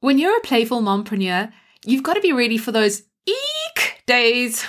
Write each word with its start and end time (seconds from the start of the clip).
When 0.00 0.18
you're 0.18 0.36
a 0.36 0.42
playful 0.42 0.82
mompreneur, 0.82 1.50
you've 1.86 2.02
got 2.02 2.14
to 2.14 2.20
be 2.20 2.32
ready 2.32 2.58
for 2.58 2.70
those 2.70 3.02
eek 3.26 4.02
days. 4.06 4.64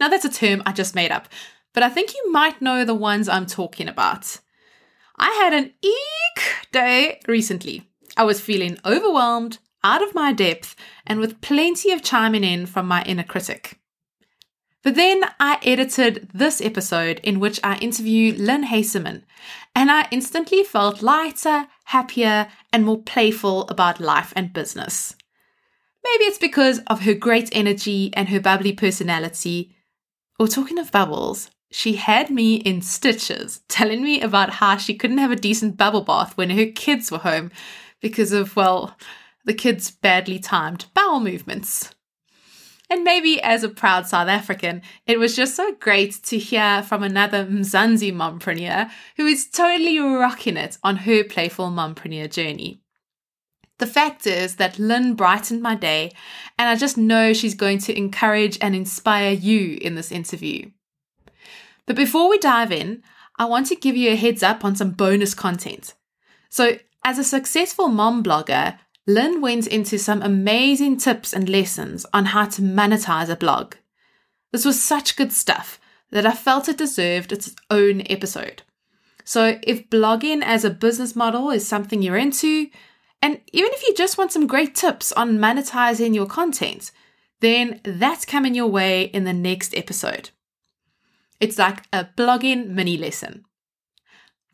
Now, 0.00 0.08
that's 0.08 0.24
a 0.24 0.30
term 0.30 0.62
I 0.66 0.72
just 0.72 0.96
made 0.96 1.12
up, 1.12 1.28
but 1.72 1.84
I 1.84 1.88
think 1.88 2.12
you 2.12 2.32
might 2.32 2.60
know 2.60 2.84
the 2.84 2.94
ones 2.94 3.28
I'm 3.28 3.46
talking 3.46 3.88
about. 3.88 4.40
I 5.16 5.30
had 5.42 5.52
an 5.52 5.72
eek 5.80 6.68
day 6.72 7.20
recently. 7.28 7.88
I 8.16 8.24
was 8.24 8.40
feeling 8.40 8.78
overwhelmed, 8.84 9.58
out 9.84 10.02
of 10.02 10.14
my 10.14 10.32
depth, 10.32 10.74
and 11.06 11.20
with 11.20 11.40
plenty 11.40 11.92
of 11.92 12.02
chiming 12.02 12.42
in 12.42 12.66
from 12.66 12.88
my 12.88 13.02
inner 13.04 13.22
critic. 13.22 13.78
But 14.84 14.96
then 14.96 15.24
I 15.40 15.58
edited 15.62 16.28
this 16.34 16.60
episode 16.60 17.18
in 17.22 17.40
which 17.40 17.58
I 17.64 17.78
interview 17.78 18.34
Lynne 18.36 18.66
Huysamen, 18.66 19.22
and 19.74 19.90
I 19.90 20.06
instantly 20.10 20.62
felt 20.62 21.00
lighter, 21.00 21.68
happier, 21.86 22.48
and 22.70 22.84
more 22.84 23.02
playful 23.02 23.66
about 23.68 23.98
life 23.98 24.34
and 24.36 24.52
business. 24.52 25.16
Maybe 26.04 26.24
it's 26.24 26.38
because 26.38 26.80
of 26.80 27.00
her 27.00 27.14
great 27.14 27.48
energy 27.52 28.10
and 28.12 28.28
her 28.28 28.40
bubbly 28.40 28.74
personality. 28.74 29.74
Or 30.38 30.48
talking 30.48 30.78
of 30.78 30.92
bubbles, 30.92 31.50
she 31.70 31.96
had 31.96 32.28
me 32.28 32.56
in 32.56 32.82
stitches 32.82 33.62
telling 33.68 34.02
me 34.02 34.20
about 34.20 34.50
how 34.50 34.76
she 34.76 34.94
couldn't 34.94 35.18
have 35.18 35.32
a 35.32 35.36
decent 35.36 35.78
bubble 35.78 36.02
bath 36.02 36.36
when 36.36 36.50
her 36.50 36.66
kids 36.66 37.10
were 37.10 37.18
home 37.18 37.50
because 38.02 38.32
of, 38.32 38.54
well, 38.54 38.98
the 39.46 39.54
kids' 39.54 39.90
badly 39.90 40.38
timed 40.38 40.86
bowel 40.92 41.20
movements. 41.20 41.93
And 42.90 43.02
maybe 43.02 43.40
as 43.42 43.64
a 43.64 43.68
proud 43.68 44.06
South 44.06 44.28
African, 44.28 44.82
it 45.06 45.18
was 45.18 45.34
just 45.34 45.56
so 45.56 45.74
great 45.80 46.22
to 46.24 46.38
hear 46.38 46.82
from 46.82 47.02
another 47.02 47.46
Mzansi 47.46 48.12
mompreneur 48.12 48.90
who 49.16 49.26
is 49.26 49.48
totally 49.48 49.98
rocking 49.98 50.56
it 50.56 50.76
on 50.82 50.96
her 50.96 51.24
playful 51.24 51.70
mompreneur 51.70 52.30
journey. 52.30 52.82
The 53.78 53.86
fact 53.86 54.26
is 54.26 54.56
that 54.56 54.78
Lynne 54.78 55.14
brightened 55.14 55.60
my 55.60 55.74
day, 55.74 56.12
and 56.58 56.68
I 56.68 56.76
just 56.76 56.96
know 56.96 57.32
she's 57.32 57.54
going 57.54 57.78
to 57.78 57.96
encourage 57.96 58.58
and 58.60 58.76
inspire 58.76 59.32
you 59.32 59.78
in 59.80 59.94
this 59.96 60.12
interview. 60.12 60.70
But 61.86 61.96
before 61.96 62.28
we 62.28 62.38
dive 62.38 62.70
in, 62.70 63.02
I 63.36 63.46
want 63.46 63.66
to 63.68 63.76
give 63.76 63.96
you 63.96 64.12
a 64.12 64.16
heads 64.16 64.42
up 64.42 64.64
on 64.64 64.76
some 64.76 64.92
bonus 64.92 65.34
content. 65.34 65.94
So, 66.50 66.78
as 67.02 67.18
a 67.18 67.24
successful 67.24 67.88
mom 67.88 68.22
blogger, 68.22 68.78
Lynne 69.06 69.40
went 69.40 69.66
into 69.66 69.98
some 69.98 70.22
amazing 70.22 70.96
tips 70.96 71.32
and 71.32 71.48
lessons 71.48 72.06
on 72.12 72.26
how 72.26 72.46
to 72.46 72.62
monetize 72.62 73.28
a 73.28 73.36
blog. 73.36 73.74
This 74.52 74.64
was 74.64 74.82
such 74.82 75.16
good 75.16 75.32
stuff 75.32 75.78
that 76.10 76.24
I 76.24 76.32
felt 76.32 76.68
it 76.68 76.78
deserved 76.78 77.32
its 77.32 77.54
own 77.70 78.02
episode. 78.08 78.62
So, 79.24 79.58
if 79.62 79.90
blogging 79.90 80.42
as 80.42 80.64
a 80.64 80.70
business 80.70 81.16
model 81.16 81.50
is 81.50 81.66
something 81.66 82.02
you're 82.02 82.16
into, 82.16 82.68
and 83.20 83.40
even 83.52 83.70
if 83.72 83.82
you 83.82 83.94
just 83.94 84.18
want 84.18 84.32
some 84.32 84.46
great 84.46 84.74
tips 84.74 85.12
on 85.12 85.38
monetizing 85.38 86.14
your 86.14 86.26
content, 86.26 86.90
then 87.40 87.80
that's 87.84 88.24
coming 88.24 88.54
your 88.54 88.66
way 88.66 89.04
in 89.04 89.24
the 89.24 89.32
next 89.32 89.74
episode. 89.74 90.30
It's 91.40 91.58
like 91.58 91.84
a 91.92 92.08
blogging 92.16 92.68
mini 92.68 92.96
lesson. 92.96 93.44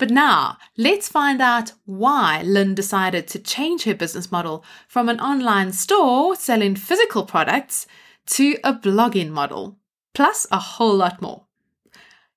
But 0.00 0.10
now, 0.10 0.56
let's 0.78 1.10
find 1.10 1.42
out 1.42 1.74
why 1.84 2.40
Lynne 2.42 2.74
decided 2.74 3.28
to 3.28 3.38
change 3.38 3.84
her 3.84 3.94
business 3.94 4.32
model 4.32 4.64
from 4.88 5.10
an 5.10 5.20
online 5.20 5.72
store 5.72 6.34
selling 6.34 6.74
physical 6.74 7.26
products 7.26 7.86
to 8.28 8.56
a 8.64 8.72
blogging 8.72 9.28
model, 9.28 9.76
plus 10.14 10.46
a 10.50 10.58
whole 10.58 10.96
lot 10.96 11.20
more. 11.20 11.44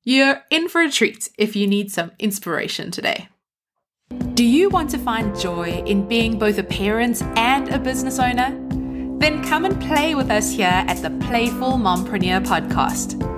You're 0.04 0.44
in 0.50 0.68
for 0.68 0.82
a 0.82 0.92
treat 0.92 1.30
if 1.38 1.56
you 1.56 1.66
need 1.66 1.90
some 1.90 2.12
inspiration 2.20 2.92
today. 2.92 3.30
Do 4.34 4.44
you 4.44 4.70
want 4.70 4.90
to 4.90 4.98
find 4.98 5.40
joy 5.40 5.84
in 5.86 6.06
being 6.06 6.38
both 6.38 6.58
a 6.58 6.64
parent 6.64 7.22
and 7.38 7.70
a 7.70 7.80
business 7.80 8.20
owner? 8.20 8.60
Then 9.20 9.42
come 9.42 9.64
and 9.64 9.82
play 9.82 10.16
with 10.16 10.30
us 10.30 10.52
here 10.52 10.84
at 10.86 11.02
the 11.02 11.12
Playful 11.28 11.78
Mompreneur 11.78 12.46
podcast. 12.46 13.33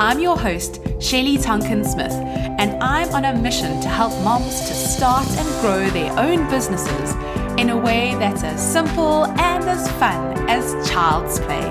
I'm 0.00 0.20
your 0.20 0.38
host, 0.38 0.80
Shelly 1.00 1.38
Tonkin 1.38 1.84
Smith, 1.84 2.12
and 2.12 2.80
I'm 2.80 3.12
on 3.12 3.24
a 3.24 3.34
mission 3.36 3.80
to 3.80 3.88
help 3.88 4.12
moms 4.22 4.60
to 4.68 4.72
start 4.72 5.26
and 5.28 5.60
grow 5.60 5.90
their 5.90 6.16
own 6.16 6.48
businesses 6.48 7.14
in 7.58 7.70
a 7.70 7.76
way 7.76 8.14
that's 8.14 8.44
as 8.44 8.60
simple 8.60 9.24
and 9.24 9.64
as 9.64 9.90
fun 9.98 10.38
as 10.48 10.88
child's 10.88 11.40
play. 11.40 11.66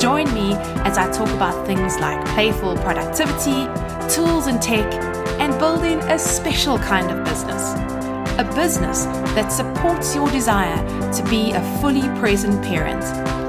Join 0.00 0.34
me 0.34 0.54
as 0.82 0.98
I 0.98 1.12
talk 1.12 1.28
about 1.28 1.64
things 1.64 1.96
like 2.00 2.24
playful 2.30 2.74
productivity, 2.78 3.66
tools 4.12 4.48
and 4.48 4.60
tech, 4.60 4.92
and 5.38 5.56
building 5.60 6.00
a 6.10 6.18
special 6.18 6.76
kind 6.76 7.08
of 7.08 7.24
business. 7.24 7.97
A 8.38 8.44
business 8.54 9.04
that 9.34 9.48
supports 9.48 10.14
your 10.14 10.30
desire 10.30 10.76
to 11.12 11.24
be 11.28 11.50
a 11.50 11.80
fully 11.80 12.06
present 12.20 12.62
parent 12.62 13.02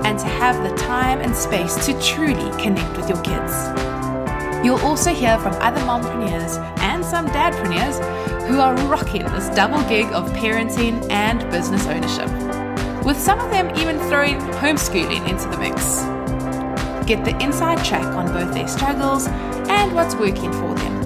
and 0.03 0.17
to 0.17 0.25
have 0.25 0.67
the 0.67 0.75
time 0.77 1.21
and 1.21 1.35
space 1.35 1.75
to 1.85 1.93
truly 2.01 2.49
connect 2.59 2.97
with 2.97 3.07
your 3.07 3.21
kids. 3.21 3.53
You'll 4.65 4.79
also 4.79 5.13
hear 5.13 5.37
from 5.37 5.53
other 5.61 5.79
mompreneurs 5.81 6.57
and 6.79 7.05
some 7.05 7.27
dadpreneurs 7.27 7.99
who 8.47 8.59
are 8.59 8.75
rocking 8.87 9.25
this 9.25 9.49
double 9.49 9.87
gig 9.87 10.07
of 10.07 10.27
parenting 10.31 11.07
and 11.11 11.47
business 11.51 11.85
ownership, 11.85 13.05
with 13.05 13.19
some 13.19 13.39
of 13.39 13.51
them 13.51 13.69
even 13.77 13.99
throwing 14.09 14.39
homeschooling 14.57 15.29
into 15.29 15.47
the 15.49 15.57
mix. 15.59 15.99
Get 17.05 17.23
the 17.25 17.37
inside 17.43 17.85
track 17.85 18.05
on 18.15 18.25
both 18.33 18.55
their 18.55 18.67
struggles 18.67 19.27
and 19.27 19.93
what's 19.93 20.15
working 20.15 20.51
for 20.51 20.73
them. 20.73 21.03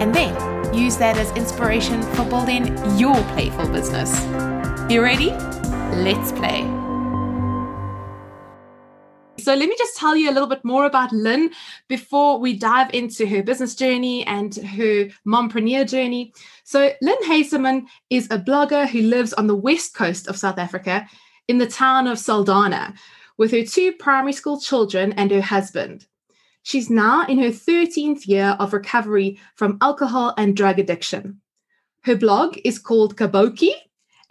And 0.00 0.14
then 0.14 0.55
use 0.74 0.96
that 0.96 1.16
as 1.16 1.30
inspiration 1.32 2.02
for 2.14 2.24
building 2.24 2.66
your 2.98 3.14
playful 3.34 3.68
business. 3.68 4.24
You 4.90 5.02
ready? 5.02 5.30
Let's 6.02 6.32
play. 6.32 6.62
So 9.38 9.54
let 9.54 9.68
me 9.68 9.76
just 9.78 9.96
tell 9.96 10.16
you 10.16 10.28
a 10.28 10.32
little 10.32 10.48
bit 10.48 10.64
more 10.64 10.86
about 10.86 11.12
Lynne 11.12 11.50
before 11.88 12.38
we 12.38 12.58
dive 12.58 12.92
into 12.92 13.26
her 13.26 13.42
business 13.42 13.74
journey 13.74 14.26
and 14.26 14.54
her 14.56 15.08
mompreneur 15.26 15.88
journey. 15.88 16.32
So 16.64 16.92
Lynne 17.00 17.22
Huysamen 17.22 17.86
is 18.10 18.26
a 18.30 18.38
blogger 18.38 18.88
who 18.88 19.02
lives 19.02 19.32
on 19.34 19.46
the 19.46 19.54
west 19.54 19.94
coast 19.94 20.26
of 20.26 20.36
South 20.36 20.58
Africa 20.58 21.06
in 21.46 21.58
the 21.58 21.66
town 21.68 22.08
of 22.08 22.18
Saldanha 22.18 22.96
with 23.38 23.52
her 23.52 23.64
two 23.64 23.92
primary 23.92 24.32
school 24.32 24.60
children 24.60 25.12
and 25.12 25.30
her 25.30 25.42
husband. 25.42 26.06
She's 26.66 26.90
now 26.90 27.24
in 27.28 27.38
her 27.38 27.50
13th 27.50 28.26
year 28.26 28.56
of 28.58 28.72
recovery 28.72 29.38
from 29.54 29.78
alcohol 29.80 30.34
and 30.36 30.56
drug 30.56 30.80
addiction. 30.80 31.40
Her 32.02 32.16
blog 32.16 32.58
is 32.64 32.80
called 32.80 33.16
Kaboutjie, 33.16 33.76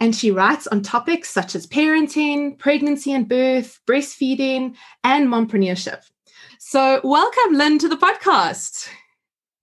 and 0.00 0.14
she 0.14 0.30
writes 0.30 0.66
on 0.66 0.82
topics 0.82 1.30
such 1.30 1.54
as 1.54 1.66
parenting, 1.66 2.58
pregnancy 2.58 3.10
and 3.10 3.26
birth, 3.26 3.80
breastfeeding, 3.88 4.74
and 5.02 5.28
mompreneurship. 5.28 6.02
So, 6.58 7.00
welcome, 7.02 7.54
Lynne, 7.54 7.78
to 7.78 7.88
the 7.88 7.96
podcast. 7.96 8.90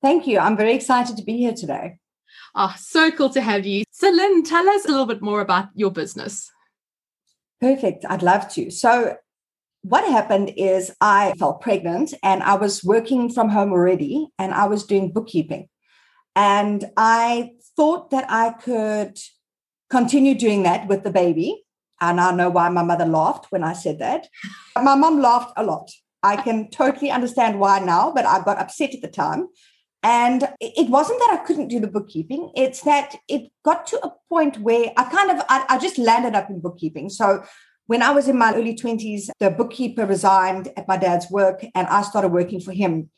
Thank 0.01 0.25
you. 0.25 0.39
I'm 0.39 0.57
very 0.57 0.73
excited 0.73 1.16
to 1.17 1.23
be 1.23 1.38
here 1.38 1.53
today. 1.53 2.00
Oh, 2.56 2.73
so 2.79 3.12
cool 3.12 3.29
to 3.29 3.41
have 3.41 3.67
you. 3.67 3.83
So, 3.91 4.09
Lynne, 4.09 4.41
tell 4.41 4.67
us 4.67 4.85
a 4.85 4.89
little 4.89 5.06
bit 5.06 5.22
more 5.22 5.41
about 5.41 5.67
your 5.75 5.91
business. 5.91 6.51
Perfect. 7.62 8.03
I'd 8.09 8.23
love 8.23 8.51
to. 8.53 8.72
So, 8.72 9.17
what 9.83 10.09
happened 10.09 10.53
is 10.55 10.95
I 11.01 11.33
felt 11.38 11.61
pregnant 11.61 12.13
and 12.23 12.41
I 12.41 12.55
was 12.55 12.83
working 12.83 13.29
from 13.29 13.49
home 13.49 13.71
already 13.71 14.29
and 14.39 14.53
I 14.53 14.66
was 14.66 14.85
doing 14.85 15.11
bookkeeping. 15.11 15.67
And 16.35 16.85
I 16.95 17.51
thought 17.75 18.09
that 18.11 18.25
I 18.29 18.51
could 18.51 19.19
continue 19.89 20.35
doing 20.35 20.63
that 20.63 20.88
with 20.88 21.03
the 21.03 21.11
baby. 21.11 21.66
And 21.99 22.19
I 22.19 22.31
know 22.31 22.49
why 22.49 22.69
my 22.69 22.83
mother 22.83 23.05
laughed 23.05 23.47
when 23.49 23.63
I 23.63 23.73
said 23.73 23.99
that. 23.99 24.27
My 24.75 24.95
mom 24.95 25.21
laughed 25.21 25.53
a 25.57 25.63
lot. 25.63 25.91
I 26.23 26.38
can 26.38 26.69
totally 26.69 27.11
understand 27.11 27.59
why 27.59 27.79
now, 27.79 28.11
but 28.13 28.25
I 28.25 28.41
got 28.41 28.59
upset 28.59 28.95
at 28.95 29.01
the 29.01 29.09
time. 29.09 29.50
And 30.01 30.50
it 30.59 30.89
wasn't 30.89 31.19
that 31.19 31.39
I 31.39 31.45
couldn't 31.45 31.69
do 31.69 31.79
the 31.79 31.88
bookkeeping, 31.88 32.51
it's 32.55 32.81
that 32.81 33.15
it 33.29 33.51
got 33.63 33.88
to 33.88 34.05
a 34.05 34.13
point 34.27 34.59
where 34.59 34.91
I 34.97 35.03
kind 35.05 35.31
of, 35.31 35.45
I, 35.47 35.65
I 35.69 35.77
just 35.79 35.97
landed 35.97 36.35
up 36.35 36.50
in 36.50 36.59
bookkeeping. 36.59 37.09
So 37.09 37.44
when 37.88 38.01
I 38.01 38.12
was 38.12 38.27
in 38.27 38.38
my 38.38 38.53
early 38.53 38.75
20s, 38.75 39.30
the 39.39 39.50
bookkeeper 39.50 40.06
resigned 40.06 40.69
at 40.77 40.88
my 40.88 40.97
dad's 40.97 41.30
work 41.30 41.65
and 41.75 41.88
I 41.88 42.01
started 42.01 42.30
working 42.30 42.62
for 42.62 42.71
him 42.71 43.09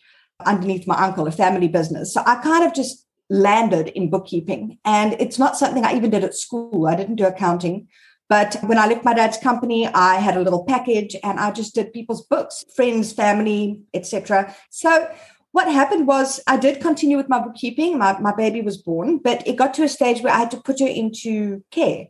underneath 0.46 0.88
my 0.88 0.96
uncle, 0.96 1.28
a 1.28 1.32
family 1.32 1.68
business. 1.68 2.14
So 2.14 2.22
I 2.26 2.36
kind 2.36 2.66
of 2.66 2.74
just 2.74 3.06
landed 3.30 3.90
in 3.90 4.10
bookkeeping. 4.10 4.78
And 4.84 5.16
it's 5.20 5.40
not 5.40 5.58
something 5.58 5.86
I 5.86 5.96
even 5.96 6.10
did 6.10 6.24
at 6.24 6.36
school. 6.36 6.88
I 6.88 6.96
didn't 6.96 7.16
do 7.16 7.26
accounting. 7.26 7.88
But 8.28 8.58
when 8.64 8.80
I 8.80 8.88
left 8.88 9.06
my 9.06 9.14
dad's 9.14 9.38
company, 9.38 9.88
I 9.88 10.16
had 10.16 10.36
a 10.36 10.42
little 10.42 10.66
package 10.66 11.16
and 11.24 11.40
I 11.40 11.52
just 11.52 11.76
did 11.76 11.94
people's 11.94 12.26
books, 12.26 12.66
friends, 12.76 13.14
family, 13.14 13.82
etc. 13.94 14.56
So 14.72 15.08
what 15.52 15.72
happened 15.72 16.08
was 16.08 16.42
I 16.48 16.58
did 16.58 16.82
continue 16.82 17.18
with 17.18 17.30
my 17.30 17.40
bookkeeping. 17.40 18.00
My, 18.00 18.20
my 18.20 18.34
baby 18.36 18.62
was 18.62 18.78
born, 18.78 19.20
but 19.20 19.48
it 19.48 19.58
got 19.58 19.76
to 19.76 19.84
a 19.84 19.90
stage 19.90 20.22
where 20.22 20.34
I 20.34 20.40
had 20.40 20.52
to 20.52 20.62
put 20.62 20.80
her 20.80 20.88
into 20.88 21.64
care 21.70 22.08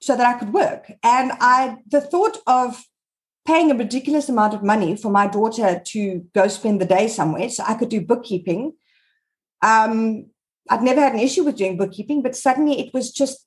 so 0.00 0.16
that 0.16 0.26
I 0.26 0.38
could 0.38 0.52
work. 0.52 0.92
And 1.02 1.32
I 1.40 1.78
the 1.88 2.00
thought 2.00 2.38
of 2.46 2.84
paying 3.46 3.70
a 3.70 3.74
ridiculous 3.74 4.28
amount 4.28 4.54
of 4.54 4.62
money 4.62 4.94
for 4.94 5.10
my 5.10 5.26
daughter 5.26 5.80
to 5.86 6.26
go 6.34 6.48
spend 6.48 6.80
the 6.80 6.84
day 6.84 7.08
somewhere 7.08 7.48
so 7.48 7.64
I 7.66 7.74
could 7.74 7.88
do 7.88 8.00
bookkeeping 8.00 8.74
um, 9.62 10.26
I'd 10.70 10.82
never 10.82 11.00
had 11.00 11.14
an 11.14 11.20
issue 11.20 11.44
with 11.44 11.56
doing 11.56 11.76
bookkeeping, 11.76 12.22
but 12.22 12.36
suddenly 12.36 12.80
it 12.80 12.92
was 12.92 13.10
just 13.10 13.46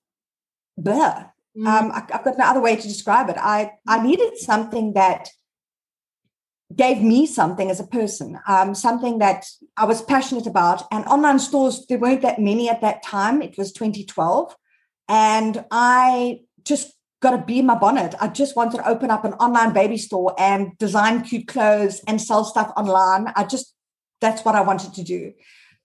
blah. 0.77 1.25
Mm. 1.57 1.67
Um, 1.67 1.91
I, 1.91 2.03
have 2.11 2.23
got 2.23 2.37
no 2.37 2.45
other 2.45 2.61
way 2.61 2.75
to 2.75 2.87
describe 2.87 3.29
it. 3.29 3.37
I, 3.37 3.73
I 3.87 3.99
mm. 3.99 4.05
needed 4.05 4.37
something 4.37 4.93
that 4.93 5.29
gave 6.75 7.01
me 7.01 7.25
something 7.25 7.69
as 7.69 7.79
a 7.79 7.87
person, 7.87 8.39
um, 8.47 8.73
something 8.73 9.19
that 9.19 9.45
I 9.75 9.85
was 9.85 10.01
passionate 10.01 10.47
about. 10.47 10.83
And 10.91 11.05
online 11.05 11.39
stores, 11.39 11.85
there 11.87 11.99
weren't 11.99 12.21
that 12.21 12.39
many 12.39 12.69
at 12.69 12.81
that 12.81 13.03
time. 13.03 13.41
It 13.41 13.57
was 13.57 13.73
2012. 13.73 14.55
And 15.11 15.65
I 15.71 16.39
just 16.63 16.93
got 17.21 17.31
to 17.31 17.37
be 17.37 17.61
my 17.61 17.75
bonnet. 17.75 18.15
I 18.21 18.29
just 18.29 18.55
wanted 18.55 18.77
to 18.77 18.87
open 18.87 19.11
up 19.11 19.25
an 19.25 19.33
online 19.33 19.73
baby 19.73 19.97
store 19.97 20.33
and 20.39 20.77
design 20.77 21.21
cute 21.23 21.47
clothes 21.47 22.01
and 22.07 22.19
sell 22.19 22.45
stuff 22.45 22.71
online. 22.77 23.27
I 23.35 23.43
just, 23.43 23.75
that's 24.21 24.45
what 24.45 24.55
I 24.55 24.61
wanted 24.61 24.93
to 24.93 25.03
do. 25.03 25.33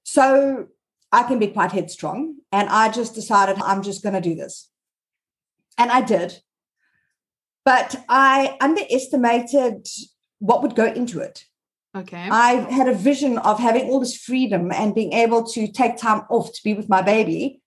So 0.05 0.69
I 1.11 1.25
can 1.25 1.40
be 1.40 1.49
quite 1.49 1.73
headstrong. 1.73 2.37
And 2.52 2.69
I 2.69 2.88
just 2.88 3.17
decided 3.17 3.61
I'm 3.61 3.82
just 3.82 4.05
going 4.05 4.14
to 4.14 4.20
do 4.20 4.37
this. 4.37 4.70
And 5.76 5.90
I 5.90 6.02
did. 6.02 6.40
But 7.64 7.96
I 8.08 8.56
underestimated 8.61 9.88
what 10.38 10.62
would 10.62 10.76
go 10.76 10.87
into 10.87 11.19
it. 11.19 11.44
Okay. 11.96 12.29
I 12.31 12.52
had 12.70 12.88
a 12.88 12.94
vision 12.94 13.38
of 13.38 13.58
having 13.58 13.88
all 13.88 13.99
this 13.99 14.17
freedom 14.17 14.70
and 14.70 14.94
being 14.94 15.14
able 15.14 15.43
to 15.49 15.67
take 15.67 15.96
time 15.96 16.22
off 16.31 16.52
to 16.52 16.61
be 16.62 16.75
with 16.75 16.88
my 16.88 17.02
baby. 17.02 17.61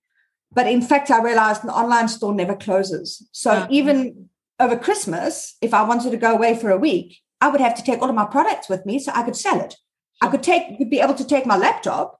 But 0.51 0.68
in 0.68 0.81
fact, 0.81 1.12
I 1.12 1.22
realized 1.22 1.63
an 1.63 1.69
online 1.69 2.07
store 2.07 2.34
never 2.34 2.56
closes. 2.56 3.28
So 3.31 3.51
uh-huh. 3.51 3.68
even 3.69 4.30
over 4.60 4.78
Christmas, 4.78 5.56
if 5.62 5.74
I 5.74 5.84
wanted 5.84 6.12
to 6.12 6.18
go 6.18 6.34
away 6.34 6.56
for 6.56 6.69
a 6.72 6.78
week, 6.78 7.19
I 7.42 7.50
would 7.50 7.62
have 7.62 7.75
to 7.75 7.84
take 7.84 8.01
all 8.01 8.10
of 8.10 8.16
my 8.16 8.25
products 8.25 8.68
with 8.68 8.86
me 8.86 9.00
so 9.00 9.12
I 9.13 9.24
could 9.24 9.36
sell 9.36 9.62
it. 9.62 9.75
I 10.22 10.28
could 10.28 10.44
take 10.44 10.90
be 10.90 11.00
able 11.00 11.13
to 11.13 11.25
take 11.25 11.46
my 11.46 11.56
laptop, 11.56 12.19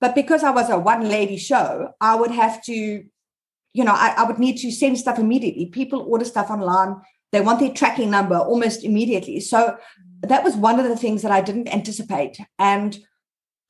but 0.00 0.14
because 0.14 0.44
I 0.44 0.50
was 0.50 0.68
a 0.68 0.78
one 0.78 1.08
lady 1.08 1.38
show, 1.38 1.94
I 1.98 2.14
would 2.14 2.30
have 2.30 2.62
to, 2.64 2.74
you 2.74 3.84
know, 3.84 3.94
I, 3.94 4.14
I 4.18 4.24
would 4.24 4.38
need 4.38 4.58
to 4.58 4.70
send 4.70 4.98
stuff 4.98 5.18
immediately. 5.18 5.66
People 5.66 6.02
order 6.02 6.26
stuff 6.26 6.50
online 6.50 6.96
they 7.32 7.40
want 7.40 7.60
their 7.60 7.72
tracking 7.72 8.10
number 8.10 8.36
almost 8.36 8.84
immediately. 8.84 9.40
So 9.40 9.76
that 10.22 10.44
was 10.44 10.56
one 10.56 10.80
of 10.80 10.88
the 10.88 10.96
things 10.96 11.22
that 11.22 11.30
I 11.30 11.40
didn't 11.40 11.72
anticipate. 11.72 12.38
And 12.58 12.98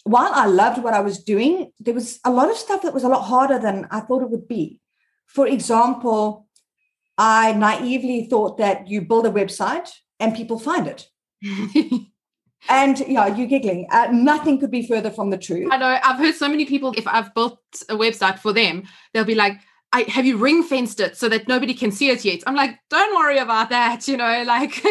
while 0.05 0.33
I 0.33 0.47
loved 0.47 0.83
what 0.83 0.95
I 0.95 1.01
was 1.01 1.23
doing, 1.23 1.73
there 1.81 1.95
was 1.95 2.19
a 2.25 2.31
lot 2.31 2.51
of 2.51 2.57
stuff 2.57 2.83
that 2.83 2.95
was 2.95 3.05
a 3.05 3.09
lot 3.09 3.23
harder 3.23 3.59
than 3.59 3.87
I 3.91 4.01
thought 4.01 4.23
it 4.23 4.31
would 4.31 4.49
be. 4.49 4.81
For 5.27 5.47
example, 5.47 6.47
I 7.17 7.53
naively 7.53 8.27
thought 8.31 8.59
that 8.59 8.89
you 8.89 9.03
build 9.03 9.27
a 9.27 9.31
website 9.31 9.91
and 10.21 10.35
people 10.35 10.59
find 10.59 10.87
it. 10.87 11.07
and 12.69 12.99
yeah, 13.01 13.27
you're 13.27 13.47
giggling. 13.47 13.87
Uh, 13.91 14.09
nothing 14.13 14.59
could 14.59 14.71
be 14.71 14.87
further 14.87 15.11
from 15.11 15.31
the 15.31 15.39
truth. 15.39 15.69
I 15.71 15.77
know. 15.77 15.99
I've 16.03 16.19
heard 16.19 16.35
so 16.35 16.49
many 16.49 16.65
people, 16.65 16.95
if 16.97 17.07
I've 17.07 17.35
built 17.35 17.61
a 17.89 17.97
website 17.97 18.39
for 18.39 18.53
them, 18.53 18.85
they'll 19.13 19.25
be 19.25 19.35
like, 19.35 19.61
I, 19.93 20.03
have 20.03 20.27
you 20.27 20.37
ring 20.37 20.63
fenced 20.63 21.01
it 21.01 21.17
so 21.17 21.31
that 21.31 21.49
nobody 21.49 21.73
can 21.73 21.91
see 21.91 22.11
it 22.11 22.23
yet? 22.25 22.43
I'm 22.47 22.55
like, 22.55 22.79
don't 22.91 23.17
worry 23.17 23.39
about 23.39 23.71
that. 23.71 24.07
You 24.07 24.19
know, 24.19 24.43
like 24.47 24.85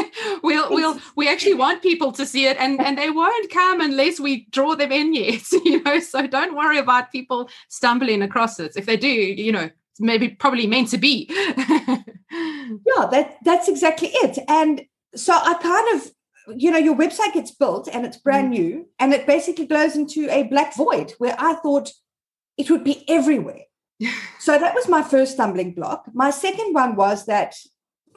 we'll 0.43 0.69
we'll 0.69 0.99
we 1.15 1.29
actually 1.29 1.53
want 1.65 1.83
people 1.83 2.11
to 2.13 2.25
see 2.25 2.47
it, 2.47 2.57
and 2.57 2.79
and 2.81 2.97
they 2.97 3.09
won't 3.09 3.51
come 3.51 3.81
unless 3.81 4.19
we 4.19 4.47
draw 4.51 4.75
them 4.75 4.91
in 4.91 5.13
yet. 5.13 5.43
You 5.67 5.83
know, 5.83 5.99
so 5.99 6.25
don't 6.27 6.55
worry 6.55 6.77
about 6.77 7.11
people 7.11 7.49
stumbling 7.67 8.21
across 8.21 8.59
it. 8.59 8.73
If 8.77 8.85
they 8.85 8.95
do, 8.95 9.09
you 9.09 9.51
know, 9.51 9.69
maybe 9.99 10.29
probably 10.29 10.65
meant 10.65 10.89
to 10.89 10.97
be. 10.97 11.27
yeah, 11.29 13.07
that 13.11 13.37
that's 13.43 13.67
exactly 13.67 14.09
it. 14.13 14.39
And 14.47 14.85
so 15.15 15.33
I 15.33 15.55
kind 15.55 15.95
of 15.95 16.11
you 16.55 16.71
know, 16.71 16.77
your 16.77 16.95
website 16.95 17.33
gets 17.33 17.51
built 17.51 17.89
and 17.91 18.05
it's 18.05 18.17
brand 18.17 18.47
mm. 18.47 18.57
new, 18.57 18.87
and 18.97 19.13
it 19.13 19.27
basically 19.27 19.65
goes 19.65 19.95
into 19.95 20.29
a 20.31 20.43
black 20.43 20.75
void 20.75 21.13
where 21.17 21.35
I 21.37 21.55
thought 21.55 21.91
it 22.57 22.71
would 22.71 22.83
be 22.83 23.03
everywhere 23.09 23.63
so 24.47 24.57
that 24.57 24.73
was 24.73 24.87
my 24.87 25.03
first 25.03 25.33
stumbling 25.33 25.73
block. 25.73 26.05
My 26.13 26.29
second 26.29 26.73
one 26.73 26.95
was 26.95 27.25
that 27.25 27.53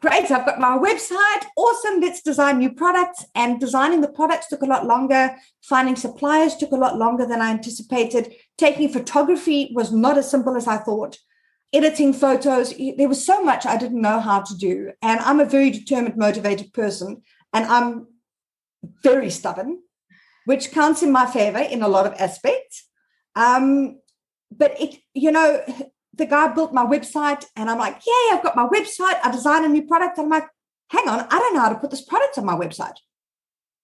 great, 0.01 0.31
I've 0.31 0.47
got 0.47 0.61
my 0.61 0.79
website, 0.79 1.43
awesome, 1.57 2.01
let's 2.01 2.23
design 2.23 2.59
new 2.59 2.73
products. 2.73 3.25
And 3.35 3.59
designing 3.59 4.01
the 4.01 4.13
products 4.13 4.47
took 4.47 4.63
a 4.63 4.73
lot 4.75 4.87
longer. 4.87 5.35
Finding 5.65 5.97
suppliers 5.97 6.55
took 6.55 6.71
a 6.71 6.77
lot 6.85 6.97
longer 6.97 7.27
than 7.27 7.43
I 7.43 7.51
anticipated. 7.51 8.33
Taking 8.57 8.89
photography 8.93 9.73
was 9.75 9.91
not 9.91 10.17
as 10.19 10.31
simple 10.31 10.57
as 10.57 10.69
I 10.69 10.77
thought. 10.77 11.19
Editing 11.73 12.13
photos, 12.13 12.77
there 12.97 13.09
was 13.09 13.27
so 13.27 13.43
much 13.43 13.67
I 13.67 13.77
didn't 13.77 14.01
know 14.01 14.21
how 14.21 14.41
to 14.41 14.57
do. 14.57 14.93
And 15.03 15.19
I'm 15.19 15.41
a 15.41 15.45
very 15.57 15.73
determined, 15.73 16.17
motivated 16.17 16.73
person, 16.73 17.23
and 17.53 17.67
I'm 17.67 18.07
very 19.03 19.31
stubborn, 19.31 19.81
which 20.45 20.71
counts 20.71 21.03
in 21.03 21.11
my 21.11 21.27
favor 21.27 21.59
in 21.59 21.83
a 21.83 21.89
lot 21.89 22.07
of 22.07 22.15
aspects. 22.21 22.89
Um, 23.35 23.99
but 24.53 24.81
it, 24.81 24.95
you 25.13 25.33
know, 25.33 25.65
the 26.21 26.27
guy 26.27 26.49
built 26.49 26.73
my 26.73 26.85
website 26.85 27.45
and 27.57 27.69
I'm 27.69 27.79
like, 27.79 28.01
yeah, 28.07 28.37
I've 28.37 28.43
got 28.43 28.55
my 28.55 28.69
website. 28.69 29.19
I 29.25 29.31
designed 29.33 29.65
a 29.65 29.69
new 29.69 29.83
product. 29.83 30.19
And 30.19 30.27
I'm 30.27 30.31
like, 30.31 30.49
hang 30.89 31.09
on, 31.09 31.27
I 31.31 31.39
don't 31.39 31.55
know 31.55 31.61
how 31.61 31.71
to 31.71 31.79
put 31.79 31.91
this 31.91 32.03
product 32.03 32.39
on 32.39 32.45
my 32.45 32.55
website. 32.55 32.97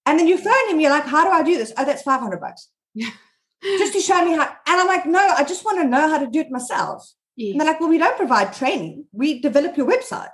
And 0.04 0.18
then 0.18 0.28
you 0.28 0.38
phone 0.38 0.68
him, 0.68 0.78
you're 0.78 0.90
like, 0.90 1.06
how 1.06 1.24
do 1.24 1.30
I 1.30 1.42
do 1.42 1.56
this? 1.56 1.72
Oh, 1.76 1.84
that's 1.84 2.02
500 2.02 2.40
bucks. 2.40 2.68
just 3.62 3.92
to 3.94 4.00
show 4.00 4.24
me 4.24 4.32
how. 4.32 4.44
And 4.44 4.80
I'm 4.80 4.86
like, 4.86 5.06
no, 5.06 5.18
I 5.18 5.42
just 5.42 5.64
want 5.64 5.80
to 5.80 5.88
know 5.88 6.08
how 6.08 6.18
to 6.18 6.28
do 6.28 6.40
it 6.40 6.50
myself. 6.50 7.10
Yes. 7.34 7.52
And 7.52 7.60
they're 7.60 7.68
like, 7.68 7.80
well, 7.80 7.88
we 7.88 7.98
don't 7.98 8.16
provide 8.16 8.52
training. 8.52 9.06
We 9.12 9.40
develop 9.40 9.76
your 9.76 9.86
website. 9.86 10.30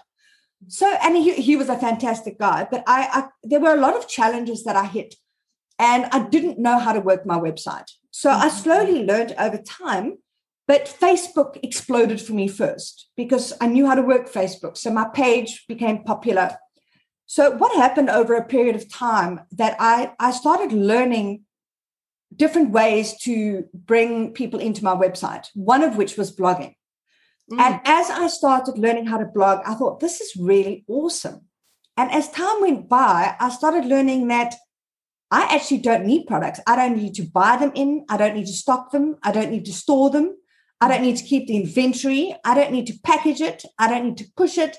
So, 0.69 0.93
and 1.03 1.17
he, 1.17 1.35
he 1.35 1.57
was 1.57 1.69
a 1.69 1.79
fantastic 1.79 2.39
guy, 2.39 2.69
but 2.71 2.85
I, 2.87 3.09
I, 3.13 3.29
there 3.43 3.61
were 3.61 3.75
a 3.75 3.81
lot 3.81 3.97
of 3.97 4.09
challenges 4.09 4.63
that 4.65 4.77
I 4.77 4.85
hit 4.85 5.17
and 5.79 6.05
I 6.07 6.29
didn't 6.29 6.59
know 6.59 6.79
how 6.79 6.93
to 6.93 7.01
work 7.01 7.27
my 7.27 7.39
website. 7.39 7.91
So 8.11 8.31
mm-hmm. 8.31 8.43
I 8.43 8.49
slowly 8.49 9.05
learned 9.05 9.35
over 9.39 9.59
time 9.59 10.19
but 10.73 10.97
Facebook 10.99 11.59
exploded 11.63 12.19
for 12.19 12.33
me 12.33 12.49
first 12.49 13.11
because 13.15 13.53
I 13.61 13.67
knew 13.67 13.85
how 13.87 13.95
to 13.95 14.01
work 14.01 14.33
Facebook. 14.33 14.79
So 14.79 14.91
my 14.91 15.07
page 15.13 15.67
became 15.69 16.03
popular. 16.03 16.57
So 17.27 17.51
what 17.51 17.77
happened 17.77 18.09
over 18.09 18.33
a 18.35 18.47
period 18.47 18.75
of 18.75 18.91
time 18.91 19.41
that 19.51 19.77
I, 19.79 20.15
I 20.19 20.31
started 20.31 20.73
learning 20.73 21.43
different 22.35 22.71
ways 22.71 23.19
to 23.25 23.67
bring 23.75 24.33
people 24.33 24.61
into 24.61 24.83
my 24.83 24.95
website, 24.95 25.49
one 25.53 25.83
of 25.83 25.99
which 25.99 26.17
was 26.17 26.35
blogging. 26.35 26.75
Mm. 27.53 27.61
And 27.61 27.81
as 27.85 28.09
I 28.09 28.29
started 28.29 28.79
learning 28.79 29.09
how 29.09 29.19
to 29.19 29.27
blog, 29.27 29.61
I 29.67 29.75
thought, 29.75 30.01
this 30.01 30.23
is 30.23 30.37
really 30.37 30.87
awesome. 30.89 31.43
And 31.99 32.11
as 32.11 32.31
time 32.31 32.63
went 32.63 32.89
by, 32.89 33.37
I 33.39 33.51
started 33.51 33.85
learning 33.85 34.29
that 34.29 34.55
I 35.31 35.55
actually 35.55 35.83
don't 35.83 36.07
need 36.07 36.27
products. 36.27 36.61
I 36.67 36.77
don't 36.77 36.97
need 36.97 37.15
to 37.17 37.25
buy 37.25 37.59
them 37.59 37.73
in. 37.75 38.07
I 38.09 38.17
don't 38.17 38.35
need 38.35 38.47
to 38.47 38.55
stock 38.55 38.91
them. 38.91 39.17
I 39.23 39.33
don't 39.33 39.51
need 39.51 39.67
to 39.67 39.75
store 39.75 40.09
them. 40.09 40.39
I 40.83 40.89
don't 40.89 41.03
need 41.03 41.17
to 41.19 41.23
keep 41.23 41.47
the 41.47 41.55
inventory. 41.55 42.35
I 42.45 42.57
don't 42.57 42.73
need 42.73 42.89
to 42.89 42.99
package 43.05 43.41
it. 43.41 43.65
I 43.79 43.87
don't 43.87 44.05
need 44.05 44.17
to 44.17 44.27
push 44.37 44.59
it. 44.59 44.77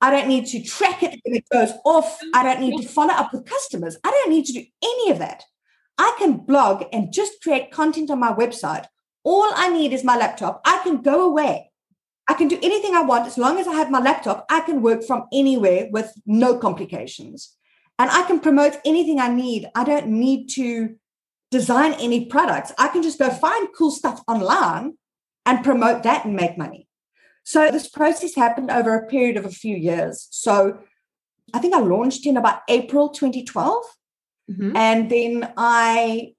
I 0.00 0.10
don't 0.10 0.28
need 0.28 0.46
to 0.46 0.62
track 0.62 1.02
it 1.02 1.20
when 1.24 1.36
it 1.36 1.44
goes 1.52 1.72
off. 1.84 2.18
I 2.32 2.42
don't 2.42 2.60
need 2.60 2.80
to 2.80 2.88
follow 2.88 3.12
up 3.12 3.34
with 3.34 3.44
customers. 3.44 3.98
I 4.02 4.10
don't 4.10 4.30
need 4.30 4.46
to 4.46 4.54
do 4.54 4.64
any 4.82 5.10
of 5.10 5.18
that. 5.18 5.44
I 5.98 6.16
can 6.18 6.38
blog 6.38 6.84
and 6.90 7.12
just 7.12 7.42
create 7.42 7.70
content 7.70 8.10
on 8.10 8.18
my 8.18 8.32
website. 8.32 8.86
All 9.24 9.50
I 9.54 9.68
need 9.68 9.92
is 9.92 10.02
my 10.02 10.16
laptop. 10.16 10.62
I 10.64 10.80
can 10.82 11.02
go 11.02 11.28
away. 11.28 11.70
I 12.26 12.32
can 12.32 12.48
do 12.48 12.58
anything 12.62 12.94
I 12.94 13.02
want 13.02 13.26
as 13.26 13.36
long 13.36 13.58
as 13.58 13.68
I 13.68 13.74
have 13.74 13.90
my 13.90 14.00
laptop. 14.00 14.46
I 14.50 14.60
can 14.60 14.80
work 14.80 15.04
from 15.04 15.24
anywhere 15.34 15.88
with 15.90 16.14
no 16.24 16.56
complications. 16.56 17.54
And 17.98 18.10
I 18.10 18.22
can 18.22 18.40
promote 18.40 18.78
anything 18.86 19.20
I 19.20 19.28
need. 19.28 19.68
I 19.74 19.84
don't 19.84 20.08
need 20.08 20.48
to 20.52 20.96
design 21.50 21.92
any 22.00 22.24
products. 22.24 22.72
I 22.78 22.88
can 22.88 23.02
just 23.02 23.18
go 23.18 23.28
find 23.28 23.68
cool 23.76 23.90
stuff 23.90 24.22
online 24.26 24.94
and 25.46 25.64
promote 25.64 26.02
that 26.02 26.24
and 26.24 26.34
make 26.34 26.58
money. 26.58 26.88
So 27.44 27.70
this 27.70 27.88
process 27.88 28.34
happened 28.34 28.70
over 28.70 28.94
a 28.94 29.06
period 29.06 29.36
of 29.36 29.44
a 29.44 29.50
few 29.50 29.76
years. 29.76 30.26
So 30.32 30.80
I 31.54 31.60
think 31.60 31.74
I 31.74 31.80
launched 31.80 32.26
in 32.26 32.36
about 32.36 32.62
April 32.68 33.08
2012. 33.08 33.84
Mm-hmm. 34.50 34.76
And 34.76 35.10
then 35.10 35.52
I 35.56 36.32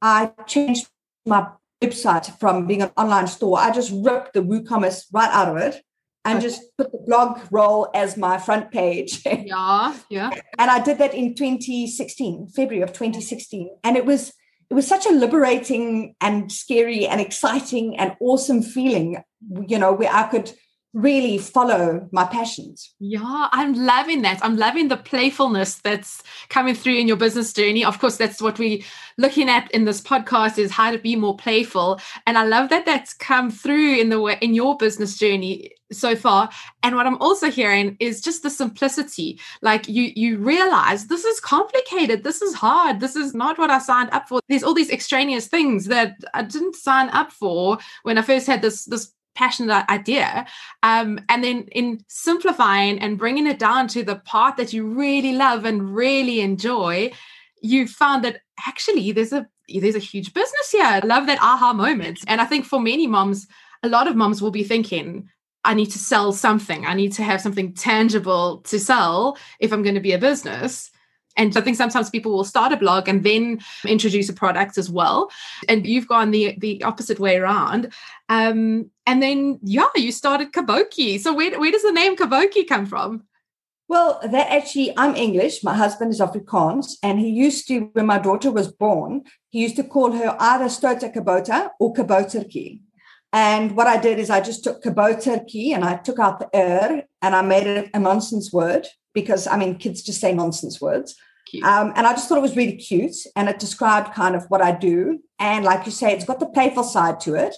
I 0.00 0.32
changed 0.46 0.88
my 1.26 1.46
website 1.82 2.38
from 2.40 2.66
being 2.66 2.82
an 2.82 2.90
online 2.96 3.26
store. 3.26 3.58
I 3.58 3.70
just 3.70 3.92
ripped 3.94 4.32
the 4.34 4.42
WooCommerce 4.42 5.04
right 5.12 5.30
out 5.30 5.48
of 5.48 5.56
it 5.58 5.82
and 6.24 6.38
okay. 6.38 6.46
just 6.46 6.62
put 6.78 6.90
the 6.92 6.98
blog 7.06 7.40
role 7.50 7.88
as 7.94 8.16
my 8.16 8.38
front 8.38 8.70
page. 8.70 9.22
Yeah, 9.26 9.94
yeah. 10.08 10.30
and 10.58 10.70
I 10.70 10.80
did 10.80 10.98
that 10.98 11.14
in 11.14 11.34
2016, 11.34 12.48
February 12.48 12.82
of 12.82 12.92
2016. 12.92 13.76
And 13.84 13.96
it 13.96 14.06
was 14.06 14.32
it 14.72 14.74
was 14.74 14.86
such 14.86 15.04
a 15.04 15.12
liberating 15.12 16.14
and 16.22 16.50
scary 16.50 17.06
and 17.06 17.20
exciting 17.20 17.94
and 17.98 18.16
awesome 18.20 18.62
feeling, 18.62 19.22
you 19.68 19.78
know, 19.78 19.92
where 19.92 20.10
I 20.10 20.22
could 20.22 20.50
really 20.94 21.38
follow 21.38 22.06
my 22.12 22.24
passions. 22.24 22.94
Yeah, 23.00 23.48
I'm 23.52 23.74
loving 23.74 24.22
that. 24.22 24.40
I'm 24.42 24.56
loving 24.56 24.88
the 24.88 24.96
playfulness 24.96 25.76
that's 25.76 26.22
coming 26.50 26.74
through 26.74 26.96
in 26.96 27.08
your 27.08 27.16
business 27.16 27.52
journey. 27.52 27.84
Of 27.84 27.98
course, 27.98 28.16
that's 28.16 28.42
what 28.42 28.58
we're 28.58 28.82
looking 29.16 29.48
at 29.48 29.70
in 29.70 29.84
this 29.84 30.00
podcast 30.00 30.58
is 30.58 30.70
how 30.70 30.90
to 30.90 30.98
be 30.98 31.16
more 31.16 31.36
playful. 31.36 32.00
And 32.26 32.36
I 32.36 32.44
love 32.44 32.68
that 32.70 32.84
that's 32.84 33.14
come 33.14 33.50
through 33.50 34.00
in 34.00 34.10
the 34.10 34.20
way 34.20 34.36
in 34.42 34.54
your 34.54 34.76
business 34.76 35.16
journey 35.16 35.70
so 35.90 36.14
far. 36.14 36.50
And 36.82 36.96
what 36.96 37.06
I'm 37.06 37.20
also 37.22 37.50
hearing 37.50 37.96
is 38.00 38.20
just 38.20 38.42
the 38.42 38.50
simplicity. 38.50 39.40
Like 39.62 39.88
you 39.88 40.12
you 40.14 40.38
realize 40.38 41.06
this 41.06 41.24
is 41.24 41.40
complicated. 41.40 42.24
This 42.24 42.42
is 42.42 42.54
hard. 42.54 43.00
This 43.00 43.16
is 43.16 43.34
not 43.34 43.58
what 43.58 43.70
I 43.70 43.78
signed 43.78 44.10
up 44.12 44.28
for. 44.28 44.40
There's 44.48 44.62
all 44.62 44.74
these 44.74 44.90
extraneous 44.90 45.46
things 45.46 45.86
that 45.86 46.16
I 46.34 46.42
didn't 46.42 46.76
sign 46.76 47.08
up 47.10 47.32
for 47.32 47.78
when 48.02 48.18
I 48.18 48.22
first 48.22 48.46
had 48.46 48.62
this 48.62 48.84
this 48.84 49.12
passionate 49.34 49.84
idea 49.88 50.46
um, 50.82 51.18
and 51.28 51.42
then 51.42 51.66
in 51.72 52.04
simplifying 52.08 52.98
and 52.98 53.18
bringing 53.18 53.46
it 53.46 53.58
down 53.58 53.88
to 53.88 54.02
the 54.02 54.16
part 54.16 54.56
that 54.56 54.72
you 54.72 54.86
really 54.86 55.32
love 55.32 55.64
and 55.64 55.94
really 55.94 56.40
enjoy 56.40 57.10
you 57.62 57.86
found 57.86 58.24
that 58.24 58.40
actually 58.66 59.12
there's 59.12 59.32
a 59.32 59.46
there's 59.68 59.94
a 59.94 60.00
huge 60.00 60.34
business 60.34 60.70
here. 60.70 60.84
I 60.84 60.98
love 60.98 61.26
that 61.26 61.40
aha 61.40 61.72
moment. 61.72 62.20
And 62.26 62.40
i 62.40 62.44
think 62.44 62.66
for 62.66 62.80
many 62.80 63.06
moms 63.06 63.46
a 63.82 63.88
lot 63.88 64.06
of 64.06 64.16
moms 64.16 64.40
will 64.42 64.50
be 64.50 64.64
thinking 64.64 65.28
i 65.64 65.74
need 65.74 65.90
to 65.90 65.98
sell 65.98 66.32
something. 66.32 66.86
I 66.86 66.94
need 66.94 67.12
to 67.12 67.22
have 67.22 67.40
something 67.40 67.72
tangible 67.72 68.58
to 68.62 68.78
sell 68.78 69.38
if 69.60 69.72
i'm 69.72 69.82
going 69.82 69.94
to 69.94 70.08
be 70.08 70.12
a 70.12 70.18
business 70.18 70.91
and 71.36 71.56
I 71.56 71.60
think 71.60 71.76
sometimes 71.76 72.10
people 72.10 72.32
will 72.32 72.44
start 72.44 72.72
a 72.72 72.76
blog 72.76 73.08
and 73.08 73.24
then 73.24 73.60
introduce 73.86 74.28
a 74.28 74.34
product 74.34 74.78
as 74.78 74.90
well. 74.90 75.30
And 75.68 75.86
you've 75.86 76.08
gone 76.08 76.30
the 76.30 76.54
the 76.58 76.82
opposite 76.84 77.18
way 77.18 77.36
around. 77.36 77.92
Um, 78.28 78.90
and 79.06 79.22
then 79.22 79.58
yeah, 79.62 79.88
you 79.96 80.12
started 80.12 80.52
Kaboutjie. 80.52 81.20
So 81.20 81.34
where, 81.34 81.58
where 81.58 81.72
does 81.72 81.82
the 81.82 81.92
name 81.92 82.16
Kaboutjie 82.16 82.68
come 82.68 82.86
from? 82.86 83.24
Well, 83.88 84.20
that 84.22 84.50
actually, 84.50 84.94
I'm 84.96 85.16
English. 85.16 85.62
My 85.62 85.74
husband 85.74 86.12
is 86.12 86.20
Afrikaans, 86.20 86.94
and 87.02 87.18
he 87.18 87.28
used 87.28 87.68
to, 87.68 87.90
when 87.92 88.06
my 88.06 88.18
daughter 88.18 88.50
was 88.50 88.72
born, 88.72 89.24
he 89.50 89.60
used 89.60 89.76
to 89.76 89.84
call 89.84 90.12
her 90.12 90.34
either 90.40 90.66
Stota 90.66 91.14
Kabota 91.14 91.70
or 91.78 91.92
Kaboutertjie. 91.92 92.80
And 93.34 93.76
what 93.76 93.86
I 93.86 93.98
did 93.98 94.18
is 94.18 94.30
I 94.30 94.40
just 94.40 94.64
took 94.64 94.82
Kaboutertjie 94.82 95.74
and 95.74 95.84
I 95.84 95.96
took 95.96 96.18
out 96.18 96.38
the 96.38 96.48
er 96.54 97.02
and 97.20 97.34
I 97.34 97.42
made 97.42 97.66
it 97.66 97.90
a 97.92 97.98
nonsense 97.98 98.52
word 98.52 98.86
because 99.14 99.46
I 99.46 99.56
mean, 99.56 99.76
kids 99.76 100.02
just 100.02 100.20
say 100.20 100.32
nonsense 100.34 100.80
words. 100.80 101.16
Um, 101.60 101.92
and 101.96 102.06
I 102.06 102.12
just 102.12 102.28
thought 102.28 102.38
it 102.38 102.42
was 102.42 102.56
really 102.56 102.76
cute 102.76 103.16
and 103.36 103.48
it 103.48 103.58
described 103.58 104.14
kind 104.14 104.34
of 104.34 104.44
what 104.48 104.62
I 104.62 104.72
do. 104.72 105.20
And 105.38 105.64
like 105.64 105.84
you 105.84 105.92
say, 105.92 106.12
it's 106.12 106.24
got 106.24 106.40
the 106.40 106.46
playful 106.46 106.84
side 106.84 107.20
to 107.20 107.34
it. 107.34 107.54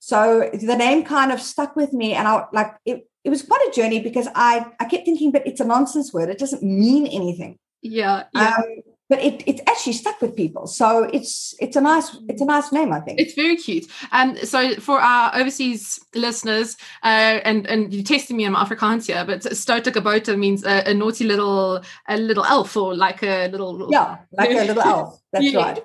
So 0.00 0.50
the 0.52 0.76
name 0.76 1.04
kind 1.04 1.32
of 1.32 1.40
stuck 1.40 1.74
with 1.74 1.92
me. 1.92 2.12
And 2.12 2.28
I 2.28 2.44
like 2.52 2.74
it, 2.84 3.08
it 3.24 3.30
was 3.30 3.42
quite 3.42 3.66
a 3.68 3.72
journey 3.72 4.00
because 4.00 4.28
I, 4.34 4.66
I 4.78 4.84
kept 4.84 5.06
thinking, 5.06 5.32
but 5.32 5.46
it's 5.46 5.60
a 5.60 5.64
nonsense 5.64 6.12
word. 6.12 6.28
It 6.28 6.38
doesn't 6.38 6.62
mean 6.62 7.06
anything. 7.06 7.58
Yeah. 7.80 8.24
yeah. 8.34 8.54
Um, 8.58 8.82
but 9.08 9.20
it, 9.22 9.42
it 9.46 9.60
actually 9.66 9.94
stuck 9.94 10.20
with 10.20 10.36
people. 10.36 10.66
So 10.66 11.04
it's 11.04 11.54
it's 11.60 11.76
a 11.76 11.80
nice 11.80 12.16
it's 12.28 12.42
a 12.42 12.44
nice 12.44 12.72
name 12.72 12.92
i 12.92 13.00
think. 13.00 13.20
It's 13.20 13.34
very 13.34 13.56
cute. 13.56 13.86
And 14.12 14.38
um, 14.38 14.44
so 14.44 14.74
for 14.76 15.00
our 15.00 15.34
overseas 15.34 15.98
listeners 16.14 16.76
uh, 17.02 17.40
and 17.44 17.66
and 17.66 17.92
you 17.92 18.02
tested 18.02 18.36
me 18.36 18.46
on 18.46 18.54
afrikaans 18.54 19.06
here 19.06 19.24
but 19.24 19.40
stota 19.40 19.92
gabota 19.92 20.38
means 20.38 20.64
a, 20.64 20.90
a, 20.90 20.94
naughty 20.94 21.24
little 21.24 21.82
a 22.08 22.16
little 22.16 22.44
elf 22.44 22.76
or 22.76 22.94
like 22.94 23.22
a 23.22 23.48
little 23.48 23.88
yeah 23.90 24.18
like 24.32 24.50
a 24.50 24.64
little 24.64 24.82
elf. 24.82 25.20
That's 25.32 25.44
yeah. 25.44 25.58
right. 25.58 25.84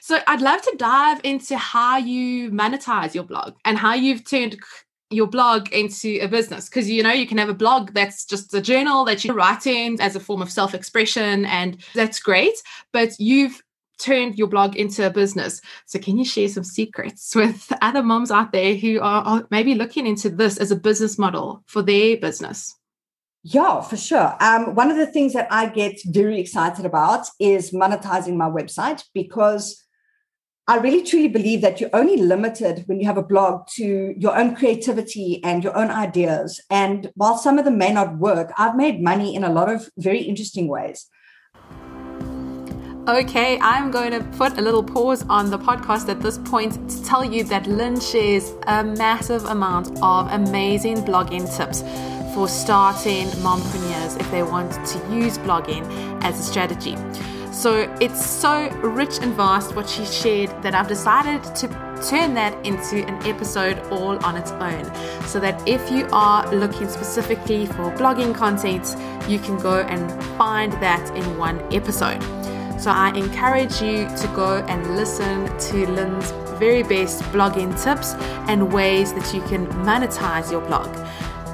So 0.00 0.18
I'd 0.26 0.40
love 0.40 0.62
to 0.62 0.74
dive 0.76 1.20
into 1.22 1.56
how 1.56 1.96
you 1.98 2.50
monetize 2.50 3.14
your 3.14 3.24
blog 3.24 3.54
and 3.64 3.78
how 3.78 3.94
you've 3.94 4.24
turned 4.24 4.56
your 5.10 5.26
blog 5.26 5.68
into 5.72 6.18
a 6.20 6.26
business 6.26 6.68
because 6.68 6.88
you 6.90 7.02
know 7.02 7.12
you 7.12 7.26
can 7.26 7.38
have 7.38 7.48
a 7.48 7.54
blog 7.54 7.92
that's 7.92 8.24
just 8.24 8.52
a 8.54 8.60
journal 8.60 9.04
that 9.04 9.24
you 9.24 9.32
write 9.32 9.66
in 9.66 10.00
as 10.00 10.16
a 10.16 10.20
form 10.20 10.42
of 10.42 10.50
self-expression 10.50 11.44
and 11.46 11.82
that's 11.94 12.18
great 12.18 12.54
but 12.92 13.10
you've 13.18 13.62
turned 13.98 14.36
your 14.36 14.48
blog 14.48 14.76
into 14.76 15.06
a 15.06 15.10
business 15.10 15.60
so 15.86 15.98
can 15.98 16.18
you 16.18 16.24
share 16.24 16.48
some 16.48 16.64
secrets 16.64 17.34
with 17.34 17.72
other 17.82 18.02
moms 18.02 18.30
out 18.30 18.50
there 18.52 18.74
who 18.74 19.00
are, 19.00 19.46
maybe 19.50 19.74
looking 19.74 20.06
into 20.06 20.28
this 20.30 20.56
as 20.56 20.70
a 20.70 20.76
business 20.76 21.18
model 21.18 21.62
for 21.66 21.82
their 21.82 22.16
business 22.16 22.74
yeah, 23.46 23.82
for 23.82 23.98
sure. 23.98 24.34
Um, 24.40 24.74
one 24.74 24.90
of 24.90 24.96
the 24.96 25.06
things 25.06 25.34
that 25.34 25.48
I 25.50 25.66
get 25.66 26.00
very 26.06 26.40
excited 26.40 26.86
about 26.86 27.26
is 27.38 27.72
monetizing 27.72 28.36
my 28.36 28.48
website 28.48 29.04
because 29.12 29.83
I 30.66 30.78
really 30.78 31.04
truly 31.04 31.28
believe 31.28 31.60
that 31.60 31.78
you're 31.78 31.90
only 31.92 32.16
limited 32.16 32.84
when 32.86 32.98
you 32.98 33.04
have 33.04 33.18
a 33.18 33.22
blog 33.22 33.66
to 33.74 34.14
your 34.16 34.34
own 34.34 34.56
creativity 34.56 35.44
and 35.44 35.62
your 35.62 35.76
own 35.76 35.90
ideas. 35.90 36.58
And 36.70 37.10
while 37.16 37.36
some 37.36 37.58
of 37.58 37.66
them 37.66 37.76
may 37.76 37.92
not 37.92 38.16
work, 38.16 38.50
I've 38.56 38.74
made 38.74 39.02
money 39.02 39.34
in 39.34 39.44
a 39.44 39.52
lot 39.52 39.68
of 39.68 39.90
very 39.98 40.20
interesting 40.20 40.68
ways. 40.68 41.06
Okay, 43.06 43.58
I'm 43.60 43.90
going 43.90 44.12
to 44.12 44.24
put 44.38 44.56
a 44.56 44.62
little 44.62 44.82
pause 44.82 45.22
on 45.28 45.50
the 45.50 45.58
podcast 45.58 46.08
at 46.08 46.22
this 46.22 46.38
point 46.38 46.88
to 46.88 47.04
tell 47.04 47.22
you 47.22 47.44
that 47.44 47.66
Lynne 47.66 48.00
shares 48.00 48.54
a 48.66 48.82
massive 48.82 49.44
amount 49.44 49.88
of 50.02 50.32
amazing 50.32 51.04
blogging 51.04 51.44
tips 51.58 51.82
for 52.34 52.48
starting 52.48 53.26
mompreneurs 53.44 54.18
if 54.18 54.30
they 54.30 54.42
want 54.42 54.72
to 54.72 54.98
use 55.14 55.36
blogging 55.36 55.84
as 56.24 56.40
a 56.40 56.42
strategy. 56.42 56.96
So 57.54 57.88
it's 58.00 58.26
so 58.26 58.68
rich 58.80 59.18
and 59.22 59.32
vast 59.32 59.76
what 59.76 59.88
she 59.88 60.04
shared 60.04 60.50
that 60.62 60.74
I've 60.74 60.88
decided 60.88 61.42
to 61.54 61.68
turn 62.06 62.34
that 62.34 62.52
into 62.66 63.06
an 63.06 63.24
episode 63.26 63.78
all 63.92 64.22
on 64.26 64.36
its 64.36 64.50
own. 64.50 64.84
So 65.26 65.38
that 65.38 65.66
if 65.66 65.90
you 65.90 66.06
are 66.12 66.52
looking 66.52 66.88
specifically 66.88 67.66
for 67.66 67.92
blogging 67.92 68.34
content, 68.34 68.96
you 69.28 69.38
can 69.38 69.56
go 69.58 69.80
and 69.82 70.22
find 70.36 70.72
that 70.74 71.16
in 71.16 71.38
one 71.38 71.60
episode. 71.72 72.20
So 72.78 72.90
I 72.90 73.12
encourage 73.16 73.80
you 73.80 74.08
to 74.08 74.32
go 74.34 74.56
and 74.68 74.96
listen 74.96 75.46
to 75.46 75.86
Lynne's 75.86 76.32
very 76.58 76.82
best 76.82 77.22
blogging 77.32 77.72
tips 77.82 78.14
and 78.48 78.72
ways 78.72 79.14
that 79.14 79.32
you 79.32 79.40
can 79.42 79.68
monetize 79.86 80.50
your 80.50 80.60
blog. 80.60 80.88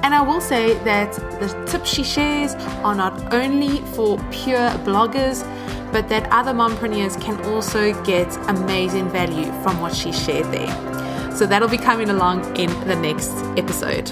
And 0.03 0.15
I 0.15 0.21
will 0.23 0.41
say 0.41 0.73
that 0.83 1.13
the 1.13 1.65
tips 1.67 1.89
she 1.89 2.03
shares 2.03 2.55
are 2.83 2.95
not 2.95 3.33
only 3.33 3.81
for 3.93 4.17
pure 4.31 4.71
bloggers, 4.83 5.45
but 5.91 6.07
that 6.09 6.27
other 6.31 6.51
mompreneurs 6.51 7.19
can 7.21 7.39
also 7.45 7.93
get 8.03 8.27
amazing 8.49 9.09
value 9.09 9.51
from 9.63 9.79
what 9.81 9.95
she 9.95 10.11
shared 10.11 10.45
there. 10.53 11.31
So 11.35 11.45
that'll 11.45 11.69
be 11.69 11.77
coming 11.77 12.09
along 12.09 12.55
in 12.57 12.69
the 12.87 12.95
next 12.95 13.31
episode. 13.57 14.07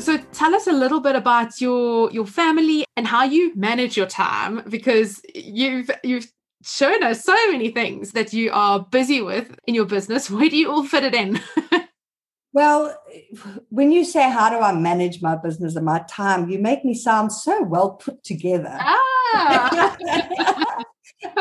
So 0.00 0.18
tell 0.32 0.54
us 0.54 0.66
a 0.66 0.72
little 0.72 1.00
bit 1.00 1.16
about 1.16 1.60
your 1.60 2.10
your 2.10 2.26
family 2.26 2.84
and 2.96 3.06
how 3.06 3.24
you 3.24 3.54
manage 3.54 3.96
your 3.96 4.06
time 4.06 4.62
because 4.68 5.20
you've 5.34 5.90
you've 6.02 6.30
shown 6.62 7.02
us 7.02 7.24
so 7.24 7.34
many 7.50 7.70
things 7.70 8.12
that 8.12 8.32
you 8.32 8.50
are 8.52 8.80
busy 8.80 9.22
with 9.22 9.56
in 9.66 9.74
your 9.74 9.86
business. 9.86 10.30
Where 10.30 10.48
do 10.48 10.56
you 10.56 10.70
all 10.70 10.84
fit 10.84 11.04
it 11.04 11.14
in? 11.14 11.40
Well, 12.52 12.96
when 13.68 13.92
you 13.92 14.04
say 14.04 14.30
how 14.30 14.48
do 14.48 14.56
I 14.56 14.72
manage 14.72 15.20
my 15.20 15.36
business 15.36 15.76
and 15.76 15.84
my 15.84 16.04
time, 16.08 16.48
you 16.48 16.58
make 16.58 16.84
me 16.84 16.94
sound 16.94 17.32
so 17.32 17.62
well 17.62 17.90
put 17.90 18.24
together. 18.24 18.76
Ah. 18.80 19.96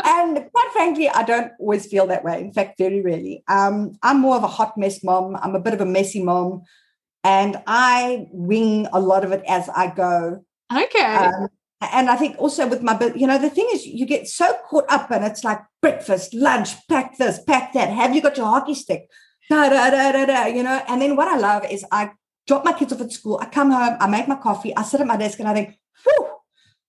and 0.06 0.52
quite 0.52 0.70
frankly, 0.74 1.10
I 1.10 1.24
don't 1.24 1.52
always 1.60 1.86
feel 1.86 2.08
that 2.08 2.24
way. 2.24 2.42
In 2.42 2.52
fact, 2.52 2.78
very 2.78 3.02
rarely. 3.02 3.44
Um, 3.48 3.98
I'm 4.04 4.20
more 4.20 4.36
of 4.36 4.44
a 4.44 4.48
hot 4.48 4.78
mess 4.78 5.04
mom. 5.04 5.38
I'm 5.42 5.56
a 5.56 5.60
bit 5.60 5.74
of 5.74 5.82
a 5.82 5.86
messy 5.86 6.24
mom, 6.24 6.64
and 7.24 7.62
I 7.68 8.28
wing 8.32 8.88
a 8.92 9.00
lot 9.00 9.24
of 9.24 9.32
it 9.32 9.44
as 9.48 9.70
I 9.70 9.88
go. 9.88 10.44
Okay. 10.76 11.16
Um, 11.16 11.50
and 11.82 12.10
I 12.10 12.16
think 12.16 12.38
also 12.40 12.68
with 12.68 12.82
my, 12.82 12.98
you 13.16 13.28
know, 13.28 13.38
the 13.38 13.50
thing 13.50 13.68
is, 13.72 13.86
you 13.86 14.06
get 14.06 14.28
so 14.28 14.58
caught 14.68 14.86
up, 14.90 15.12
and 15.12 15.24
it's 15.24 15.44
like 15.44 15.62
breakfast, 15.82 16.34
lunch, 16.34 16.76
pack 16.88 17.18
this, 17.18 17.40
pack 17.46 17.74
that. 17.74 17.90
Have 17.90 18.16
you 18.16 18.22
got 18.22 18.38
your 18.38 18.48
hockey 18.48 18.74
stick? 18.74 19.10
Da, 19.50 19.70
da, 19.70 19.90
da, 19.90 20.12
da, 20.12 20.26
da, 20.26 20.46
you 20.46 20.64
know. 20.64 20.82
And 20.88 21.02
then 21.02 21.16
what 21.16 21.28
I 21.28 21.38
love 21.38 21.66
is 21.70 21.86
I 21.92 22.12
drop 22.48 22.66
my 22.66 22.74
kids 22.74 22.94
off 22.94 23.02
at 23.02 23.12
school, 23.12 23.40
I 23.42 23.46
come 23.46 23.72
home, 23.72 23.98
I 24.00 24.08
make 24.08 24.28
my 24.28 24.36
coffee, 24.36 24.76
I 24.76 24.84
sit 24.84 25.02
at 25.02 25.08
my 25.08 25.18
desk 25.18 25.40
and 25.40 25.48
I 25.48 25.54
think, 25.54 25.78
whew, 26.04 26.28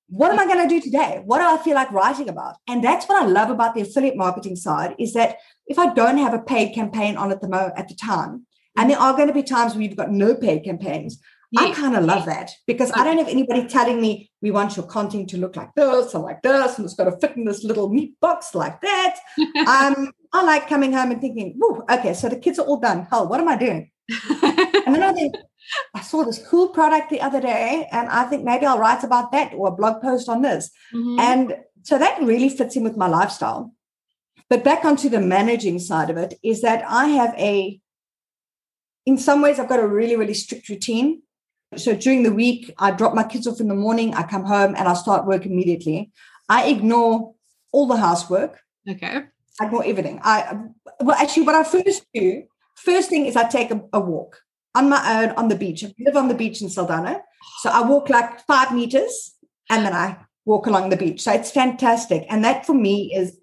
what 0.08 0.30
am 0.30 0.38
I 0.38 0.46
going 0.46 0.68
to 0.68 0.74
do 0.74 0.80
today? 0.80 1.22
What 1.24 1.38
do 1.38 1.44
I 1.44 1.62
feel 1.62 1.74
like 1.74 1.90
writing 1.90 2.28
about? 2.28 2.56
And 2.68 2.82
that's 2.82 3.06
what 3.08 3.22
I 3.22 3.26
love 3.26 3.50
about 3.50 3.74
the 3.74 3.80
affiliate 3.80 4.16
marketing 4.16 4.56
side 4.56 4.94
is 4.98 5.14
that 5.14 5.38
if 5.66 5.78
I 5.78 5.92
don't 5.92 6.18
have 6.18 6.34
a 6.34 6.38
paid 6.38 6.74
campaign 6.74 7.16
on 7.16 7.32
at 7.32 7.40
the 7.40 7.48
mo 7.48 7.72
at 7.76 7.88
the 7.88 7.94
time, 7.94 8.46
and 8.76 8.90
there 8.90 8.98
are 8.98 9.14
going 9.14 9.28
to 9.28 9.34
be 9.34 9.42
times 9.42 9.74
where 9.74 9.82
you've 9.82 9.96
got 9.96 10.10
no 10.10 10.34
paid 10.34 10.64
campaigns, 10.64 11.18
I 11.56 11.72
kind 11.72 11.96
of 11.96 12.04
love 12.04 12.26
that 12.26 12.50
because. 12.66 12.90
I 12.92 13.04
don't 13.04 13.18
have 13.18 13.28
anybody 13.28 13.66
telling 13.66 14.00
me 14.00 14.30
we 14.42 14.50
want 14.50 14.76
your 14.76 14.86
content 14.86 15.30
to 15.30 15.38
look 15.38 15.56
like 15.56 15.74
this 15.74 16.14
or 16.14 16.22
like 16.22 16.42
this, 16.42 16.76
and 16.76 16.84
it's 16.84 16.94
got 16.94 17.04
to 17.04 17.16
fit 17.18 17.36
in 17.36 17.44
this 17.44 17.64
little 17.64 17.88
meat 17.88 18.18
box 18.20 18.54
like 18.54 18.80
that. 18.80 19.16
um, 19.66 20.12
I 20.32 20.42
like 20.44 20.68
coming 20.68 20.92
home 20.92 21.10
and 21.10 21.20
thinking, 21.20 21.58
okay, 21.90 22.14
so 22.14 22.28
the 22.28 22.36
kids 22.36 22.58
are 22.58 22.66
all 22.66 22.80
done. 22.80 23.06
Hell, 23.10 23.28
what 23.28 23.40
am 23.40 23.48
I 23.48 23.56
doing? 23.56 23.90
and 24.32 24.94
then 24.94 25.02
I 25.02 25.12
think, 25.12 25.34
I 25.94 26.00
saw 26.00 26.24
this 26.24 26.44
cool 26.48 26.68
product 26.68 27.10
the 27.10 27.20
other 27.20 27.40
day, 27.40 27.88
and 27.90 28.08
I 28.08 28.24
think 28.24 28.44
maybe 28.44 28.66
I'll 28.66 28.78
write 28.78 29.02
about 29.02 29.32
that 29.32 29.52
or 29.54 29.68
a 29.68 29.72
blog 29.72 30.00
post 30.00 30.28
on 30.28 30.42
this. 30.42 30.70
Mm-hmm. 30.94 31.18
And 31.18 31.56
so 31.82 31.98
that 31.98 32.22
really 32.22 32.48
fits 32.48 32.76
in 32.76 32.84
with 32.84 32.96
my 32.96 33.08
lifestyle. 33.08 33.74
But 34.48 34.62
back 34.62 34.84
onto 34.84 35.08
the 35.08 35.20
managing 35.20 35.78
side 35.80 36.10
of 36.10 36.16
it 36.16 36.34
is 36.42 36.62
that 36.62 36.84
I 36.86 37.08
have 37.08 37.34
a, 37.36 37.80
in 39.04 39.18
some 39.18 39.42
ways, 39.42 39.58
I've 39.58 39.68
got 39.68 39.80
a 39.80 39.88
really, 39.88 40.16
really 40.16 40.34
strict 40.34 40.68
routine. 40.68 41.22
So 41.76 41.96
during 41.96 42.22
the 42.22 42.32
week, 42.32 42.72
I 42.78 42.92
drop 42.92 43.12
my 43.14 43.24
kids 43.24 43.46
off 43.46 43.60
in 43.60 43.68
the 43.68 43.74
morning, 43.74 44.14
I 44.14 44.22
come 44.22 44.44
home 44.44 44.74
and 44.76 44.86
I 44.86 44.94
start 44.94 45.26
work 45.26 45.46
immediately. 45.46 46.12
I 46.48 46.68
ignore 46.68 47.34
all 47.72 47.86
the 47.86 47.96
housework. 47.96 48.60
Okay. 48.88 49.24
I 49.60 49.66
ignore 49.66 49.84
everything. 49.84 50.20
I 50.22 50.58
well, 51.00 51.16
actually, 51.16 51.44
what 51.44 51.54
I 51.54 51.64
first 51.64 52.06
do, 52.12 52.42
first 52.74 53.10
thing 53.10 53.26
is 53.26 53.36
I 53.36 53.44
take 53.44 53.70
a, 53.70 53.80
a 53.92 54.00
walk 54.00 54.40
on 54.74 54.88
my 54.88 55.22
own 55.22 55.30
on 55.30 55.48
the 55.48 55.56
beach. 55.56 55.84
I 55.84 55.92
live 55.98 56.16
on 56.16 56.28
the 56.28 56.34
beach 56.34 56.60
in 56.60 56.68
Saldanha, 56.68 57.20
so 57.60 57.70
I 57.70 57.82
walk 57.88 58.08
like 58.08 58.40
five 58.46 58.72
meters 58.74 59.34
and 59.70 59.84
then 59.84 59.92
I 59.92 60.18
walk 60.44 60.66
along 60.66 60.90
the 60.90 60.96
beach. 60.96 61.22
So 61.22 61.32
it's 61.32 61.50
fantastic, 61.50 62.26
and 62.28 62.44
that 62.44 62.66
for 62.66 62.74
me 62.74 63.12
is 63.14 63.38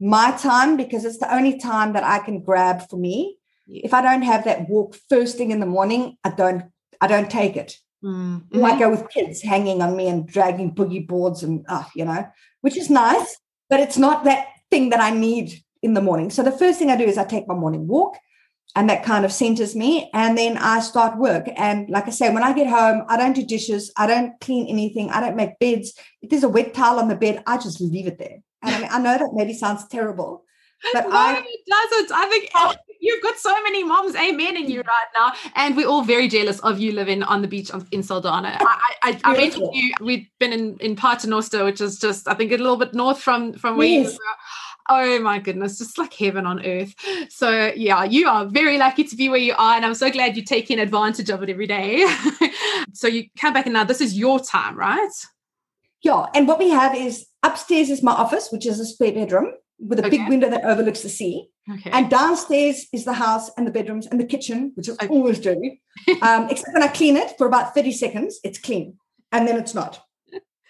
my 0.00 0.32
time 0.32 0.76
because 0.76 1.04
it's 1.04 1.18
the 1.18 1.32
only 1.32 1.58
time 1.58 1.92
that 1.92 2.04
I 2.04 2.18
can 2.18 2.42
grab 2.42 2.88
for 2.90 2.96
me. 2.96 3.38
If 3.68 3.94
I 3.94 4.02
don't 4.02 4.22
have 4.22 4.44
that 4.44 4.68
walk 4.68 4.96
first 5.08 5.36
thing 5.36 5.52
in 5.52 5.60
the 5.60 5.66
morning, 5.66 6.16
I 6.24 6.30
don't 6.30 6.64
I 7.00 7.06
don't 7.06 7.30
take 7.30 7.56
it. 7.56 7.78
Mm-hmm. 8.04 8.64
I 8.64 8.78
go 8.78 8.90
with 8.90 9.08
kids 9.10 9.42
hanging 9.42 9.80
on 9.80 9.96
me 9.96 10.08
and 10.08 10.26
dragging 10.26 10.74
boogie 10.74 11.06
boards 11.06 11.44
and 11.44 11.64
uh, 11.68 11.84
you 11.94 12.04
know, 12.04 12.26
which 12.60 12.76
is 12.76 12.90
nice, 12.90 13.38
but 13.70 13.78
it's 13.78 13.96
not 13.96 14.24
that 14.24 14.48
thing 14.72 14.88
that 14.88 15.00
I 15.00 15.10
need 15.10 15.62
in 15.82 15.92
the 15.92 16.00
morning. 16.00 16.30
So 16.30 16.42
the 16.42 16.58
first 16.62 16.78
thing 16.78 16.90
I 16.90 16.96
do 16.96 17.04
is 17.04 17.18
I 17.18 17.24
take 17.24 17.46
my 17.46 17.54
morning 17.54 17.86
walk 17.86 18.16
and 18.74 18.88
that 18.88 19.04
kind 19.04 19.24
of 19.26 19.32
centers 19.32 19.76
me. 19.76 20.08
And 20.14 20.36
then 20.38 20.56
I 20.56 20.80
start 20.80 21.18
work. 21.18 21.46
And 21.56 21.90
like 21.90 22.06
I 22.06 22.10
say, 22.10 22.32
when 22.32 22.42
I 22.42 22.54
get 22.54 22.68
home, 22.68 23.04
I 23.08 23.18
don't 23.18 23.34
do 23.34 23.44
dishes, 23.44 23.92
I 23.96 24.06
don't 24.06 24.32
clean 24.40 24.66
anything, 24.68 25.10
I 25.10 25.20
don't 25.20 25.36
make 25.36 25.58
beds. 25.58 25.92
If 26.22 26.30
there's 26.30 26.44
a 26.44 26.48
wet 26.48 26.72
towel 26.72 26.98
on 26.98 27.08
the 27.08 27.16
bed, 27.16 27.42
I 27.46 27.58
just 27.58 27.80
leave 27.82 28.06
it 28.06 28.18
there. 28.18 28.38
And 28.62 28.74
I 28.74 28.80
mean, 28.80 28.88
I 28.90 28.98
know 28.98 29.18
that 29.18 29.34
maybe 29.34 29.52
sounds 29.52 29.86
terrible, 29.88 30.44
but 30.92 31.04
no, 31.08 31.14
I 31.14 31.44
it 31.46 31.60
doesn't. 31.68 32.12
I 32.12 32.26
think 32.30 32.50
oh, 32.54 32.74
you've 33.02 33.22
got 33.22 33.36
so 33.36 33.52
many 33.62 33.84
moms, 33.84 34.14
amen, 34.16 34.56
in 34.56 34.70
you 34.70 34.82
mm. 34.82 34.86
right 34.86 35.06
now, 35.14 35.32
and 35.56 35.76
we're 35.76 35.88
all 35.88 36.02
very 36.02 36.28
jealous 36.28 36.58
of 36.60 36.78
you 36.78 36.92
living 36.92 37.22
on 37.22 37.42
the 37.42 37.48
beach 37.48 37.70
in 37.90 38.00
Saldanha. 38.00 38.56
I, 38.60 38.94
I, 39.02 39.20
I 39.24 39.36
mentioned 39.36 39.68
you. 39.74 39.92
We've 40.00 40.26
been 40.38 40.52
in 40.54 40.78
in 40.78 40.96
Paternoster, 40.96 41.64
which 41.64 41.80
is 41.82 41.98
just 41.98 42.28
I 42.28 42.34
think 42.34 42.52
a 42.52 42.56
little 42.56 42.78
bit 42.78 42.94
north 42.94 43.20
from 43.20 43.52
from 43.52 43.76
where 43.76 43.86
yes. 43.86 44.12
you 44.14 44.18
oh 44.88 45.20
my 45.20 45.38
goodness, 45.38 45.78
just 45.78 45.98
like 45.98 46.12
heaven 46.12 46.46
on 46.46 46.64
earth. 46.64 46.94
So, 47.28 47.72
yeah, 47.74 48.04
you 48.04 48.28
are 48.28 48.46
very 48.46 48.78
lucky 48.78 49.04
to 49.04 49.16
be 49.16 49.28
where 49.28 49.38
you 49.38 49.54
are. 49.56 49.76
And 49.76 49.84
I'm 49.84 49.94
so 49.94 50.10
glad 50.10 50.36
you're 50.36 50.44
taking 50.44 50.78
advantage 50.78 51.30
of 51.30 51.42
it 51.42 51.50
every 51.50 51.66
day. 51.66 52.06
so, 52.92 53.06
you 53.06 53.26
come 53.38 53.54
back 53.54 53.66
and 53.66 53.74
now 53.74 53.84
this 53.84 54.00
is 54.00 54.18
your 54.18 54.40
time, 54.40 54.76
right? 54.76 55.10
Yeah. 56.02 56.26
And 56.34 56.48
what 56.48 56.58
we 56.58 56.70
have 56.70 56.94
is 56.94 57.26
upstairs 57.42 57.90
is 57.90 58.02
my 58.02 58.12
office, 58.12 58.48
which 58.50 58.66
is 58.66 58.80
a 58.80 58.84
spare 58.84 59.12
bedroom 59.12 59.52
with 59.78 60.00
a 60.00 60.06
okay. 60.06 60.18
big 60.18 60.28
window 60.28 60.50
that 60.50 60.64
overlooks 60.64 61.02
the 61.02 61.08
sea. 61.08 61.48
Okay. 61.70 61.90
And 61.90 62.10
downstairs 62.10 62.86
is 62.92 63.04
the 63.04 63.12
house 63.12 63.50
and 63.56 63.66
the 63.66 63.70
bedrooms 63.70 64.06
and 64.06 64.18
the 64.18 64.24
kitchen, 64.24 64.72
which 64.74 64.88
is 64.88 64.96
okay. 64.96 65.08
always 65.08 65.38
dirty. 65.38 65.80
Um, 66.22 66.48
except 66.48 66.72
when 66.72 66.82
I 66.82 66.88
clean 66.88 67.16
it 67.18 67.36
for 67.36 67.46
about 67.46 67.74
30 67.74 67.92
seconds, 67.92 68.40
it's 68.42 68.58
clean. 68.58 68.96
And 69.30 69.46
then 69.46 69.58
it's 69.58 69.74
not. 69.74 70.02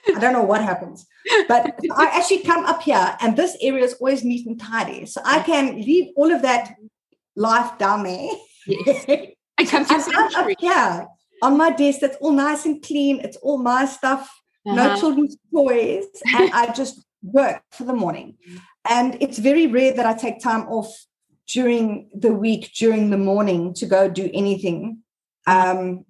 I 0.08 0.18
don't 0.18 0.32
know 0.32 0.42
what 0.42 0.62
happens. 0.62 1.06
But 1.48 1.78
I 1.96 2.06
actually 2.06 2.42
come 2.42 2.64
up 2.64 2.82
here 2.82 3.16
and 3.20 3.36
this 3.36 3.56
area 3.60 3.84
is 3.84 3.94
always 3.94 4.24
neat 4.24 4.46
and 4.46 4.60
tidy. 4.60 5.06
So 5.06 5.20
I 5.24 5.40
can 5.40 5.76
leave 5.76 6.12
all 6.16 6.32
of 6.32 6.42
that 6.42 6.74
life 7.36 7.78
down 7.78 8.02
there. 8.02 8.30
Yes. 8.66 9.04
I 9.58 9.64
come 9.64 9.84
to 9.84 9.94
and 9.94 10.34
up 10.34 10.48
here 10.58 11.06
on 11.42 11.56
my 11.56 11.70
desk 11.70 12.00
that's 12.00 12.16
all 12.16 12.32
nice 12.32 12.64
and 12.64 12.82
clean. 12.82 13.20
It's 13.20 13.36
all 13.38 13.58
my 13.58 13.84
stuff, 13.84 14.28
uh-huh. 14.66 14.74
no 14.74 14.96
children's 14.96 15.36
toys. 15.52 16.06
And 16.34 16.52
I 16.52 16.72
just 16.72 17.04
work 17.22 17.62
for 17.70 17.84
the 17.84 17.92
morning. 17.92 18.36
And 18.88 19.16
it's 19.20 19.38
very 19.38 19.66
rare 19.66 19.92
that 19.94 20.06
I 20.06 20.14
take 20.14 20.42
time 20.42 20.68
off 20.68 20.92
during 21.48 22.10
the 22.14 22.32
week, 22.32 22.72
during 22.74 23.10
the 23.10 23.18
morning 23.18 23.74
to 23.74 23.86
go 23.86 24.08
do 24.08 24.30
anything. 24.32 24.98
Um, 25.46 26.04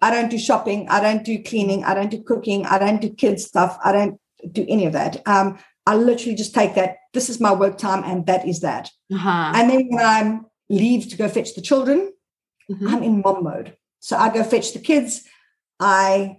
I 0.00 0.10
don't 0.10 0.30
do 0.30 0.38
shopping. 0.38 0.88
I 0.88 1.00
don't 1.00 1.24
do 1.24 1.42
cleaning. 1.42 1.84
I 1.84 1.94
don't 1.94 2.10
do 2.10 2.22
cooking. 2.22 2.66
I 2.66 2.78
don't 2.78 3.00
do 3.00 3.10
kids 3.10 3.44
stuff. 3.44 3.78
I 3.84 3.92
don't 3.92 4.20
do 4.52 4.64
any 4.68 4.86
of 4.86 4.92
that. 4.92 5.20
Um, 5.26 5.58
I 5.86 5.96
literally 5.96 6.36
just 6.36 6.54
take 6.54 6.74
that. 6.74 6.96
This 7.14 7.28
is 7.28 7.40
my 7.40 7.52
work 7.52 7.78
time, 7.78 8.04
and 8.04 8.26
that 8.26 8.46
is 8.46 8.60
that. 8.60 8.90
Uh-huh. 9.12 9.52
And 9.54 9.70
then 9.70 9.88
when 9.88 10.04
I 10.04 10.40
leave 10.68 11.08
to 11.08 11.16
go 11.16 11.28
fetch 11.28 11.54
the 11.54 11.62
children, 11.62 12.12
mm-hmm. 12.70 12.88
I'm 12.88 13.02
in 13.02 13.22
mom 13.22 13.42
mode. 13.42 13.76
So 14.00 14.16
I 14.16 14.32
go 14.32 14.44
fetch 14.44 14.72
the 14.72 14.80
kids. 14.80 15.24
I 15.80 16.38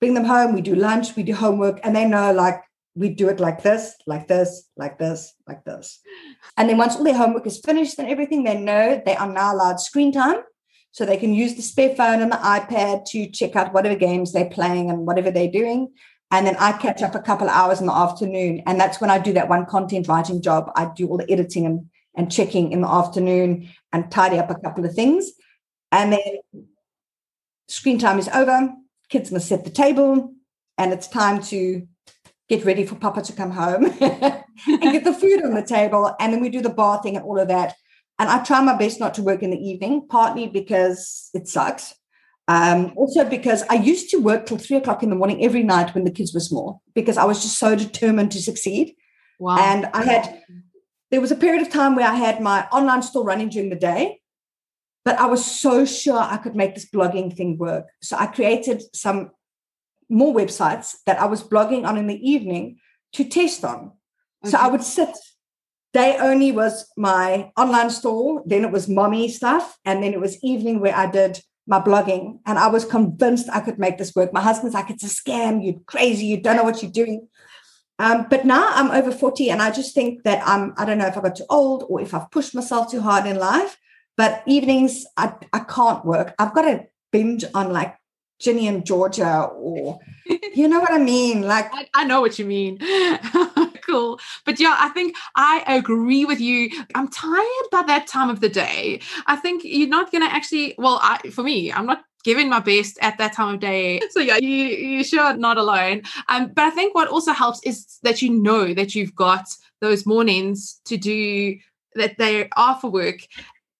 bring 0.00 0.14
them 0.14 0.24
home. 0.24 0.54
We 0.54 0.60
do 0.60 0.74
lunch. 0.74 1.16
We 1.16 1.22
do 1.22 1.34
homework, 1.34 1.80
and 1.82 1.96
they 1.96 2.06
know 2.06 2.32
like 2.32 2.62
we 2.96 3.10
do 3.10 3.28
it 3.28 3.38
like 3.38 3.62
this, 3.62 3.94
like 4.06 4.26
this, 4.26 4.68
like 4.76 4.98
this, 4.98 5.34
like 5.46 5.64
this. 5.64 6.00
And 6.56 6.68
then 6.68 6.78
once 6.78 6.96
all 6.96 7.04
their 7.04 7.16
homework 7.16 7.46
is 7.46 7.60
finished 7.60 7.98
and 7.98 8.08
everything, 8.08 8.42
they 8.42 8.58
know 8.58 9.00
they 9.04 9.14
are 9.14 9.30
now 9.30 9.54
allowed 9.54 9.80
screen 9.80 10.12
time. 10.12 10.38
So 10.92 11.04
they 11.04 11.18
can 11.18 11.34
use 11.34 11.54
the 11.54 11.62
spare 11.62 11.94
phone 11.94 12.22
and 12.22 12.32
the 12.32 12.36
iPad 12.36 13.04
to 13.08 13.30
check 13.30 13.54
out 13.54 13.74
whatever 13.74 13.96
games 13.96 14.32
they're 14.32 14.48
playing 14.48 14.88
and 14.88 15.06
whatever 15.06 15.30
they're 15.30 15.50
doing. 15.50 15.92
And 16.30 16.46
then 16.46 16.56
I 16.58 16.72
catch 16.72 17.02
up 17.02 17.14
a 17.14 17.20
couple 17.20 17.48
of 17.48 17.54
hours 17.54 17.80
in 17.80 17.86
the 17.86 17.94
afternoon. 17.94 18.62
And 18.64 18.80
that's 18.80 18.98
when 18.98 19.10
I 19.10 19.18
do 19.18 19.34
that 19.34 19.50
one 19.50 19.66
content 19.66 20.08
writing 20.08 20.40
job. 20.40 20.72
I 20.74 20.90
do 20.96 21.06
all 21.08 21.18
the 21.18 21.30
editing 21.30 21.66
and, 21.66 21.90
and 22.14 22.32
checking 22.32 22.72
in 22.72 22.80
the 22.80 22.88
afternoon 22.88 23.68
and 23.92 24.10
tidy 24.10 24.38
up 24.38 24.48
a 24.48 24.54
couple 24.54 24.86
of 24.86 24.94
things. 24.94 25.32
And 25.92 26.14
then 26.14 26.64
screen 27.68 27.98
time 27.98 28.18
is 28.18 28.28
over. 28.28 28.72
Kids 29.10 29.30
must 29.30 29.48
set 29.48 29.64
the 29.64 29.70
table. 29.70 30.32
And 30.78 30.94
it's 30.94 31.08
time 31.08 31.42
to 31.44 31.86
get 32.48 32.64
ready 32.64 32.84
for 32.84 32.94
Papa 32.94 33.22
to 33.22 33.32
come 33.32 33.50
home 33.50 33.84
and 34.00 34.92
get 34.92 35.04
the 35.04 35.12
food 35.12 35.44
on 35.44 35.54
the 35.54 35.64
table. 35.66 36.14
And 36.20 36.32
then 36.32 36.40
we 36.40 36.48
do 36.48 36.60
the 36.60 36.70
bathing 36.70 37.16
and 37.16 37.24
all 37.24 37.38
of 37.38 37.48
that. 37.48 37.74
And 38.18 38.30
I 38.30 38.42
try 38.42 38.60
my 38.60 38.76
best 38.76 39.00
not 39.00 39.14
to 39.14 39.22
work 39.22 39.42
in 39.42 39.50
the 39.50 39.58
evening, 39.58 40.06
partly 40.08 40.46
because 40.46 41.30
it 41.34 41.48
sucks. 41.48 41.94
Um, 42.48 42.92
also 42.96 43.28
because 43.28 43.64
I 43.68 43.74
used 43.74 44.10
to 44.10 44.18
work 44.18 44.46
till 44.46 44.58
three 44.58 44.76
o'clock 44.76 45.02
in 45.02 45.10
the 45.10 45.16
morning 45.16 45.44
every 45.44 45.64
night 45.64 45.94
when 45.94 46.04
the 46.04 46.12
kids 46.12 46.32
were 46.32 46.40
small, 46.40 46.82
because 46.94 47.18
I 47.18 47.24
was 47.24 47.42
just 47.42 47.58
so 47.58 47.74
determined 47.74 48.30
to 48.32 48.42
succeed. 48.42 48.94
Wow. 49.38 49.58
And 49.58 49.86
I 49.92 50.04
had 50.04 50.42
there 51.10 51.20
was 51.20 51.30
a 51.30 51.36
period 51.36 51.62
of 51.62 51.72
time 51.72 51.94
where 51.94 52.08
I 52.08 52.14
had 52.14 52.40
my 52.40 52.66
online 52.72 53.02
store 53.02 53.24
running 53.24 53.48
during 53.48 53.70
the 53.70 53.76
day, 53.76 54.20
but 55.04 55.18
I 55.18 55.26
was 55.26 55.44
so 55.44 55.84
sure 55.84 56.18
I 56.18 56.36
could 56.36 56.56
make 56.56 56.74
this 56.74 56.88
blogging 56.88 57.36
thing 57.36 57.58
work. 57.58 57.86
So 58.00 58.16
I 58.16 58.26
created 58.26 58.82
some 58.94 59.30
more 60.08 60.34
websites 60.34 60.96
that 61.06 61.20
I 61.20 61.26
was 61.26 61.42
blogging 61.42 61.86
on 61.86 61.96
in 61.96 62.06
the 62.06 62.28
evening 62.28 62.78
to 63.14 63.24
test 63.24 63.64
on. 63.64 63.92
Okay. 64.44 64.50
So 64.50 64.58
I 64.58 64.68
would 64.68 64.82
sit 64.82 65.16
day 65.96 66.18
only 66.20 66.52
was 66.52 66.90
my 66.96 67.50
online 67.56 67.88
store, 67.88 68.42
then 68.44 68.64
it 68.64 68.70
was 68.70 68.86
mommy 68.86 69.28
stuff, 69.28 69.78
and 69.84 70.02
then 70.02 70.12
it 70.12 70.20
was 70.20 70.42
evening 70.44 70.78
where 70.78 70.94
I 70.94 71.10
did 71.10 71.40
my 71.66 71.80
blogging. 71.80 72.38
And 72.44 72.58
I 72.58 72.66
was 72.68 72.84
convinced 72.84 73.48
I 73.50 73.60
could 73.60 73.78
make 73.78 73.96
this 73.96 74.14
work. 74.14 74.30
My 74.30 74.42
husband's 74.42 74.74
like, 74.74 74.90
it's 74.90 75.04
a 75.04 75.06
scam, 75.06 75.64
you're 75.64 75.80
crazy, 75.86 76.26
you 76.26 76.40
don't 76.40 76.56
know 76.56 76.64
what 76.64 76.82
you're 76.82 76.92
doing. 76.92 77.28
Um, 77.98 78.26
but 78.28 78.44
now 78.44 78.68
I'm 78.74 78.90
over 78.90 79.10
40 79.10 79.48
and 79.48 79.62
I 79.62 79.70
just 79.70 79.94
think 79.94 80.22
that 80.24 80.46
I'm, 80.46 80.74
I 80.76 80.84
don't 80.84 80.98
know 80.98 81.06
if 81.06 81.16
I 81.16 81.22
got 81.22 81.36
too 81.36 81.46
old 81.48 81.86
or 81.88 82.02
if 82.02 82.12
I've 82.12 82.30
pushed 82.30 82.54
myself 82.54 82.90
too 82.90 83.00
hard 83.00 83.24
in 83.24 83.38
life, 83.38 83.78
but 84.18 84.42
evenings 84.46 85.06
I, 85.16 85.32
I 85.54 85.60
can't 85.60 86.04
work. 86.04 86.34
I've 86.38 86.54
got 86.54 86.62
to 86.62 86.84
binge 87.10 87.46
on 87.54 87.72
like 87.72 87.96
Ginny 88.38 88.68
and 88.68 88.84
Georgia 88.84 89.44
or 89.44 90.00
you 90.54 90.68
know 90.68 90.80
what 90.80 90.92
I 90.92 90.98
mean? 90.98 91.42
Like 91.42 91.72
I, 91.72 91.88
I 91.94 92.04
know 92.04 92.20
what 92.20 92.38
you 92.38 92.44
mean. 92.44 92.78
cool. 93.82 94.18
But 94.44 94.58
yeah, 94.58 94.76
I 94.78 94.88
think 94.90 95.16
I 95.36 95.62
agree 95.66 96.24
with 96.24 96.40
you. 96.40 96.70
I'm 96.94 97.08
tired 97.08 97.66
by 97.70 97.82
that 97.84 98.06
time 98.06 98.30
of 98.30 98.40
the 98.40 98.48
day. 98.48 99.00
I 99.26 99.36
think 99.36 99.62
you're 99.64 99.88
not 99.88 100.10
gonna 100.10 100.26
actually 100.26 100.74
well, 100.78 100.98
I 101.02 101.18
for 101.30 101.42
me, 101.42 101.72
I'm 101.72 101.86
not 101.86 102.04
giving 102.24 102.48
my 102.48 102.58
best 102.58 102.98
at 103.00 103.18
that 103.18 103.32
time 103.32 103.54
of 103.54 103.60
day. 103.60 104.00
So 104.10 104.20
yeah, 104.20 104.38
you 104.38 104.48
you 104.48 105.04
sure 105.04 105.36
not 105.36 105.58
alone. 105.58 106.02
Um, 106.28 106.52
but 106.54 106.64
I 106.64 106.70
think 106.70 106.94
what 106.94 107.08
also 107.08 107.32
helps 107.32 107.60
is 107.64 107.98
that 108.02 108.22
you 108.22 108.30
know 108.30 108.74
that 108.74 108.94
you've 108.94 109.14
got 109.14 109.46
those 109.80 110.06
mornings 110.06 110.80
to 110.86 110.96
do 110.96 111.56
that 111.94 112.18
they 112.18 112.48
are 112.56 112.78
for 112.80 112.90
work 112.90 113.18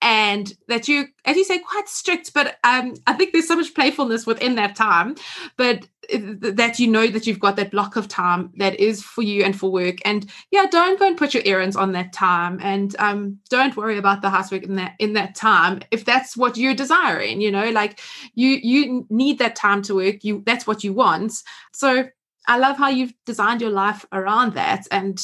and 0.06 0.52
that 0.68 0.86
you 0.86 1.06
as 1.24 1.36
you 1.36 1.42
say 1.42 1.58
quite 1.58 1.88
strict 1.88 2.32
but 2.32 2.58
um, 2.62 2.94
i 3.08 3.12
think 3.12 3.32
there's 3.32 3.48
so 3.48 3.56
much 3.56 3.74
playfulness 3.74 4.24
within 4.24 4.54
that 4.54 4.76
time 4.76 5.16
but 5.56 5.88
that 6.08 6.78
you 6.78 6.86
know 6.86 7.08
that 7.08 7.26
you've 7.26 7.40
got 7.40 7.56
that 7.56 7.72
block 7.72 7.96
of 7.96 8.06
time 8.06 8.52
that 8.58 8.78
is 8.78 9.02
for 9.02 9.22
you 9.22 9.42
and 9.42 9.58
for 9.58 9.72
work. 9.72 9.96
And 10.04 10.30
yeah 10.52 10.66
don't 10.70 11.00
go 11.00 11.06
and 11.08 11.16
put 11.16 11.34
your 11.34 11.42
errands 11.44 11.74
on 11.74 11.90
that 11.92 12.12
time 12.12 12.60
and 12.62 12.94
um, 13.00 13.38
don't 13.50 13.76
worry 13.76 13.98
about 13.98 14.22
the 14.22 14.30
housework 14.30 14.62
in 14.62 14.76
that 14.76 14.94
in 15.00 15.14
that 15.14 15.34
time 15.34 15.80
if 15.90 16.04
that's 16.04 16.36
what 16.36 16.56
you're 16.56 16.74
desiring 16.74 17.40
you 17.40 17.50
know 17.50 17.70
like 17.70 18.00
you 18.34 18.50
you 18.50 19.06
need 19.10 19.38
that 19.40 19.56
time 19.56 19.82
to 19.82 19.96
work. 19.96 20.22
You 20.22 20.42
that's 20.46 20.66
what 20.66 20.84
you 20.84 20.92
want. 20.92 21.32
So 21.72 22.08
i 22.48 22.56
love 22.58 22.76
how 22.76 22.88
you've 22.88 23.14
designed 23.24 23.60
your 23.60 23.70
life 23.70 24.06
around 24.12 24.54
that 24.54 24.86
and 24.92 25.18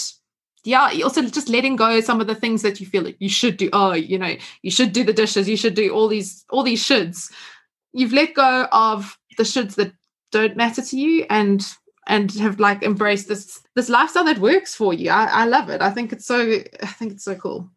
yeah 0.64 0.90
also 1.02 1.22
just 1.22 1.48
letting 1.48 1.76
go 1.76 2.00
some 2.00 2.20
of 2.20 2.26
the 2.26 2.34
things 2.34 2.62
that 2.62 2.80
you 2.80 2.86
feel 2.86 3.02
like 3.02 3.16
you 3.18 3.28
should 3.28 3.56
do 3.56 3.68
oh 3.72 3.92
you 3.92 4.18
know 4.18 4.34
you 4.62 4.70
should 4.70 4.92
do 4.92 5.04
the 5.04 5.12
dishes 5.12 5.48
you 5.48 5.56
should 5.56 5.74
do 5.74 5.90
all 5.90 6.08
these 6.08 6.44
all 6.50 6.62
these 6.62 6.82
shoulds 6.82 7.32
you've 7.92 8.12
let 8.12 8.34
go 8.34 8.66
of 8.72 9.18
the 9.38 9.42
shoulds 9.42 9.74
that 9.74 9.92
don't 10.30 10.56
matter 10.56 10.82
to 10.82 10.98
you 10.98 11.26
and 11.30 11.74
and 12.06 12.32
have 12.34 12.58
like 12.58 12.82
embraced 12.82 13.28
this 13.28 13.60
this 13.74 13.88
lifestyle 13.88 14.24
that 14.24 14.38
works 14.38 14.74
for 14.74 14.94
you 14.94 15.10
I, 15.10 15.24
I 15.26 15.44
love 15.46 15.68
it 15.68 15.82
i 15.82 15.90
think 15.90 16.12
it's 16.12 16.26
so 16.26 16.60
i 16.82 16.86
think 16.86 17.12
it's 17.12 17.24
so 17.24 17.34
cool 17.34 17.70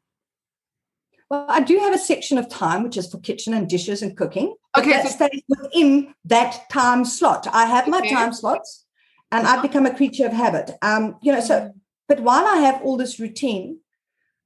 well, 1.30 1.45
I 1.50 1.62
do 1.62 1.80
have 1.80 1.93
a 1.93 1.98
section 1.98 2.38
of 2.38 2.50
time 2.50 2.84
which 2.84 2.98
is 2.98 3.10
for 3.10 3.19
kitchen 3.19 3.54
and 3.56 3.67
dishes 3.67 4.04
and 4.04 4.15
cooking. 4.15 4.54
Okay, 4.78 4.91
that 4.91 5.08
so- 5.08 5.28
stays 5.28 5.41
within 5.48 6.13
that 6.26 6.69
time 6.69 7.04
slot. 7.04 7.48
I 7.52 7.65
have 7.65 7.88
my 7.88 7.98
okay. 8.00 8.12
time 8.13 8.32
slots, 8.32 8.86
and 9.32 9.48
I've 9.48 9.63
become 9.63 9.88
a 9.88 9.95
creature 9.95 10.28
of 10.28 10.34
habit. 10.34 10.71
Um, 10.84 11.17
you 11.24 11.32
know, 11.32 11.39
so 11.39 11.74
but 12.08 12.20
while 12.20 12.46
I 12.46 12.58
have 12.58 12.82
all 12.82 12.98
this 12.98 13.20
routine, 13.20 13.80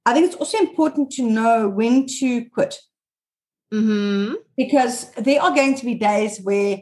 I 0.06 0.14
think 0.14 0.26
it's 0.26 0.36
also 0.36 0.58
important 0.58 1.10
to 1.12 1.22
know 1.22 1.68
when 1.68 2.06
to 2.18 2.44
quit. 2.50 2.78
Mm-hmm. 3.72 4.34
Because 4.56 5.12
there 5.12 5.40
are 5.40 5.54
going 5.54 5.76
to 5.76 5.84
be 5.84 5.94
days 5.94 6.40
where, 6.42 6.78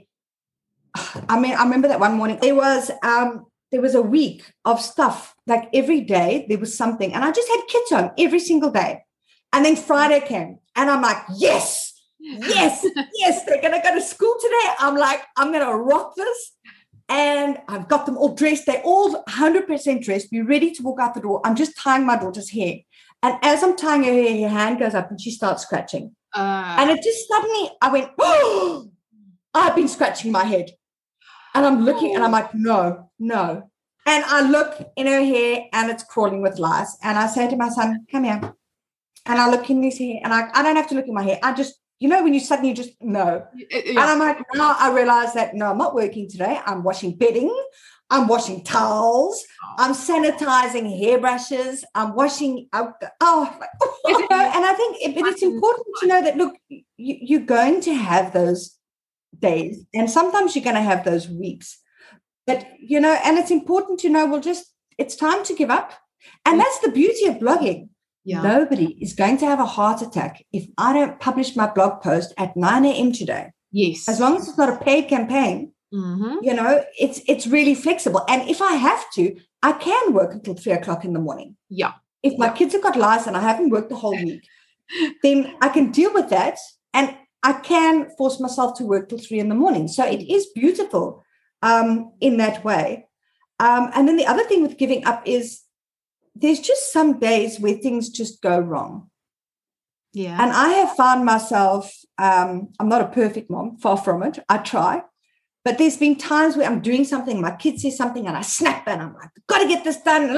I 1.28 1.38
mean, 1.38 1.54
I 1.54 1.64
remember 1.64 1.88
that 1.88 2.00
one 2.00 2.16
morning 2.16 2.38
there 2.40 2.54
was 2.54 2.90
um, 3.02 3.46
there 3.70 3.82
was 3.82 3.94
a 3.94 4.02
week 4.02 4.50
of 4.64 4.80
stuff 4.80 5.34
like 5.46 5.68
every 5.74 6.00
day 6.00 6.46
there 6.48 6.58
was 6.58 6.76
something, 6.76 7.12
and 7.12 7.24
I 7.24 7.30
just 7.30 7.48
had 7.48 7.60
kids 7.68 7.90
home 7.90 8.10
every 8.18 8.40
single 8.40 8.70
day, 8.70 9.04
And 9.52 9.64
then 9.64 9.76
Friday 9.76 10.20
came, 10.20 10.58
and 10.76 10.90
I'm 10.90 11.02
like, 11.02 11.18
yes, 11.36 11.92
yes, 12.18 12.86
yes, 13.14 13.44
they're 13.44 13.60
going 13.60 13.74
to 13.74 13.86
go 13.86 13.94
to 13.94 14.00
school 14.00 14.34
today. 14.40 14.74
I'm 14.78 14.96
like, 14.96 15.22
I'm 15.36 15.52
going 15.52 15.66
to 15.66 15.74
rock 15.74 16.14
this. 16.16 16.52
And 17.08 17.58
I've 17.68 17.88
got 17.88 18.06
them 18.06 18.18
all 18.18 18.34
dressed. 18.34 18.66
They're 18.66 18.82
all 18.84 19.24
100% 19.24 20.04
dressed, 20.04 20.28
We're 20.30 20.44
ready 20.44 20.70
to 20.72 20.82
walk 20.82 21.00
out 21.00 21.14
the 21.14 21.20
door. 21.20 21.40
I'm 21.44 21.56
just 21.56 21.76
tying 21.76 22.04
my 22.04 22.18
daughter's 22.18 22.50
hair. 22.50 22.76
And 23.22 23.36
as 23.42 23.62
I'm 23.62 23.76
tying 23.76 24.04
her 24.04 24.12
hair, 24.12 24.48
her 24.48 24.54
hand 24.54 24.78
goes 24.78 24.94
up 24.94 25.10
and 25.10 25.20
she 25.20 25.30
starts 25.30 25.62
scratching. 25.62 26.14
Uh, 26.34 26.76
and 26.78 26.90
it 26.90 27.02
just 27.02 27.26
suddenly, 27.26 27.70
I 27.80 27.90
went, 27.90 28.10
oh, 28.18 28.90
I've 29.54 29.74
been 29.74 29.88
scratching 29.88 30.30
my 30.30 30.44
head. 30.44 30.70
And 31.54 31.66
I'm 31.66 31.84
looking 31.84 32.14
and 32.14 32.22
I'm 32.22 32.30
like, 32.30 32.54
no, 32.54 33.10
no. 33.18 33.70
And 34.06 34.24
I 34.26 34.48
look 34.48 34.92
in 34.96 35.06
her 35.06 35.24
hair 35.24 35.64
and 35.72 35.90
it's 35.90 36.04
crawling 36.04 36.42
with 36.42 36.58
lice. 36.58 36.96
And 37.02 37.18
I 37.18 37.26
say 37.26 37.48
to 37.48 37.56
my 37.56 37.68
son, 37.68 38.06
come 38.10 38.24
here. 38.24 38.54
And 39.26 39.38
I 39.38 39.50
look 39.50 39.68
in 39.68 39.82
his 39.82 39.98
hair 39.98 40.20
and 40.22 40.32
I, 40.32 40.48
I 40.54 40.62
don't 40.62 40.76
have 40.76 40.88
to 40.88 40.94
look 40.94 41.08
in 41.08 41.14
my 41.14 41.22
hair. 41.22 41.38
I 41.42 41.52
just, 41.52 41.74
you 42.00 42.08
know, 42.08 42.22
when 42.22 42.34
you 42.34 42.40
suddenly 42.40 42.74
just 42.74 42.90
know. 43.00 43.46
Yeah. 43.54 43.80
And 43.88 43.98
I'm 43.98 44.18
like, 44.18 44.38
now 44.54 44.76
I 44.78 44.94
realize 44.94 45.34
that 45.34 45.54
no, 45.54 45.66
I'm 45.70 45.78
not 45.78 45.94
working 45.94 46.28
today. 46.28 46.60
I'm 46.64 46.82
washing 46.82 47.16
bedding. 47.16 47.54
I'm 48.10 48.26
washing 48.26 48.64
towels. 48.64 49.44
Oh. 49.64 49.74
I'm 49.78 49.92
sanitizing 49.92 50.98
hairbrushes. 50.98 51.84
I'm 51.94 52.14
washing. 52.14 52.68
oh, 52.72 52.92
oh 53.20 53.58
and 54.06 54.64
I 54.64 54.74
think 54.74 54.96
it, 55.00 55.26
it's 55.26 55.42
important 55.42 55.86
to 56.00 56.06
know 56.06 56.22
that 56.22 56.36
look, 56.36 56.54
you, 56.68 56.84
you're 56.96 57.40
going 57.40 57.80
to 57.82 57.94
have 57.94 58.32
those 58.32 58.76
days, 59.38 59.84
and 59.92 60.10
sometimes 60.10 60.54
you're 60.54 60.64
going 60.64 60.76
to 60.76 60.82
have 60.82 61.04
those 61.04 61.28
weeks. 61.28 61.78
But 62.46 62.66
you 62.78 63.00
know, 63.00 63.18
and 63.24 63.38
it's 63.38 63.50
important 63.50 64.00
to 64.00 64.08
know. 64.08 64.26
Well, 64.26 64.40
just 64.40 64.72
it's 64.96 65.16
time 65.16 65.44
to 65.44 65.54
give 65.54 65.70
up, 65.70 65.92
and 66.46 66.58
that's 66.58 66.78
the 66.78 66.90
beauty 66.90 67.26
of 67.26 67.36
blogging. 67.36 67.88
Yeah. 68.28 68.42
Nobody 68.42 68.88
is 69.00 69.14
going 69.14 69.38
to 69.38 69.46
have 69.46 69.58
a 69.58 69.64
heart 69.64 70.02
attack 70.02 70.44
if 70.52 70.68
I 70.76 70.92
don't 70.92 71.18
publish 71.18 71.56
my 71.56 71.66
blog 71.66 72.02
post 72.02 72.34
at 72.36 72.54
9 72.58 72.84
a.m. 72.84 73.10
today. 73.10 73.52
Yes. 73.72 74.06
As 74.06 74.20
long 74.20 74.36
as 74.36 74.46
it's 74.46 74.58
not 74.58 74.68
a 74.68 74.84
paid 74.84 75.08
campaign, 75.08 75.72
mm-hmm. 75.94 76.36
you 76.42 76.52
know, 76.52 76.84
it's 76.98 77.22
it's 77.26 77.46
really 77.46 77.74
flexible. 77.74 78.22
And 78.28 78.46
if 78.46 78.60
I 78.60 78.74
have 78.74 79.02
to, 79.14 79.34
I 79.62 79.72
can 79.72 80.12
work 80.12 80.34
until 80.34 80.52
three 80.52 80.72
o'clock 80.74 81.06
in 81.06 81.14
the 81.14 81.18
morning. 81.20 81.56
Yeah. 81.70 81.92
If 82.22 82.38
my 82.38 82.48
yeah. 82.48 82.52
kids 82.52 82.74
have 82.74 82.82
got 82.82 82.96
lice 82.96 83.26
and 83.26 83.34
I 83.34 83.40
haven't 83.40 83.70
worked 83.70 83.88
the 83.88 83.96
whole 83.96 84.16
week, 84.22 84.46
then 85.22 85.54
I 85.62 85.70
can 85.70 85.90
deal 85.90 86.12
with 86.12 86.28
that. 86.28 86.58
And 86.92 87.16
I 87.42 87.54
can 87.54 88.10
force 88.18 88.38
myself 88.40 88.76
to 88.76 88.84
work 88.84 89.08
till 89.08 89.16
three 89.16 89.38
in 89.38 89.48
the 89.48 89.54
morning. 89.54 89.88
So 89.88 90.04
it 90.04 90.20
is 90.30 90.48
beautiful 90.54 91.24
um, 91.62 92.12
in 92.20 92.36
that 92.36 92.62
way. 92.62 93.06
Um, 93.58 93.90
and 93.94 94.06
then 94.06 94.18
the 94.18 94.26
other 94.26 94.44
thing 94.44 94.60
with 94.60 94.76
giving 94.76 95.06
up 95.06 95.22
is 95.24 95.62
there's 96.40 96.60
just 96.60 96.92
some 96.92 97.18
days 97.18 97.58
where 97.58 97.74
things 97.74 98.08
just 98.08 98.42
go 98.42 98.58
wrong. 98.58 99.10
Yeah. 100.12 100.42
And 100.42 100.52
I 100.52 100.70
have 100.70 100.96
found 100.96 101.24
myself, 101.24 101.94
um, 102.18 102.70
I'm 102.80 102.88
not 102.88 103.02
a 103.02 103.08
perfect 103.08 103.50
mom, 103.50 103.76
far 103.78 103.96
from 103.96 104.22
it. 104.22 104.38
I 104.48 104.58
try. 104.58 105.02
But 105.64 105.78
there's 105.78 105.96
been 105.96 106.16
times 106.16 106.56
where 106.56 106.66
I'm 106.66 106.80
doing 106.80 107.04
something, 107.04 107.40
my 107.40 107.54
kid 107.54 107.78
says 107.78 107.96
something, 107.96 108.26
and 108.26 108.36
I 108.36 108.40
snap 108.42 108.88
and 108.88 109.02
I'm 109.02 109.14
like, 109.14 109.30
got 109.46 109.58
to 109.58 109.68
get 109.68 109.84
this 109.84 110.00
done. 110.00 110.30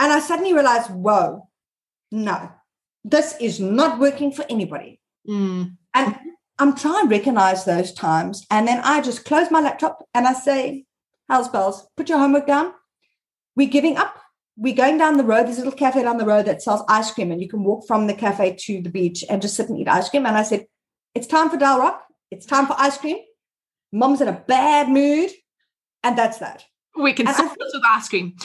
And 0.00 0.12
I 0.12 0.18
suddenly 0.18 0.52
realize, 0.52 0.88
whoa, 0.88 1.48
no, 2.10 2.50
this 3.04 3.36
is 3.40 3.60
not 3.60 3.98
working 3.98 4.32
for 4.32 4.44
anybody. 4.48 5.00
Mm. 5.28 5.76
And 5.94 6.16
I'm 6.58 6.76
trying 6.76 7.08
to 7.08 7.14
recognize 7.14 7.64
those 7.64 7.92
times. 7.92 8.46
And 8.50 8.66
then 8.66 8.80
I 8.84 9.00
just 9.00 9.24
close 9.24 9.50
my 9.50 9.60
laptop 9.60 10.06
and 10.14 10.26
I 10.26 10.32
say, 10.32 10.84
How's 11.28 11.48
bells? 11.48 11.86
Put 11.96 12.08
your 12.08 12.18
homework 12.18 12.46
down. 12.46 12.72
We're 13.56 13.68
giving 13.68 13.96
up 13.96 14.21
we're 14.62 14.76
going 14.76 14.96
down 14.96 15.16
the 15.16 15.24
road. 15.24 15.46
There's 15.46 15.58
a 15.58 15.64
little 15.64 15.76
cafe 15.76 16.04
down 16.04 16.18
the 16.18 16.24
road 16.24 16.46
that 16.46 16.62
sells 16.62 16.84
ice 16.88 17.10
cream, 17.10 17.32
and 17.32 17.42
you 17.42 17.48
can 17.48 17.64
walk 17.64 17.84
from 17.84 18.06
the 18.06 18.14
cafe 18.14 18.54
to 18.60 18.80
the 18.80 18.90
beach 18.90 19.24
and 19.28 19.42
just 19.42 19.56
sit 19.56 19.68
and 19.68 19.76
eat 19.76 19.88
ice 19.88 20.08
cream. 20.08 20.24
And 20.24 20.36
I 20.36 20.44
said, 20.44 20.66
It's 21.16 21.26
time 21.26 21.50
for 21.50 21.56
Dial 21.56 21.80
Rock. 21.80 22.04
It's 22.30 22.46
time 22.46 22.68
for 22.68 22.76
ice 22.78 22.96
cream. 22.96 23.18
Mom's 23.92 24.20
in 24.20 24.28
a 24.28 24.40
bad 24.46 24.88
mood. 24.88 25.30
And 26.04 26.16
that's 26.16 26.38
that. 26.38 26.64
We 26.96 27.12
can 27.12 27.26
start 27.26 27.50
with 27.58 27.82
ice 27.90 28.08
cream. 28.08 28.36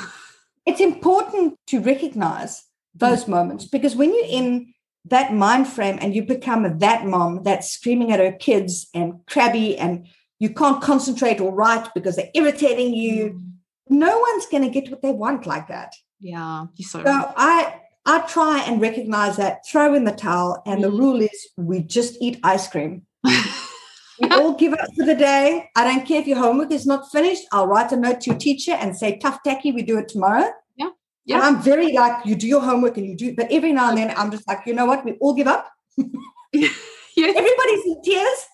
it's 0.66 0.80
important 0.80 1.56
to 1.66 1.80
recognize 1.80 2.62
those 2.94 3.24
mm. 3.24 3.28
moments 3.28 3.64
because 3.64 3.96
when 3.96 4.14
you're 4.14 4.26
in 4.26 4.72
that 5.06 5.34
mind 5.34 5.66
frame 5.66 5.98
and 6.00 6.14
you 6.14 6.22
become 6.22 6.78
that 6.78 7.04
mom 7.04 7.42
that's 7.42 7.70
screaming 7.70 8.12
at 8.12 8.20
her 8.20 8.32
kids 8.32 8.88
and 8.94 9.14
crabby 9.26 9.76
and 9.76 10.06
you 10.38 10.50
can't 10.50 10.80
concentrate 10.80 11.40
or 11.40 11.52
write 11.52 11.92
because 11.94 12.14
they're 12.14 12.30
irritating 12.32 12.94
you. 12.94 13.30
Mm 13.30 13.53
no 13.88 14.18
one's 14.18 14.46
going 14.46 14.62
to 14.62 14.68
get 14.68 14.90
what 14.90 15.02
they 15.02 15.12
want 15.12 15.46
like 15.46 15.68
that. 15.68 15.92
Yeah, 16.20 16.66
you're 16.76 16.88
so, 16.88 17.02
so 17.02 17.04
right. 17.04 17.34
I 17.36 17.80
I 18.06 18.20
try 18.20 18.62
and 18.66 18.80
recognize 18.80 19.36
that, 19.36 19.66
throw 19.66 19.94
in 19.94 20.04
the 20.04 20.12
towel, 20.12 20.62
and 20.66 20.80
mm. 20.80 20.82
the 20.82 20.90
rule 20.90 21.20
is 21.20 21.48
we 21.56 21.80
just 21.80 22.16
eat 22.20 22.38
ice 22.42 22.68
cream. 22.68 23.02
we 23.24 24.28
all 24.30 24.54
give 24.54 24.72
up 24.74 24.88
for 24.96 25.06
the 25.06 25.14
day. 25.14 25.68
I 25.76 25.84
don't 25.84 26.06
care 26.06 26.20
if 26.20 26.26
your 26.26 26.38
homework 26.38 26.70
is 26.70 26.86
not 26.86 27.10
finished. 27.10 27.44
I'll 27.52 27.66
write 27.66 27.92
a 27.92 27.96
note 27.96 28.20
to 28.22 28.30
your 28.30 28.38
teacher 28.38 28.72
and 28.72 28.96
say, 28.96 29.18
tough 29.18 29.42
tacky, 29.42 29.72
we 29.72 29.82
do 29.82 29.98
it 29.98 30.08
tomorrow. 30.08 30.50
Yeah. 30.76 30.90
Yeah. 31.24 31.36
And 31.36 31.44
I'm 31.44 31.62
very 31.62 31.92
like, 31.92 32.26
you 32.26 32.34
do 32.34 32.46
your 32.46 32.60
homework 32.60 32.98
and 32.98 33.06
you 33.06 33.16
do, 33.16 33.34
but 33.34 33.50
every 33.50 33.72
now 33.72 33.88
and 33.88 33.98
then 33.98 34.14
I'm 34.16 34.30
just 34.30 34.46
like, 34.46 34.60
you 34.66 34.74
know 34.74 34.86
what? 34.86 35.04
We 35.04 35.12
all 35.20 35.34
give 35.34 35.48
up. 35.48 35.70
yes. 36.52 36.74
Everybody's 37.16 37.86
in 37.86 38.02
tears. 38.04 38.46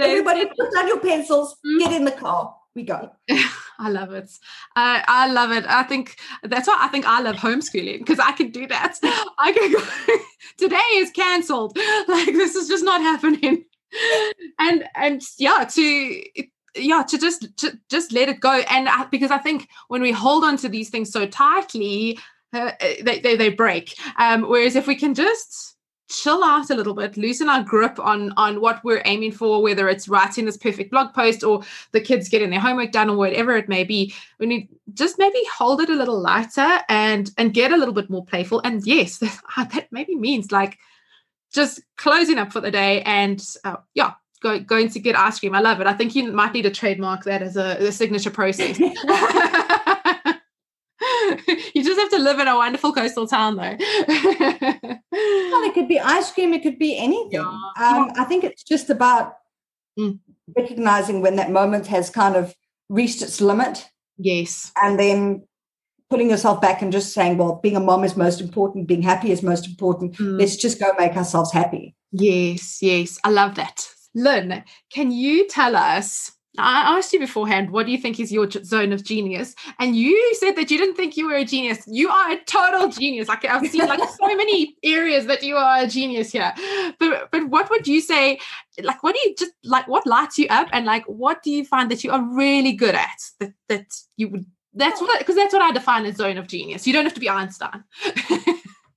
Everybody 0.00 0.46
put 0.46 0.74
down 0.74 0.88
your 0.88 0.98
pencils, 0.98 1.56
mm. 1.64 1.78
get 1.78 1.92
in 1.92 2.04
the 2.04 2.10
car 2.10 2.52
we 2.76 2.84
go. 2.84 3.10
I 3.78 3.90
love 3.90 4.12
it. 4.12 4.30
Uh, 4.74 5.02
I 5.06 5.30
love 5.30 5.52
it. 5.52 5.64
I 5.66 5.82
think 5.82 6.16
that's 6.42 6.68
why 6.68 6.78
I 6.80 6.88
think 6.88 7.06
I 7.06 7.20
love 7.20 7.36
homeschooling 7.36 7.98
because 7.98 8.18
I 8.18 8.32
can 8.32 8.50
do 8.50 8.66
that. 8.68 8.98
I 9.38 9.52
can 9.52 9.72
go. 9.72 10.16
Today 10.58 10.76
is 10.94 11.10
cancelled. 11.10 11.76
Like 12.08 12.26
this 12.26 12.54
is 12.54 12.68
just 12.68 12.84
not 12.84 13.00
happening. 13.00 13.64
And 14.58 14.84
and 14.94 15.22
yeah, 15.38 15.64
to 15.70 16.22
yeah 16.74 17.02
to 17.02 17.18
just 17.18 17.56
to 17.58 17.78
just 17.90 18.12
let 18.12 18.28
it 18.28 18.40
go. 18.40 18.52
And 18.70 18.88
I, 18.88 19.06
because 19.06 19.30
I 19.30 19.38
think 19.38 19.68
when 19.88 20.02
we 20.02 20.12
hold 20.12 20.44
on 20.44 20.56
to 20.58 20.68
these 20.68 20.90
things 20.90 21.10
so 21.10 21.26
tightly, 21.26 22.18
uh, 22.52 22.72
they, 22.80 23.20
they 23.20 23.36
they 23.36 23.48
break. 23.50 23.94
Um, 24.18 24.42
whereas 24.42 24.76
if 24.76 24.86
we 24.86 24.96
can 24.96 25.14
just 25.14 25.75
chill 26.08 26.44
out 26.44 26.70
a 26.70 26.74
little 26.74 26.94
bit 26.94 27.16
loosen 27.16 27.48
our 27.48 27.62
grip 27.62 27.98
on 27.98 28.32
on 28.36 28.60
what 28.60 28.82
we're 28.84 29.02
aiming 29.06 29.32
for 29.32 29.60
whether 29.62 29.88
it's 29.88 30.08
writing 30.08 30.44
this 30.44 30.56
perfect 30.56 30.90
blog 30.90 31.12
post 31.12 31.42
or 31.42 31.62
the 31.92 32.00
kids 32.00 32.28
getting 32.28 32.50
their 32.50 32.60
homework 32.60 32.92
done 32.92 33.10
or 33.10 33.16
whatever 33.16 33.56
it 33.56 33.68
may 33.68 33.82
be. 33.82 34.14
We 34.38 34.46
need 34.46 34.68
just 34.94 35.18
maybe 35.18 35.42
hold 35.56 35.80
it 35.80 35.90
a 35.90 35.94
little 35.94 36.20
lighter 36.20 36.80
and 36.88 37.30
and 37.38 37.52
get 37.52 37.72
a 37.72 37.76
little 37.76 37.94
bit 37.94 38.08
more 38.08 38.24
playful. 38.24 38.60
And 38.64 38.86
yes 38.86 39.18
that 39.56 39.88
maybe 39.90 40.14
means 40.14 40.52
like 40.52 40.78
just 41.52 41.80
closing 41.96 42.38
up 42.38 42.52
for 42.52 42.60
the 42.60 42.70
day 42.70 43.02
and 43.02 43.44
uh, 43.64 43.76
yeah 43.94 44.12
go, 44.40 44.60
going 44.60 44.88
to 44.90 45.00
get 45.00 45.18
ice 45.18 45.40
cream. 45.40 45.54
I 45.54 45.60
love 45.60 45.80
it. 45.80 45.86
I 45.86 45.92
think 45.92 46.14
you 46.14 46.30
might 46.32 46.52
need 46.52 46.62
to 46.62 46.70
trademark 46.70 47.24
that 47.24 47.42
as 47.42 47.56
a, 47.56 47.76
a 47.86 47.92
signature 47.92 48.30
process 48.30 48.78
you 51.74 51.84
just 51.84 51.98
have 51.98 52.10
to 52.10 52.18
live 52.18 52.38
in 52.38 52.48
a 52.48 52.56
wonderful 52.56 52.92
coastal 52.92 53.26
town, 53.26 53.56
though. 53.56 53.62
well, 54.08 55.62
it 55.64 55.74
could 55.74 55.88
be 55.88 56.00
ice 56.00 56.30
cream, 56.32 56.52
it 56.54 56.62
could 56.62 56.78
be 56.78 56.96
anything. 56.96 57.30
Yeah. 57.32 57.40
Um, 57.80 58.12
I 58.16 58.24
think 58.24 58.44
it's 58.44 58.62
just 58.62 58.90
about 58.90 59.34
mm. 59.98 60.18
recognizing 60.56 61.20
when 61.22 61.36
that 61.36 61.50
moment 61.50 61.86
has 61.88 62.10
kind 62.10 62.36
of 62.36 62.54
reached 62.88 63.22
its 63.22 63.40
limit. 63.40 63.88
Yes. 64.18 64.72
And 64.80 64.98
then 64.98 65.46
putting 66.08 66.30
yourself 66.30 66.60
back 66.60 66.82
and 66.82 66.92
just 66.92 67.12
saying, 67.12 67.36
well, 67.36 67.60
being 67.62 67.76
a 67.76 67.80
mom 67.80 68.04
is 68.04 68.16
most 68.16 68.40
important, 68.40 68.86
being 68.86 69.02
happy 69.02 69.32
is 69.32 69.42
most 69.42 69.66
important. 69.66 70.14
Mm. 70.14 70.38
Let's 70.38 70.56
just 70.56 70.78
go 70.78 70.92
make 70.98 71.16
ourselves 71.16 71.52
happy. 71.52 71.94
Yes, 72.12 72.80
yes. 72.80 73.18
I 73.24 73.30
love 73.30 73.56
that. 73.56 73.88
Lynne, 74.14 74.64
can 74.90 75.10
you 75.10 75.46
tell 75.48 75.76
us 75.76 76.32
I 76.58 76.96
asked 76.96 77.12
you 77.12 77.18
beforehand, 77.18 77.70
what 77.70 77.86
do 77.86 77.92
you 77.92 77.98
think 77.98 78.18
is 78.18 78.32
your 78.32 78.50
zone 78.50 78.92
of 78.92 79.04
genius? 79.04 79.54
And 79.78 79.96
you 79.96 80.34
said 80.34 80.56
that 80.56 80.70
you 80.70 80.78
didn't 80.78 80.94
think 80.94 81.16
you 81.16 81.26
were 81.26 81.34
a 81.34 81.44
genius. 81.44 81.84
You 81.86 82.08
are 82.08 82.32
a 82.32 82.44
total 82.44 82.88
genius. 82.88 83.28
Like 83.28 83.44
I've 83.44 83.66
seen 83.66 83.86
like 83.86 84.00
so 84.00 84.36
many 84.36 84.76
areas 84.82 85.26
that 85.26 85.42
you 85.42 85.56
are 85.56 85.84
a 85.84 85.86
genius 85.86 86.32
here. 86.32 86.52
But 86.98 87.30
but 87.30 87.48
what 87.48 87.70
would 87.70 87.86
you 87.86 88.00
say? 88.00 88.38
Like 88.82 89.02
what 89.02 89.14
do 89.14 89.20
you 89.28 89.34
just 89.36 89.52
like 89.64 89.88
what 89.88 90.06
lights 90.06 90.38
you 90.38 90.46
up? 90.50 90.68
And 90.72 90.86
like 90.86 91.04
what 91.06 91.42
do 91.42 91.50
you 91.50 91.64
find 91.64 91.90
that 91.90 92.04
you 92.04 92.10
are 92.10 92.22
really 92.22 92.72
good 92.72 92.94
at 92.94 93.20
that 93.40 93.52
that 93.68 93.86
you 94.16 94.28
would 94.28 94.46
that's 94.74 95.00
what 95.00 95.18
because 95.18 95.36
that's 95.36 95.54
what 95.54 95.62
I 95.62 95.72
define 95.72 96.04
as 96.04 96.16
zone 96.16 96.36
of 96.38 96.46
genius. 96.46 96.86
You 96.86 96.92
don't 96.92 97.04
have 97.04 97.14
to 97.14 97.20
be 97.20 97.30
Einstein. 97.30 97.84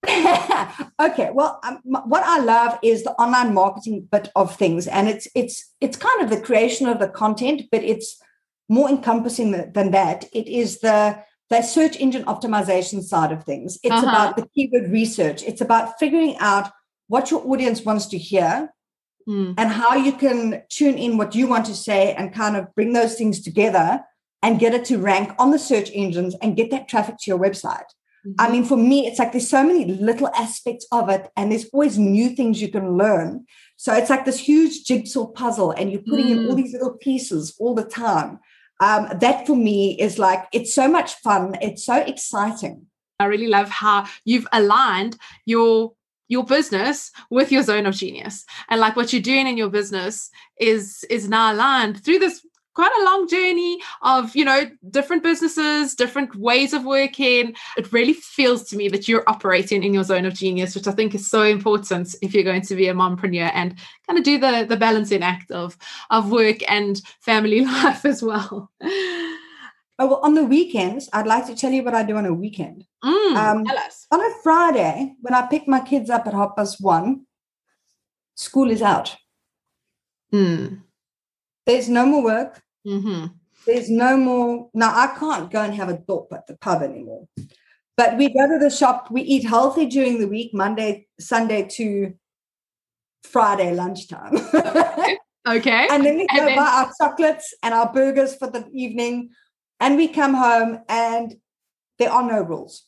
okay 0.99 1.29
well 1.33 1.59
um, 1.63 1.79
what 1.85 2.23
i 2.23 2.39
love 2.39 2.77
is 2.81 3.03
the 3.03 3.11
online 3.13 3.53
marketing 3.53 4.07
bit 4.11 4.29
of 4.35 4.55
things 4.55 4.87
and 4.87 5.07
it's 5.07 5.27
it's 5.35 5.73
it's 5.81 5.97
kind 5.97 6.21
of 6.21 6.29
the 6.29 6.41
creation 6.41 6.87
of 6.87 6.99
the 6.99 7.07
content 7.07 7.63
but 7.71 7.83
it's 7.83 8.21
more 8.69 8.89
encompassing 8.89 9.51
than 9.73 9.91
that 9.91 10.25
it 10.33 10.47
is 10.47 10.79
the 10.79 11.17
the 11.49 11.61
search 11.61 11.97
engine 11.97 12.23
optimization 12.25 13.01
side 13.03 13.31
of 13.31 13.43
things 13.43 13.77
it's 13.83 13.93
uh-huh. 13.93 14.07
about 14.07 14.37
the 14.37 14.47
keyword 14.55 14.91
research 14.91 15.43
it's 15.43 15.61
about 15.61 15.97
figuring 15.99 16.35
out 16.39 16.71
what 17.07 17.31
your 17.31 17.45
audience 17.47 17.83
wants 17.83 18.05
to 18.05 18.17
hear 18.17 18.69
mm. 19.27 19.53
and 19.57 19.69
how 19.69 19.95
you 19.95 20.11
can 20.11 20.61
tune 20.69 20.97
in 20.97 21.17
what 21.17 21.35
you 21.35 21.47
want 21.47 21.65
to 21.65 21.75
say 21.75 22.13
and 22.13 22.33
kind 22.33 22.55
of 22.55 22.73
bring 22.75 22.93
those 22.93 23.15
things 23.15 23.41
together 23.41 24.01
and 24.41 24.59
get 24.59 24.73
it 24.73 24.85
to 24.85 24.97
rank 24.97 25.33
on 25.37 25.51
the 25.51 25.59
search 25.59 25.91
engines 25.93 26.35
and 26.41 26.55
get 26.55 26.71
that 26.71 26.87
traffic 26.87 27.17
to 27.17 27.31
your 27.31 27.39
website 27.39 27.89
Mm-hmm. 28.25 28.33
I 28.39 28.51
mean, 28.51 28.65
for 28.65 28.77
me, 28.77 29.07
it's 29.07 29.19
like 29.19 29.31
there's 29.31 29.49
so 29.49 29.63
many 29.63 29.85
little 29.85 30.27
aspects 30.35 30.85
of 30.91 31.09
it, 31.09 31.29
and 31.37 31.51
there's 31.51 31.69
always 31.69 31.97
new 31.97 32.29
things 32.29 32.61
you 32.61 32.69
can 32.69 32.97
learn. 32.97 33.45
So 33.77 33.93
it's 33.93 34.09
like 34.09 34.25
this 34.25 34.39
huge 34.39 34.83
jigsaw 34.83 35.27
puzzle, 35.27 35.71
and 35.71 35.91
you're 35.91 36.01
putting 36.01 36.27
mm. 36.27 36.31
in 36.31 36.45
all 36.45 36.53
mm. 36.53 36.57
these 36.57 36.73
little 36.73 36.97
pieces 36.97 37.55
all 37.59 37.75
the 37.75 37.85
time. 37.85 38.39
Um, 38.81 39.09
that 39.19 39.45
for 39.45 39.55
me 39.55 39.99
is 39.99 40.17
like 40.17 40.45
it's 40.53 40.73
so 40.73 40.87
much 40.87 41.15
fun. 41.15 41.55
It's 41.61 41.85
so 41.85 41.95
exciting. 41.95 42.87
I 43.19 43.25
really 43.25 43.47
love 43.47 43.69
how 43.69 44.05
you've 44.23 44.47
aligned 44.51 45.17
your 45.45 45.93
your 46.29 46.45
business 46.45 47.11
with 47.29 47.51
your 47.51 47.63
zone 47.63 47.87
of 47.87 47.95
genius 47.95 48.45
and 48.69 48.79
like 48.79 48.95
what 48.95 49.11
you're 49.11 49.21
doing 49.21 49.47
in 49.47 49.57
your 49.57 49.69
business 49.69 50.29
is 50.59 51.03
is 51.09 51.27
now 51.27 51.51
aligned 51.51 52.03
through 52.03 52.19
this 52.19 52.45
quite 52.73 52.91
a 52.99 53.05
long 53.05 53.27
journey 53.27 53.79
of 54.01 54.35
you 54.35 54.45
know 54.45 54.69
different 54.89 55.23
businesses 55.23 55.95
different 55.95 56.33
ways 56.35 56.73
of 56.73 56.85
working 56.85 57.53
it 57.77 57.91
really 57.91 58.13
feels 58.13 58.63
to 58.63 58.77
me 58.77 58.87
that 58.87 59.07
you're 59.07 59.27
operating 59.27 59.83
in 59.83 59.93
your 59.93 60.03
zone 60.03 60.25
of 60.25 60.33
genius 60.33 60.75
which 60.75 60.87
i 60.87 60.91
think 60.91 61.13
is 61.13 61.29
so 61.29 61.43
important 61.43 62.15
if 62.21 62.33
you're 62.33 62.43
going 62.43 62.61
to 62.61 62.75
be 62.75 62.87
a 62.87 62.93
mompreneur 62.93 63.51
and 63.53 63.75
kind 64.07 64.17
of 64.17 64.23
do 64.23 64.37
the 64.37 64.65
the 64.67 64.77
balancing 64.77 65.23
act 65.23 65.51
of 65.51 65.77
of 66.09 66.31
work 66.31 66.57
and 66.69 67.01
family 67.21 67.65
life 67.65 68.05
as 68.05 68.21
well 68.21 68.71
Oh, 70.01 70.07
well, 70.07 70.21
on 70.23 70.33
the 70.33 70.45
weekends, 70.45 71.09
I'd 71.11 71.27
like 71.27 71.45
to 71.47 71.55
tell 71.55 71.73
you 71.73 71.83
what 71.83 71.93
I 71.93 72.03
do 72.03 72.15
on 72.15 72.25
a 72.25 72.33
weekend. 72.33 72.85
Mm, 73.03 73.35
um, 73.35 73.65
tell 73.65 73.77
us. 73.77 74.07
On 74.11 74.21
a 74.21 74.33
Friday, 74.41 75.13
when 75.19 75.33
I 75.33 75.45
pick 75.47 75.67
my 75.67 75.81
kids 75.81 76.09
up 76.09 76.25
at 76.25 76.33
half 76.33 76.55
past 76.55 76.77
one, 76.79 77.25
school 78.33 78.71
is 78.71 78.81
out. 78.81 79.17
Mm. 80.33 80.83
There's 81.69 81.87
no 81.87 82.05
more 82.07 82.23
work. 82.23 82.61
Mm-hmm. 82.87 83.27
There's 83.67 83.91
no 83.91 84.17
more. 84.17 84.69
Now, 84.73 84.89
I 84.89 85.15
can't 85.19 85.51
go 85.51 85.61
and 85.61 85.75
have 85.75 85.89
a 85.89 85.99
dope 85.99 86.33
at 86.33 86.47
the 86.47 86.57
pub 86.57 86.81
anymore. 86.81 87.27
But 87.95 88.17
we 88.17 88.33
go 88.33 88.47
to 88.47 88.57
the 88.57 88.71
shop. 88.71 89.11
We 89.11 89.21
eat 89.21 89.45
healthy 89.45 89.85
during 89.85 90.19
the 90.19 90.27
week, 90.27 90.51
Monday, 90.51 91.07
Sunday 91.19 91.67
to 91.73 92.15
Friday 93.23 93.75
lunchtime. 93.75 94.35
okay. 95.47 95.87
And 95.91 96.03
then 96.03 96.17
we 96.17 96.25
go 96.35 96.45
then- 96.45 96.55
buy 96.55 96.65
our 96.65 96.91
chocolates 96.99 97.53
and 97.61 97.73
our 97.73 97.93
burgers 97.93 98.35
for 98.35 98.49
the 98.49 98.67
evening 98.73 99.29
and 99.79 99.95
we 99.95 100.07
come 100.07 100.33
home 100.33 100.79
and 100.89 101.35
there 101.99 102.11
are 102.11 102.23
no 102.23 102.41
rules. 102.41 102.85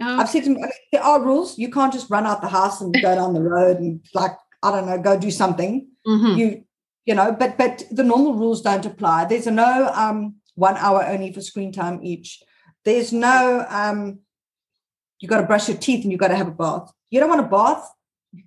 Oh. 0.00 0.20
I've 0.20 0.30
said 0.30 0.44
to 0.44 0.54
them, 0.54 0.64
there 0.90 1.02
are 1.02 1.22
rules. 1.22 1.58
You 1.58 1.70
can't 1.70 1.92
just 1.92 2.08
run 2.10 2.26
out 2.26 2.40
the 2.40 2.48
house 2.48 2.80
and 2.80 2.94
go 2.94 3.14
down 3.14 3.34
the 3.34 3.42
road 3.42 3.78
and 3.78 4.00
like, 4.14 4.32
I 4.62 4.70
don't 4.70 4.86
know, 4.86 4.98
go 4.98 5.18
do 5.18 5.30
something. 5.30 5.88
Mm-hmm. 6.06 6.38
You, 6.38 6.64
you 7.04 7.14
know, 7.14 7.34
but 7.38 7.58
but 7.58 7.84
the 7.90 8.04
normal 8.04 8.34
rules 8.34 8.62
don't 8.62 8.86
apply. 8.86 9.26
There's 9.26 9.46
a 9.46 9.50
no 9.50 9.90
um 9.94 10.36
one 10.54 10.76
hour 10.76 11.04
only 11.04 11.32
for 11.32 11.40
screen 11.40 11.72
time 11.72 12.00
each. 12.02 12.42
There's 12.84 13.12
no 13.12 13.64
um 13.68 14.20
you 15.20 15.28
got 15.28 15.40
to 15.40 15.46
brush 15.46 15.68
your 15.68 15.78
teeth 15.78 16.02
and 16.02 16.10
you 16.12 16.18
got 16.18 16.28
to 16.28 16.36
have 16.36 16.48
a 16.48 16.52
bath. 16.52 16.92
You 17.10 17.20
don't 17.20 17.28
want 17.28 17.40
a 17.40 17.48
bath, 17.48 17.88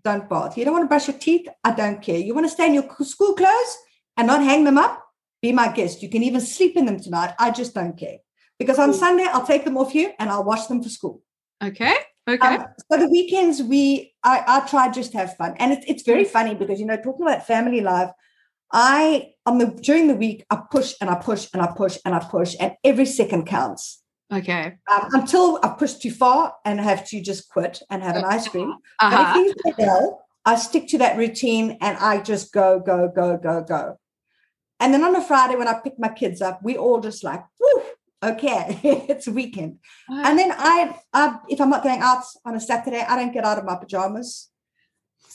don't 0.04 0.30
bath. 0.30 0.58
You 0.58 0.66
don't 0.66 0.74
want 0.74 0.84
to 0.84 0.90
brush 0.90 1.08
your 1.08 1.18
teeth, 1.18 1.48
I 1.64 1.72
don't 1.72 2.02
care. 2.02 2.18
You 2.18 2.34
want 2.34 2.46
to 2.46 2.50
stay 2.50 2.68
in 2.68 2.74
your 2.74 2.88
school 3.04 3.34
clothes 3.34 3.78
and 4.18 4.28
not 4.28 4.44
hang 4.44 4.66
them 4.66 4.78
up, 4.78 5.04
be 5.42 5.54
my 5.54 5.72
guest. 5.72 6.04
You 6.04 6.10
can 6.10 6.22
even 6.24 6.42
sleep 6.42 6.76
in 6.76 6.86
them 6.86 7.00
tonight. 7.00 7.34
I 7.40 7.52
just 7.52 7.74
don't 7.74 7.98
care. 7.98 8.18
Because 8.60 8.80
on 8.80 8.94
Sunday, 8.94 9.26
I'll 9.26 9.46
take 9.46 9.66
them 9.66 9.78
off 9.78 9.94
you 9.94 10.12
and 10.20 10.30
I'll 10.30 10.44
wash 10.44 10.68
them 10.68 10.82
for 10.82 10.90
school. 10.90 11.22
Okay. 11.64 11.96
Okay. 12.28 12.46
Um, 12.46 12.66
so 12.92 12.98
the 12.98 13.10
weekends, 13.10 13.62
we 13.62 14.14
I, 14.24 14.44
I 14.48 14.68
try 14.68 14.90
just 14.90 15.14
have 15.14 15.36
fun. 15.38 15.56
And 15.60 15.72
it's 15.72 15.86
it's 15.88 16.04
very 16.04 16.24
funny 16.24 16.56
because, 16.56 16.80
you 16.80 16.86
know, 16.86 16.98
talking 16.98 17.26
about 17.26 17.46
family 17.46 17.82
life, 17.82 18.12
I 18.76 19.32
on 19.46 19.58
the 19.58 19.68
during 19.68 20.08
the 20.08 20.16
week, 20.16 20.46
I 20.50 20.60
push 20.70 20.96
and 21.00 21.10
I 21.10 21.16
push 21.16 21.48
and 21.54 21.62
I 21.62 21.68
push 21.68 21.98
and 22.04 22.14
I 22.14 22.20
push, 22.20 22.56
and 22.60 22.74
every 22.84 23.06
second 23.06 23.46
counts. 23.46 24.04
Okay. 24.34 24.74
Um, 24.92 25.08
until 25.14 25.60
I 25.64 25.70
push 25.70 25.94
too 25.94 26.12
far 26.12 26.56
and 26.66 26.80
have 26.80 27.08
to 27.10 27.22
just 27.22 27.50
quit 27.50 27.82
and 27.90 28.04
have 28.04 28.16
an 28.18 28.26
ice 28.26 28.48
cream. 28.48 28.74
Uh-huh. 29.00 29.12
But 29.12 29.22
if 29.22 29.34
things 29.34 29.76
go 29.78 29.86
well, 29.86 30.26
I 30.46 30.56
stick 30.56 30.88
to 30.90 30.98
that 31.00 31.18
routine 31.18 31.78
and 31.80 31.98
I 31.98 32.22
just 32.22 32.52
go, 32.52 32.80
go, 32.80 33.08
go, 33.08 33.38
go, 33.38 33.64
go. 33.64 33.98
And 34.80 34.94
then 34.94 35.04
on 35.04 35.16
a 35.16 35.22
Friday, 35.22 35.56
when 35.56 35.68
I 35.68 35.80
pick 35.80 36.00
my 36.00 36.10
kids 36.10 36.42
up, 36.42 36.62
we 36.64 36.76
all 36.76 37.00
just 37.00 37.24
like, 37.24 37.44
whoo, 37.60 37.82
okay, 38.24 38.80
it's 38.84 39.28
weekend. 39.28 39.80
And 40.10 40.40
then 40.40 40.52
I, 40.52 40.98
I, 41.14 41.40
if 41.50 41.62
I'm 41.62 41.70
not 41.70 41.84
going 41.84 42.02
out 42.02 42.24
on 42.46 42.56
a 42.56 42.60
Saturday, 42.60 43.02
I 43.08 43.16
don't 43.16 43.34
get 43.34 43.46
out 43.46 43.58
of 43.58 43.66
my 43.66 43.76
pajamas. 43.76 44.50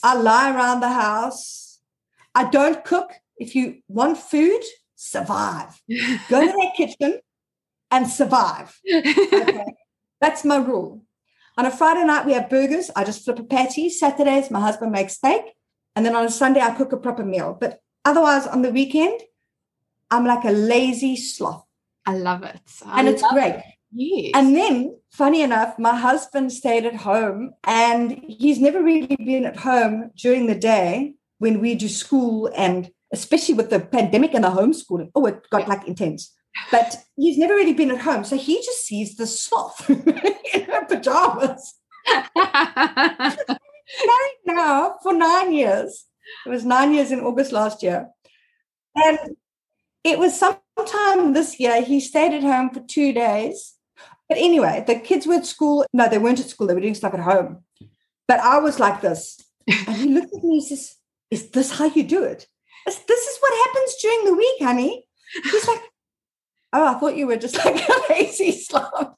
I 0.03 0.15
lie 0.15 0.53
around 0.53 0.81
the 0.81 0.89
house. 0.89 1.79
I 2.33 2.49
don't 2.49 2.83
cook. 2.83 3.11
If 3.41 3.55
you 3.55 3.81
want 3.87 4.19
food, 4.19 4.61
survive. 4.95 5.81
Go 6.29 6.41
to 6.41 6.53
that 6.59 6.73
kitchen 6.77 7.19
and 7.89 8.07
survive. 8.07 8.79
Okay? 8.87 9.65
That's 10.21 10.45
my 10.45 10.57
rule. 10.57 11.03
On 11.57 11.65
a 11.65 11.71
Friday 11.71 12.03
night, 12.03 12.27
we 12.27 12.33
have 12.33 12.51
burgers. 12.51 12.91
I 12.95 13.03
just 13.03 13.25
flip 13.25 13.39
a 13.39 13.43
patty. 13.43 13.89
Saturdays, 13.89 14.51
my 14.51 14.59
husband 14.59 14.91
makes 14.91 15.13
steak. 15.13 15.41
And 15.95 16.05
then 16.05 16.15
on 16.15 16.25
a 16.25 16.29
Sunday, 16.29 16.61
I 16.61 16.75
cook 16.75 16.93
a 16.93 16.97
proper 16.97 17.25
meal. 17.25 17.57
But 17.59 17.79
otherwise, 18.05 18.45
on 18.45 18.61
the 18.61 18.71
weekend, 18.71 19.19
I'm 20.11 20.25
like 20.27 20.45
a 20.45 20.51
lazy 20.51 21.15
sloth. 21.15 21.65
I 22.05 22.15
love 22.15 22.43
it. 22.43 22.61
I 22.85 22.99
and 22.99 23.09
it's 23.09 23.23
great. 23.31 23.55
It. 23.55 23.63
Yes. 23.91 24.31
And 24.35 24.55
then, 24.55 24.99
funny 25.09 25.41
enough, 25.41 25.79
my 25.79 25.95
husband 25.95 26.53
stayed 26.53 26.85
at 26.85 26.95
home 26.95 27.53
and 27.63 28.21
he's 28.27 28.59
never 28.59 28.83
really 28.83 29.15
been 29.15 29.45
at 29.45 29.57
home 29.57 30.11
during 30.15 30.45
the 30.45 30.55
day 30.55 31.15
when 31.39 31.59
we 31.59 31.73
do 31.73 31.89
school 31.89 32.51
and 32.55 32.91
especially 33.13 33.55
with 33.55 33.69
the 33.69 33.79
pandemic 33.79 34.33
and 34.33 34.43
the 34.43 34.49
homeschooling. 34.49 35.11
Oh, 35.15 35.25
it 35.25 35.49
got 35.49 35.67
like 35.67 35.87
intense. 35.87 36.33
But 36.69 36.97
he's 37.15 37.37
never 37.37 37.55
really 37.55 37.73
been 37.73 37.91
at 37.91 38.01
home. 38.01 38.23
So 38.23 38.37
he 38.37 38.57
just 38.57 38.85
sees 38.85 39.15
the 39.15 39.27
sloth 39.27 39.89
in 40.53 40.63
her 40.65 40.85
pajamas. 40.85 41.75
Married 42.35 43.37
now 44.45 44.95
for 45.01 45.13
nine 45.13 45.53
years. 45.53 46.05
It 46.45 46.49
was 46.49 46.65
nine 46.65 46.93
years 46.93 47.11
in 47.11 47.19
August 47.19 47.51
last 47.51 47.83
year. 47.83 48.09
And 48.95 49.19
it 50.03 50.19
was 50.19 50.37
sometime 50.37 51.33
this 51.33 51.59
year. 51.59 51.81
He 51.81 51.99
stayed 51.99 52.33
at 52.33 52.43
home 52.43 52.69
for 52.71 52.81
two 52.81 53.13
days. 53.13 53.75
But 54.27 54.37
anyway, 54.37 54.83
the 54.87 54.95
kids 54.95 55.27
were 55.27 55.35
at 55.35 55.45
school. 55.45 55.85
No, 55.93 56.07
they 56.07 56.17
weren't 56.17 56.39
at 56.39 56.49
school. 56.49 56.67
They 56.67 56.73
were 56.73 56.81
doing 56.81 56.95
stuff 56.95 57.13
at 57.13 57.19
home. 57.19 57.63
But 58.27 58.39
I 58.39 58.59
was 58.59 58.79
like 58.79 59.01
this. 59.01 59.39
And 59.67 59.95
he 59.95 60.07
looked 60.07 60.33
at 60.33 60.43
me 60.43 60.57
and 60.57 60.63
says, 60.63 60.95
Is 61.29 61.49
this 61.51 61.77
how 61.77 61.85
you 61.85 62.03
do 62.03 62.23
it? 62.23 62.47
This 62.85 63.27
is 63.27 63.37
what 63.39 63.67
happens 63.67 63.95
during 64.01 64.25
the 64.25 64.33
week, 64.33 64.61
honey. 64.61 65.05
He's 65.43 65.67
like, 65.67 65.81
Oh, 66.73 66.87
I 66.87 66.99
thought 66.99 67.17
you 67.17 67.27
were 67.27 67.37
just 67.37 67.57
like 67.65 67.87
a 67.87 67.93
lazy 68.09 68.51
sloth. 68.51 69.15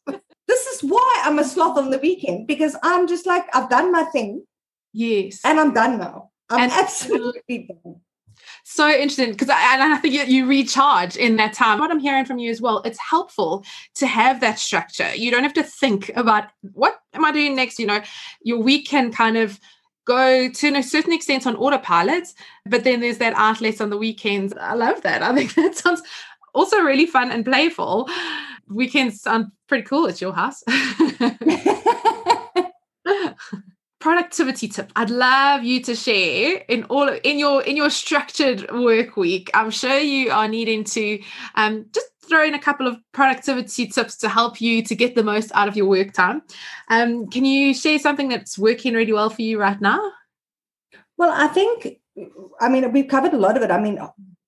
this 0.48 0.66
is 0.68 0.84
why 0.84 1.22
I'm 1.24 1.40
a 1.40 1.44
sloth 1.44 1.78
on 1.78 1.92
the 1.92 2.00
weekend 2.00 2.48
because 2.48 2.76
I'm 2.84 3.08
just 3.08 3.26
like, 3.26 3.46
I've 3.56 3.70
done 3.70 3.92
my 3.92 4.04
thing. 4.06 4.46
Yes. 4.92 5.40
And 5.44 5.60
I'm 5.60 5.74
done 5.74 6.00
now. 6.00 6.32
I'm 6.50 6.62
and 6.64 6.72
absolutely 6.72 7.70
done 7.84 7.96
so 8.64 8.90
interesting 8.90 9.32
because 9.32 9.50
I, 9.50 9.74
and 9.74 9.94
I 9.94 9.98
think 9.98 10.14
you, 10.14 10.24
you 10.24 10.46
recharge 10.46 11.16
in 11.16 11.36
that 11.38 11.54
time. 11.54 11.80
What 11.80 11.92
I'm 11.92 12.00
hearing 12.00 12.26
from 12.26 12.40
you 12.40 12.52
as 12.52 12.62
well, 12.62 12.82
it's 12.84 13.00
helpful 13.00 13.64
to 13.96 14.08
have 14.08 14.42
that 14.42 14.60
structure. 14.60 15.14
You 15.16 15.32
don't 15.32 15.44
have 15.44 15.54
to 15.54 15.64
think 15.64 16.12
about 16.16 16.46
what 16.74 17.00
am 17.14 17.26
I 17.26 17.32
doing 17.32 17.56
next. 17.56 17.80
You 17.80 17.88
know, 17.88 18.02
your 18.42 18.60
week 18.60 18.88
can 18.88 19.12
kind 19.12 19.38
of 19.38 19.60
go 20.06 20.50
to 20.50 20.76
a 20.76 20.84
certain 20.84 21.14
extent 21.14 21.48
on 21.48 21.56
autopilot, 21.56 22.34
but 22.66 22.84
then 22.84 23.00
there's 23.00 23.20
that 23.20 23.34
outlet 23.36 23.82
on 23.82 23.90
the 23.90 23.98
weekends. 23.98 24.54
I 24.60 24.74
love 24.74 25.02
that. 25.04 25.22
I 25.24 25.34
think 25.34 25.54
that 25.56 25.76
sounds 25.76 26.02
also 26.54 26.80
really 26.82 27.06
fun 27.06 27.32
and 27.32 27.46
playful. 27.46 28.10
Weekends 28.68 29.22
sound 29.22 29.52
pretty 29.68 29.84
cool 29.84 30.08
at 30.08 30.22
your 30.22 30.34
house. 30.34 30.64
productivity 34.04 34.68
tip 34.68 34.92
I'd 34.98 35.10
love 35.10 35.64
you 35.64 35.82
to 35.84 35.96
share 35.96 36.62
in 36.68 36.84
all 36.86 37.08
of, 37.08 37.22
in 37.24 37.40
your 37.40 37.64
in 37.64 37.78
your 37.78 37.90
structured 37.90 38.70
work 38.70 39.16
week. 39.16 39.50
I'm 39.54 39.72
sure 39.72 39.98
you 39.98 40.30
are 40.30 40.50
needing 40.50 40.84
to 40.84 41.22
um, 41.56 41.86
just 41.94 42.08
throw 42.28 42.44
in 42.44 42.54
a 42.54 42.60
couple 42.60 42.88
of 42.88 42.98
productivity 43.12 43.88
tips 43.88 44.18
to 44.18 44.30
help 44.30 44.62
you 44.62 44.84
to 44.84 44.96
get 44.96 45.16
the 45.16 45.24
most 45.24 45.52
out 45.54 45.68
of 45.68 45.76
your 45.76 45.88
work 45.88 46.14
time. 46.14 46.42
Um, 46.90 47.30
can 47.30 47.46
you 47.46 47.74
share 47.74 48.00
something 48.00 48.30
that's 48.30 48.58
working 48.58 48.94
really 48.94 49.14
well 49.14 49.30
for 49.30 49.42
you 49.42 49.60
right 49.60 49.80
now? 49.80 50.00
Well, 51.18 51.32
I 51.32 51.48
think 51.48 52.00
I 52.60 52.70
mean 52.70 52.92
we've 52.92 53.08
covered 53.08 53.34
a 53.34 53.38
lot 53.38 53.58
of 53.58 53.64
it. 53.64 53.72
I 53.72 53.80
mean 53.80 54.00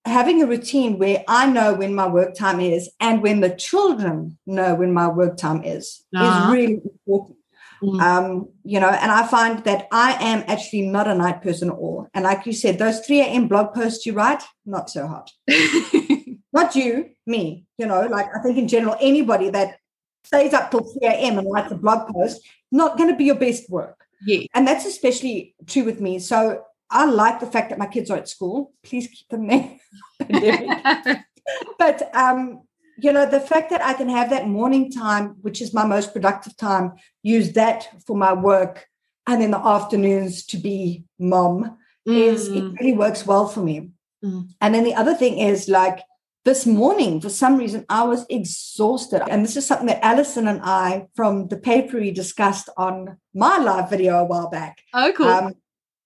having 0.06 0.42
a 0.42 0.46
routine 0.46 1.00
where 1.00 1.24
I 1.28 1.50
know 1.50 1.74
when 1.74 1.96
my 1.96 2.08
work 2.08 2.36
time 2.36 2.60
is 2.60 2.90
and 3.00 3.24
when 3.24 3.40
the 3.42 3.50
children 3.50 4.38
know 4.46 4.76
when 4.76 4.94
my 4.94 5.08
work 5.08 5.38
time 5.38 5.64
is 5.64 6.04
uh-huh. 6.16 6.48
is 6.48 6.54
really 6.54 6.82
important 6.84 7.38
Mm. 7.86 8.02
Um, 8.02 8.50
you 8.64 8.80
know, 8.80 8.90
and 8.90 9.12
I 9.12 9.28
find 9.28 9.64
that 9.66 9.88
I 9.92 10.14
am 10.14 10.44
actually 10.48 10.84
not 10.84 11.08
a 11.08 11.16
night 11.16 11.42
person 11.42 11.70
at 11.70 11.76
all. 11.76 12.08
And 12.14 12.24
like 12.24 12.46
you 12.46 12.54
said, 12.54 12.80
those 12.80 13.00
3 13.06 13.22
a.m. 13.22 13.48
blog 13.48 13.74
posts 13.74 14.06
you 14.06 14.14
write, 14.14 14.44
not 14.66 14.90
so 14.90 15.08
hot. 15.08 15.32
not 16.56 16.76
you, 16.76 17.12
me. 17.28 17.65
You 17.78 17.86
know, 17.86 18.08
like 18.08 18.28
I 18.36 18.39
think 18.41 18.58
in 18.58 18.68
general, 18.68 18.96
anybody 19.00 19.50
that 19.52 19.78
stays 20.24 20.54
up 20.54 20.72
till 20.72 20.84
3 20.84 21.08
a.m. 21.08 21.38
and 21.38 21.52
writes 21.52 21.72
a 21.72 21.76
blog 21.76 22.12
post, 22.12 22.41
not 22.72 22.98
going 22.98 23.10
to 23.10 23.15
be 23.15 23.26
your 23.26 23.36
best 23.36 23.70
work. 23.70 24.06
Yeah. 24.26 24.48
And 24.56 24.68
that's 24.68 24.86
especially 24.86 25.54
true 25.68 25.84
with 25.84 26.02
me. 26.02 26.18
So 26.20 26.63
I 26.89 27.06
like 27.06 27.39
the 27.39 27.46
fact 27.46 27.70
that 27.70 27.78
my 27.78 27.86
kids 27.86 28.10
are 28.10 28.18
at 28.18 28.30
school. 28.30 28.74
Please 28.84 29.08
keep 29.08 29.28
them 29.30 29.48
there. 29.48 31.26
but 31.78 32.15
um, 32.15 32.62
you 32.98 33.12
know, 33.12 33.30
the 33.30 33.39
fact 33.41 33.70
that 33.72 33.84
I 33.84 33.94
can 33.94 34.10
have 34.10 34.30
that 34.30 34.48
morning 34.48 34.91
time, 34.91 35.36
which 35.41 35.62
is 35.62 35.74
my 35.74 35.86
most 35.86 36.13
productive 36.13 36.56
time, 36.58 36.94
use 37.22 37.52
that 37.54 37.89
for 38.08 38.15
my 38.15 38.34
work, 38.34 38.88
and 39.28 39.41
then 39.41 39.52
the 39.52 39.60
afternoons 39.60 40.46
to 40.48 40.58
be 40.58 41.04
mom 41.20 41.78
mm. 42.08 42.15
is 42.15 42.48
it 42.48 42.63
mm. 42.63 42.80
really 42.80 42.94
works 42.94 43.26
well 43.26 43.48
for 43.48 43.62
me. 43.62 43.91
Mm. 44.24 44.50
And 44.62 44.74
then 44.74 44.84
the 44.84 44.96
other 44.96 45.13
thing 45.13 45.39
is 45.39 45.68
like 45.68 46.00
this 46.46 46.68
morning, 46.68 47.20
for 47.20 47.30
some 47.30 47.58
reason, 47.58 47.86
I 47.90 48.04
was 48.04 48.24
exhausted. 48.30 49.24
And 49.30 49.44
this 49.44 49.58
is 49.58 49.66
something 49.66 49.88
that 49.88 50.06
Alison 50.06 50.48
and 50.48 50.62
I 50.64 51.08
from 51.16 51.48
the 51.48 51.58
papery 51.58 52.12
discussed 52.12 52.70
on 52.78 53.18
my 53.34 53.58
live 53.58 53.90
video 53.90 54.20
a 54.20 54.26
while 54.26 54.50
back. 54.50 54.78
Oh, 54.94 55.12
cool. 55.18 55.28
Um, 55.28 55.56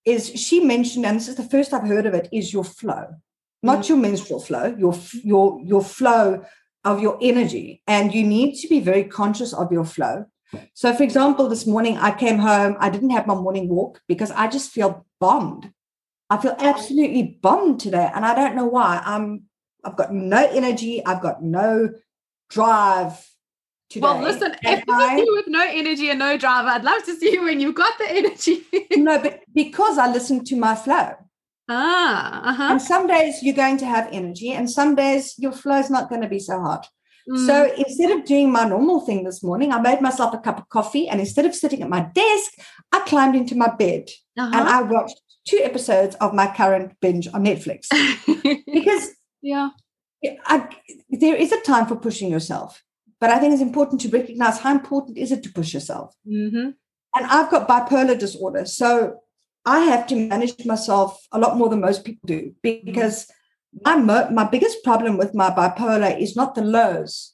is 0.06 0.30
she 0.30 0.62
mentioned, 0.62 1.06
and 1.06 1.18
this 1.18 1.28
is 1.28 1.36
the 1.36 1.44
first 1.44 1.74
I've 1.74 1.88
heard 1.88 2.06
of 2.06 2.14
it, 2.14 2.30
is 2.32 2.54
your 2.54 2.64
flow, 2.64 3.16
not 3.62 3.80
mm. 3.80 3.90
your 3.90 3.98
menstrual 3.98 4.40
flow, 4.40 4.74
your 4.80 4.98
your 5.24 5.62
your 5.62 5.84
flow 5.84 6.46
of 6.86 7.02
your 7.02 7.20
energy. 7.22 7.84
And 7.86 8.16
you 8.16 8.24
need 8.24 8.56
to 8.62 8.70
be 8.70 8.80
very 8.80 9.04
conscious 9.04 9.54
of 9.54 9.74
your 9.74 9.86
flow. 9.86 10.26
So, 10.74 10.96
for 10.96 11.04
example, 11.04 11.50
this 11.50 11.68
morning 11.68 11.98
I 11.98 12.12
came 12.12 12.40
home, 12.40 12.78
I 12.80 12.90
didn't 12.90 13.12
have 13.12 13.28
my 13.28 13.36
morning 13.36 13.68
walk 13.68 14.02
because 14.08 14.32
I 14.32 14.48
just 14.48 14.72
feel 14.72 15.06
bombed. 15.20 15.74
I 16.30 16.38
feel 16.38 16.56
absolutely 16.60 17.38
bombed 17.42 17.82
today. 17.82 18.10
And 18.16 18.26
I 18.26 18.34
don't 18.34 18.56
know 18.56 18.66
why. 18.66 19.02
I'm 19.04 19.49
I've 19.84 19.96
got 19.96 20.14
no 20.14 20.46
energy, 20.46 21.06
I've 21.06 21.22
got 21.22 21.44
no 21.44 21.90
drive 22.50 23.26
Today. 23.90 24.04
Well, 24.04 24.22
listen, 24.22 24.56
if 24.62 24.84
I, 24.88 25.18
you 25.18 25.36
with 25.36 25.48
no 25.48 25.66
energy 25.68 26.12
and 26.12 26.20
no 26.20 26.38
drive, 26.38 26.66
I'd 26.66 26.84
love 26.84 27.04
to 27.06 27.16
see 27.20 27.32
you 27.34 27.44
when 27.44 27.60
you've 27.60 27.76
got 27.76 27.98
the 27.98 28.08
energy. 28.08 28.64
no, 28.96 29.20
but 29.20 29.42
because 29.54 29.98
I 29.98 30.12
listen 30.12 30.44
to 30.46 30.56
my 30.56 30.76
flow. 30.76 31.14
Ah, 31.72 32.50
uh-huh. 32.50 32.64
And 32.64 32.82
some 32.82 33.06
days 33.06 33.44
you're 33.44 33.54
going 33.54 33.78
to 33.78 33.86
have 33.86 34.10
energy, 34.12 34.54
and 34.54 34.68
some 34.68 34.96
days 34.96 35.36
your 35.38 35.52
flow 35.52 35.78
is 35.78 35.92
not 35.92 36.10
going 36.10 36.24
to 36.24 36.28
be 36.28 36.40
so 36.40 36.60
hot. 36.60 36.88
Mm. 37.30 37.46
So 37.46 37.72
instead 37.78 38.10
of 38.10 38.26
doing 38.26 38.52
my 38.52 38.64
normal 38.68 39.02
thing 39.02 39.24
this 39.24 39.44
morning, 39.44 39.72
I 39.72 39.80
made 39.80 40.02
myself 40.02 40.34
a 40.34 40.40
cup 40.40 40.58
of 40.58 40.68
coffee, 40.70 41.08
and 41.08 41.20
instead 41.20 41.46
of 41.46 41.54
sitting 41.54 41.84
at 41.84 41.90
my 41.90 42.10
desk, 42.16 42.54
I 42.92 43.02
climbed 43.02 43.36
into 43.36 43.56
my 43.56 43.70
bed 43.76 44.10
uh-huh. 44.36 44.50
and 44.52 44.68
I 44.68 44.82
watched 44.82 45.22
two 45.48 45.60
episodes 45.62 46.16
of 46.16 46.34
my 46.34 46.52
current 46.52 46.94
binge 47.02 47.28
on 47.28 47.46
Netflix 47.46 47.86
because 48.74 49.10
yeah, 49.42 49.70
I, 50.46 50.70
there 51.10 51.36
is 51.36 51.52
a 51.52 51.62
time 51.62 51.86
for 51.86 51.96
pushing 51.96 52.30
yourself. 52.30 52.84
But 53.20 53.32
I 53.32 53.40
think 53.40 53.54
it's 53.54 53.62
important 53.62 54.02
to 54.02 54.10
recognize 54.10 54.60
how 54.60 54.72
important 54.72 55.18
is 55.18 55.32
it 55.32 55.44
to 55.44 55.52
push 55.52 55.74
yourself. 55.74 56.16
Mm-hmm. 56.28 56.70
And 57.16 57.26
I've 57.26 57.52
got 57.52 57.68
bipolar 57.68 58.18
disorder, 58.18 58.66
so 58.66 59.20
I 59.66 59.82
have 59.82 60.08
to 60.08 60.16
manage 60.16 60.66
myself 60.66 61.28
a 61.32 61.40
lot 61.40 61.58
more 61.58 61.70
than 61.70 61.82
most 61.82 62.06
people 62.06 62.26
do 62.26 62.54
because 62.62 63.30
mm-hmm. 63.86 64.06
my 64.06 64.30
my 64.30 64.44
biggest 64.46 64.84
problem 64.84 65.18
with 65.18 65.34
my 65.34 65.50
bipolar 65.50 66.20
is 66.20 66.36
not 66.36 66.56
the 66.56 66.62
lows. 66.62 67.34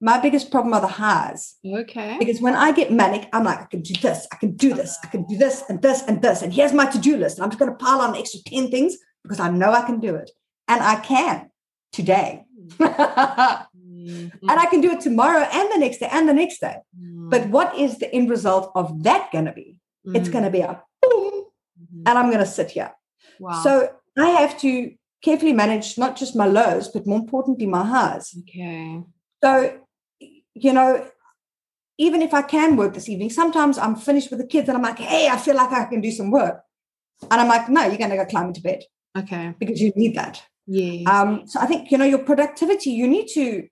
My 0.00 0.20
biggest 0.20 0.52
problem 0.52 0.74
are 0.74 0.80
the 0.80 0.86
highs. 0.86 1.56
Okay. 1.66 2.16
Because 2.20 2.40
when 2.40 2.54
I 2.54 2.70
get 2.70 2.92
manic, 2.92 3.28
I'm 3.32 3.42
like, 3.42 3.60
I 3.60 3.64
can 3.64 3.82
do 3.82 3.94
this, 3.94 4.28
I 4.30 4.36
can 4.36 4.54
do 4.54 4.72
this, 4.72 4.96
I 5.02 5.08
can 5.08 5.24
do 5.26 5.36
this 5.36 5.64
and 5.68 5.82
this 5.82 6.02
and 6.02 6.22
this. 6.22 6.42
And 6.42 6.52
here's 6.52 6.72
my 6.72 6.86
to-do 6.86 7.16
list. 7.16 7.38
And 7.38 7.44
I'm 7.44 7.50
just 7.50 7.58
going 7.58 7.72
to 7.72 7.76
pile 7.76 8.00
on 8.00 8.10
an 8.10 8.16
extra 8.16 8.38
10 8.46 8.70
things 8.70 8.96
because 9.24 9.40
I 9.40 9.50
know 9.50 9.72
I 9.72 9.82
can 9.82 9.98
do 9.98 10.14
it. 10.14 10.30
And 10.68 10.82
I 10.82 10.96
can 10.96 11.50
today. 11.92 12.44
Mm. 12.78 13.66
Mm-hmm. 14.08 14.48
And 14.48 14.60
I 14.60 14.66
can 14.66 14.80
do 14.80 14.92
it 14.92 15.00
tomorrow 15.00 15.46
and 15.52 15.72
the 15.72 15.78
next 15.78 15.98
day 15.98 16.08
and 16.10 16.28
the 16.28 16.34
next 16.34 16.60
day. 16.60 16.76
Mm-hmm. 16.98 17.28
But 17.28 17.48
what 17.48 17.76
is 17.76 17.98
the 17.98 18.12
end 18.14 18.30
result 18.30 18.72
of 18.74 19.02
that 19.02 19.30
going 19.32 19.44
to 19.46 19.52
be? 19.52 19.80
Mm-hmm. 20.06 20.16
It's 20.16 20.28
going 20.28 20.44
to 20.44 20.50
be 20.50 20.60
a 20.60 20.82
boom, 21.02 21.44
mm-hmm. 21.44 22.02
and 22.06 22.18
I'm 22.18 22.26
going 22.26 22.38
to 22.38 22.46
sit 22.46 22.70
here. 22.70 22.92
Wow. 23.38 23.62
So 23.62 23.90
I 24.16 24.28
have 24.28 24.58
to 24.60 24.94
carefully 25.22 25.52
manage 25.52 25.98
not 25.98 26.16
just 26.16 26.36
my 26.36 26.46
lows, 26.46 26.88
but 26.88 27.06
more 27.06 27.18
importantly, 27.18 27.66
my 27.66 27.84
highs. 27.84 28.34
Okay. 28.40 29.02
So, 29.42 29.80
you 30.54 30.72
know, 30.72 31.06
even 31.98 32.22
if 32.22 32.32
I 32.32 32.42
can 32.42 32.76
work 32.76 32.94
this 32.94 33.08
evening, 33.08 33.30
sometimes 33.30 33.76
I'm 33.78 33.96
finished 33.96 34.30
with 34.30 34.38
the 34.38 34.46
kids 34.46 34.68
and 34.68 34.76
I'm 34.76 34.82
like, 34.82 34.98
hey, 34.98 35.28
I 35.28 35.36
feel 35.36 35.56
like 35.56 35.72
I 35.72 35.84
can 35.86 36.00
do 36.00 36.12
some 36.12 36.30
work. 36.30 36.62
And 37.30 37.40
I'm 37.40 37.48
like, 37.48 37.68
no, 37.68 37.84
you're 37.84 37.98
going 37.98 38.10
to 38.10 38.16
go 38.16 38.24
climb 38.24 38.46
into 38.46 38.60
bed. 38.60 38.84
Okay. 39.16 39.54
Because 39.58 39.80
you 39.80 39.92
need 39.96 40.14
that. 40.14 40.42
Yeah. 40.68 41.10
Um, 41.10 41.48
so 41.48 41.58
I 41.58 41.66
think, 41.66 41.90
you 41.90 41.98
know, 41.98 42.04
your 42.04 42.20
productivity, 42.20 42.90
you 42.90 43.08
need 43.08 43.26
to 43.34 43.66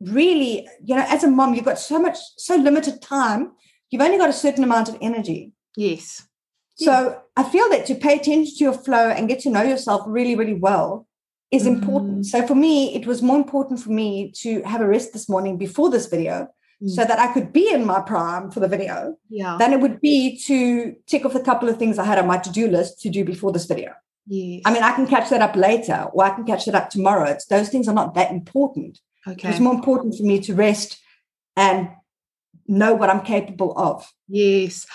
really, 0.00 0.68
you 0.84 0.94
know, 0.94 1.04
as 1.08 1.24
a 1.24 1.28
mom, 1.28 1.54
you've 1.54 1.64
got 1.64 1.80
so 1.80 1.98
much, 1.98 2.18
so 2.36 2.54
limited 2.54 3.02
time. 3.02 3.52
You've 3.90 4.02
only 4.02 4.18
got 4.18 4.30
a 4.30 4.34
certain 4.34 4.62
amount 4.62 4.88
of 4.88 4.96
energy. 5.00 5.52
Yes. 5.76 6.28
So. 6.76 7.22
I 7.40 7.42
feel 7.42 7.70
that 7.70 7.86
to 7.86 7.94
pay 7.94 8.16
attention 8.16 8.54
to 8.58 8.64
your 8.64 8.74
flow 8.74 9.08
and 9.08 9.26
get 9.26 9.40
to 9.40 9.50
know 9.50 9.62
yourself 9.62 10.02
really, 10.06 10.36
really 10.36 10.52
well 10.52 11.06
is 11.50 11.64
mm. 11.64 11.68
important. 11.68 12.26
So 12.26 12.46
for 12.46 12.54
me, 12.54 12.94
it 12.94 13.06
was 13.06 13.22
more 13.22 13.38
important 13.38 13.80
for 13.80 13.88
me 13.88 14.30
to 14.42 14.62
have 14.64 14.82
a 14.82 14.86
rest 14.86 15.14
this 15.14 15.26
morning 15.26 15.56
before 15.56 15.88
this 15.88 16.04
video 16.04 16.48
mm. 16.82 16.90
so 16.90 17.02
that 17.02 17.18
I 17.18 17.32
could 17.32 17.50
be 17.50 17.72
in 17.72 17.86
my 17.86 18.00
prime 18.00 18.50
for 18.50 18.60
the 18.60 18.68
video 18.68 19.16
yeah. 19.30 19.56
than 19.58 19.72
it 19.72 19.80
would 19.80 20.02
be 20.02 20.38
to 20.48 20.94
tick 21.06 21.24
off 21.24 21.34
a 21.34 21.40
couple 21.40 21.70
of 21.70 21.78
things 21.78 21.98
I 21.98 22.04
had 22.04 22.18
on 22.18 22.26
my 22.26 22.36
to-do 22.36 22.68
list 22.68 23.00
to 23.02 23.08
do 23.08 23.24
before 23.24 23.52
this 23.52 23.64
video. 23.64 23.94
Yes. 24.30 24.62
I 24.64 24.72
mean, 24.72 24.84
I 24.84 24.92
can 24.92 25.08
catch 25.08 25.28
that 25.30 25.42
up 25.42 25.56
later 25.56 26.08
or 26.12 26.24
I 26.24 26.30
can 26.30 26.44
catch 26.44 26.64
that 26.66 26.76
up 26.76 26.88
tomorrow. 26.88 27.28
It's, 27.28 27.46
those 27.46 27.68
things 27.68 27.88
are 27.88 27.94
not 27.94 28.14
that 28.14 28.30
important. 28.30 29.00
Okay. 29.26 29.50
It's 29.50 29.58
more 29.58 29.74
important 29.74 30.14
for 30.14 30.22
me 30.22 30.40
to 30.42 30.54
rest 30.54 31.00
and 31.56 31.90
know 32.68 32.94
what 32.94 33.10
I'm 33.10 33.22
capable 33.22 33.76
of. 33.76 34.08
Yes. 34.28 34.86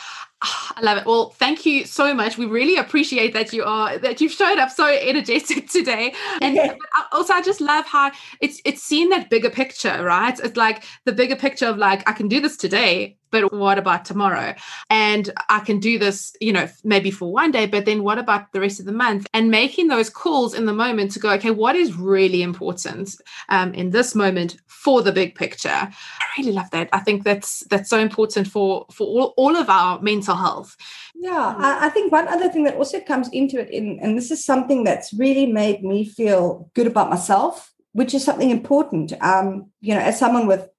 Ah, 0.41 0.73
I 0.77 0.81
love 0.81 0.97
it. 0.99 1.05
Well, 1.05 1.31
thank 1.31 1.65
you 1.65 1.83
so 1.83 2.13
much. 2.13 2.37
We 2.37 2.45
really 2.45 2.77
appreciate 2.77 3.33
that 3.33 3.51
you 3.51 3.65
are 3.65 3.97
that 3.97 4.21
you've 4.21 4.31
showed 4.31 4.57
up 4.57 4.69
so 4.69 4.87
energetic 4.87 5.69
today. 5.69 6.13
And 6.41 6.55
yeah. 6.55 6.73
Uh, 6.97 7.03
also 7.11 7.33
I 7.33 7.41
just 7.41 7.59
love 7.59 7.85
how 7.85 8.11
it's 8.39 8.61
it's 8.63 8.81
seeing 8.81 9.09
that 9.09 9.29
bigger 9.29 9.49
picture, 9.49 10.01
right? 10.01 10.39
It's 10.39 10.55
like 10.55 10.85
the 11.03 11.11
bigger 11.11 11.35
picture 11.35 11.67
of 11.67 11.77
like 11.77 12.09
I 12.09 12.13
can 12.13 12.29
do 12.29 12.39
this 12.39 12.55
today, 12.55 13.17
but 13.41 13.53
what 13.53 13.77
about 13.77 14.05
tomorrow? 14.05 14.55
And 14.89 15.31
I 15.49 15.59
can 15.59 15.79
do 15.79 15.99
this, 15.99 16.35
you 16.39 16.53
know, 16.53 16.69
maybe 16.83 17.11
for 17.11 17.31
one 17.31 17.51
day, 17.51 17.65
but 17.65 17.85
then 17.85 18.03
what 18.03 18.17
about 18.17 18.51
the 18.53 18.61
rest 18.61 18.79
of 18.79 18.85
the 18.85 18.91
month? 18.91 19.27
And 19.33 19.51
making 19.51 19.87
those 19.87 20.09
calls 20.09 20.53
in 20.53 20.65
the 20.65 20.73
moment 20.73 21.11
to 21.11 21.19
go, 21.19 21.31
okay, 21.31 21.51
what 21.51 21.75
is 21.75 21.93
really 21.93 22.41
important 22.41 23.15
um, 23.49 23.73
in 23.73 23.89
this 23.89 24.15
moment 24.15 24.57
for 24.67 25.01
the 25.01 25.11
big 25.11 25.35
picture? 25.35 25.69
I 25.69 26.25
really 26.37 26.53
love 26.53 26.69
that. 26.71 26.89
I 26.93 26.99
think 26.99 27.23
that's 27.23 27.59
that's 27.69 27.89
so 27.89 27.99
important 27.99 28.47
for 28.47 28.85
for 28.91 29.05
all, 29.05 29.33
all 29.37 29.55
of 29.55 29.69
our 29.69 30.01
mental 30.01 30.35
health. 30.35 30.77
Yeah, 31.15 31.55
I, 31.57 31.87
I 31.87 31.89
think 31.89 32.11
one 32.11 32.27
other 32.27 32.49
thing 32.49 32.63
that 32.65 32.75
also 32.75 32.99
comes 32.99 33.29
into 33.29 33.59
it, 33.59 33.69
in, 33.69 33.99
and 34.01 34.17
this 34.17 34.31
is 34.31 34.45
something 34.45 34.83
that's 34.83 35.13
really 35.13 35.45
made 35.45 35.83
me 35.83 36.05
feel 36.05 36.69
good 36.73 36.87
about 36.87 37.09
myself, 37.09 37.73
which 37.93 38.13
is 38.13 38.23
something 38.23 38.49
important. 38.49 39.13
Um, 39.21 39.71
you 39.81 39.93
know, 39.93 40.01
as 40.01 40.19
someone 40.19 40.47
with 40.47 40.69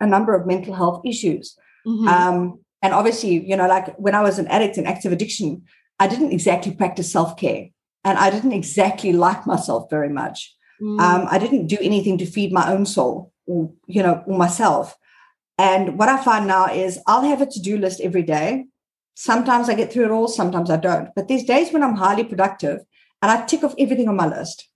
a 0.00 0.06
number 0.06 0.34
of 0.34 0.46
mental 0.46 0.74
health 0.74 1.02
issues. 1.04 1.56
Mm-hmm. 1.86 2.08
Um, 2.08 2.60
and 2.82 2.94
obviously, 2.94 3.44
you 3.44 3.56
know, 3.56 3.66
like 3.66 3.94
when 3.96 4.14
I 4.14 4.22
was 4.22 4.38
an 4.38 4.46
addict 4.48 4.78
in 4.78 4.86
active 4.86 5.12
addiction, 5.12 5.62
I 5.98 6.06
didn't 6.06 6.32
exactly 6.32 6.72
practice 6.72 7.10
self 7.10 7.36
care 7.36 7.68
and 8.04 8.18
I 8.18 8.30
didn't 8.30 8.52
exactly 8.52 9.12
like 9.12 9.46
myself 9.46 9.90
very 9.90 10.08
much. 10.08 10.54
Mm. 10.80 11.00
Um, 11.00 11.26
I 11.30 11.38
didn't 11.38 11.66
do 11.66 11.78
anything 11.80 12.18
to 12.18 12.26
feed 12.26 12.52
my 12.52 12.72
own 12.72 12.86
soul 12.86 13.32
or, 13.46 13.72
you 13.86 14.02
know, 14.02 14.22
or 14.26 14.38
myself. 14.38 14.96
And 15.58 15.98
what 15.98 16.08
I 16.08 16.22
find 16.22 16.46
now 16.46 16.66
is 16.66 17.00
I'll 17.06 17.24
have 17.24 17.40
a 17.40 17.46
to 17.46 17.60
do 17.60 17.76
list 17.76 18.00
every 18.00 18.22
day. 18.22 18.66
Sometimes 19.14 19.68
I 19.68 19.74
get 19.74 19.92
through 19.92 20.04
it 20.04 20.10
all, 20.12 20.28
sometimes 20.28 20.70
I 20.70 20.76
don't. 20.76 21.08
But 21.16 21.26
there's 21.26 21.42
days 21.42 21.72
when 21.72 21.82
I'm 21.82 21.96
highly 21.96 22.22
productive 22.22 22.80
and 23.20 23.30
I 23.32 23.44
tick 23.44 23.64
off 23.64 23.74
everything 23.76 24.08
on 24.08 24.14
my 24.14 24.28
list. 24.28 24.68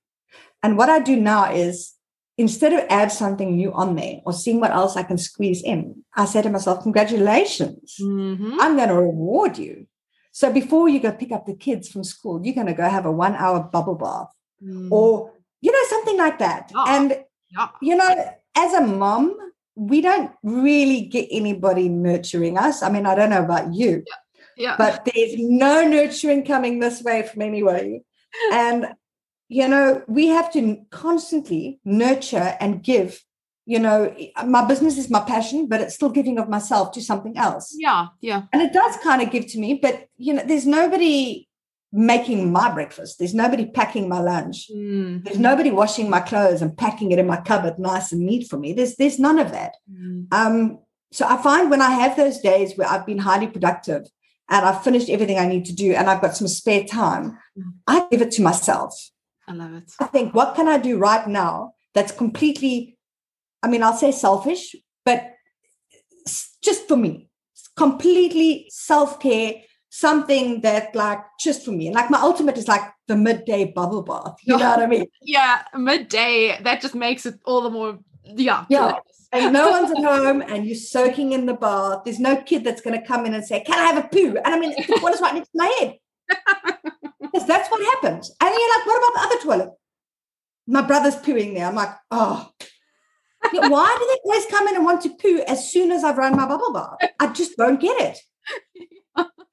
And 0.65 0.77
what 0.77 0.89
I 0.89 0.99
do 0.99 1.17
now 1.17 1.53
is 1.53 1.95
instead 2.39 2.73
of 2.73 2.85
add 2.89 3.13
something 3.13 3.57
new 3.57 3.73
on 3.73 3.95
there 3.95 4.21
or 4.25 4.33
seeing 4.33 4.61
what 4.61 4.73
else 4.73 4.97
I 4.97 5.03
can 5.03 5.19
squeeze 5.19 5.63
in, 5.63 6.05
I 6.17 6.25
say 6.25 6.43
to 6.43 6.51
myself, 6.51 6.83
congratulations, 6.83 7.97
mm-hmm. 8.01 8.59
I'm 8.61 8.77
going 8.77 8.89
to 8.89 8.97
reward 8.97 9.59
you. 9.59 9.87
So 10.33 10.53
before 10.53 10.89
you 10.89 10.99
go 11.01 11.13
pick 11.13 11.31
up 11.31 11.45
the 11.47 11.55
kids 11.55 11.89
from 11.91 12.05
school, 12.05 12.41
you're 12.43 12.55
going 12.55 12.67
to 12.67 12.73
go 12.73 12.89
have 12.89 13.05
a 13.05 13.13
one 13.13 13.35
hour 13.35 13.61
bubble 13.61 13.97
bath 13.97 14.33
mm. 14.65 14.91
or, 14.91 15.33
you 15.61 15.71
know, 15.71 15.85
something 15.89 16.17
like 16.17 16.39
that. 16.39 16.73
Oh, 16.75 16.85
and, 16.89 17.23
yeah. 17.51 17.69
you 17.83 17.97
know, 17.97 18.35
as 18.57 18.73
a 18.73 18.81
mom, 18.81 19.37
we 19.75 20.01
don't 20.01 20.31
really 20.43 21.03
get 21.03 21.29
anybody 21.31 21.89
nurturing 21.91 22.57
us. 22.57 22.83
I 22.83 22.91
mean, 22.91 23.05
I 23.05 23.15
don't 23.15 23.31
know 23.31 23.45
about 23.45 23.75
you, 23.75 24.05
yeah. 24.07 24.15
yeah. 24.57 24.77
but 24.79 25.05
there's 25.05 25.35
no 25.37 25.87
nurturing 25.87 26.47
coming 26.47 26.79
this 26.79 27.03
way 27.03 27.23
from 27.23 27.43
anybody. 27.43 28.03
And 28.53 28.87
you 29.49 29.69
know, 29.69 30.03
we 30.09 30.29
have 30.29 30.53
to 30.53 30.79
constantly 30.91 31.81
nurture 31.85 32.57
and 32.61 32.83
give. 32.83 33.23
You 33.65 33.79
know, 33.79 34.15
my 34.45 34.65
business 34.65 34.99
is 34.99 35.09
my 35.09 35.21
passion, 35.21 35.69
but 35.69 35.81
it's 35.81 35.95
still 35.95 36.11
giving 36.11 36.39
of 36.39 36.49
myself 36.49 36.91
to 36.93 37.01
something 37.01 37.37
else. 37.37 37.75
Yeah, 37.79 38.09
yeah. 38.21 38.43
And 38.53 38.61
it 38.61 38.73
does 38.73 38.97
kind 38.99 39.23
of 39.23 39.31
give 39.31 39.47
to 39.49 39.59
me, 39.61 39.75
but 39.75 40.09
you 40.17 40.33
know, 40.33 40.43
there's 40.45 40.67
nobody 40.67 41.49
making 41.93 42.51
my 42.51 42.73
breakfast. 42.73 43.19
There's 43.19 43.35
nobody 43.35 43.67
packing 43.67 44.09
my 44.09 44.21
lunch. 44.21 44.71
Mm. 44.75 45.25
There's 45.25 45.39
nobody 45.39 45.71
washing 45.71 46.09
my 46.09 46.21
clothes 46.21 46.63
and 46.63 46.77
packing 46.77 47.13
it 47.13 47.19
in 47.19 47.27
my 47.27 47.37
cupboard 47.37 47.79
nice 47.79 48.13
and 48.13 48.23
neat 48.23 48.49
for 48.49 48.57
me. 48.57 48.73
There's 48.73 48.97
there's 48.97 49.19
none 49.19 49.39
of 49.39 49.53
that. 49.53 49.75
Mm. 49.91 50.33
Um, 50.33 50.79
so 51.13 51.27
I 51.27 51.41
find 51.43 51.71
when 51.71 51.83
I 51.83 51.91
have 51.91 52.17
those 52.17 52.41
days 52.41 52.77
where 52.77 52.89
I've 52.89 53.07
been 53.07 53.19
highly 53.19 53.47
productive 53.47 54.07
and 54.49 54.65
I've 54.65 54.83
finished 54.83 55.11
everything 55.11 55.39
I 55.39 55.47
need 55.47 55.67
to 55.67 55.75
do 55.75 55.93
and 55.93 56.09
I've 56.09 56.23
got 56.23 56.37
some 56.37 56.49
spare 56.49 56.85
time, 56.85 57.39
mm. 57.59 57.73
I 57.87 58.07
give 58.11 58.23
it 58.23 58.31
to 58.33 58.43
myself. 58.43 59.11
I 59.49 59.53
love 59.53 59.75
it. 59.75 59.93
I 60.01 60.07
think, 60.07 60.35
what 60.35 60.55
can 60.55 60.69
I 60.69 60.79
do 60.79 60.99
right 60.99 61.27
now 61.27 61.75
that's 61.95 62.13
completely 62.13 62.97
I 63.63 63.69
mean, 63.69 63.83
I'll 63.83 63.97
say 63.97 64.11
selfish, 64.11 64.75
but 65.05 65.35
just 66.63 66.89
for 66.89 66.97
me, 66.97 67.29
completely 67.77 68.67
self 68.71 69.21
care, 69.21 69.55
something 69.89 70.63
that 70.63 70.95
like 70.95 71.21
just 71.41 71.65
for 71.65 71.71
me. 71.71 71.87
And 71.87 71.95
like 71.95 72.11
my 72.11 72.21
ultimate 72.21 72.59
is 72.59 72.69
like 72.69 72.83
the 73.07 73.17
midday 73.17 73.73
bubble 73.73 74.03
bath. 74.03 74.37
You 74.43 74.57
know 74.57 74.71
what 74.71 74.81
I 74.81 74.87
mean? 74.87 75.07
Yeah, 75.23 75.63
midday. 75.75 76.59
That 76.63 76.81
just 76.81 76.95
makes 76.95 77.25
it 77.25 77.35
all 77.45 77.63
the 77.63 77.71
more 77.71 77.99
yeah. 78.25 78.65
Yeah. 78.69 78.97
And 79.33 79.53
no 79.53 79.71
one's 79.71 79.91
at 79.91 79.99
home 80.05 80.43
and 80.43 80.67
you're 80.67 80.75
soaking 80.75 81.33
in 81.33 81.47
the 81.47 81.55
bath. 81.55 82.03
There's 82.05 82.21
no 82.21 82.37
kid 82.43 82.65
that's 82.65 82.83
going 82.83 83.01
to 83.01 83.07
come 83.07 83.25
in 83.27 83.35
and 83.35 83.45
say, 83.45 83.63
Can 83.63 83.79
I 83.79 83.93
have 83.93 84.05
a 84.05 84.09
poo? 84.09 84.37
And 84.45 84.55
I 84.55 84.59
mean, 84.59 84.71
the 84.77 84.97
toilet's 84.99 85.21
right 85.21 85.35
next 85.35 85.51
to 85.51 85.59
my 85.59 85.77
head. 85.81 85.99
Because 87.21 87.47
that's 87.47 87.71
what 87.71 87.83
happens. 87.95 88.31
And 88.41 88.55
you're 88.55 88.79
like, 88.79 88.87
What 88.87 88.99
about 88.99 89.15
the 89.15 89.27
other 89.27 89.43
toilet? 89.43 89.71
My 90.67 90.83
brother's 90.83 91.17
pooing 91.17 91.55
there. 91.55 91.67
I'm 91.67 91.75
like, 91.75 91.95
Oh, 92.11 92.51
why 93.53 93.97
do 93.99 94.07
they 94.07 94.21
always 94.25 94.47
come 94.47 94.69
in 94.69 94.77
and 94.77 94.85
want 94.85 95.03
to 95.03 95.15
poo 95.17 95.43
as 95.47 95.71
soon 95.71 95.91
as 95.93 96.05
I've 96.05 96.19
run 96.19 96.37
my 96.37 96.47
bubble 96.47 96.73
bath? 96.73 96.99
I 97.19 97.33
just 97.33 97.57
don't 97.57 97.81
get 97.81 98.01
it. 98.01 98.19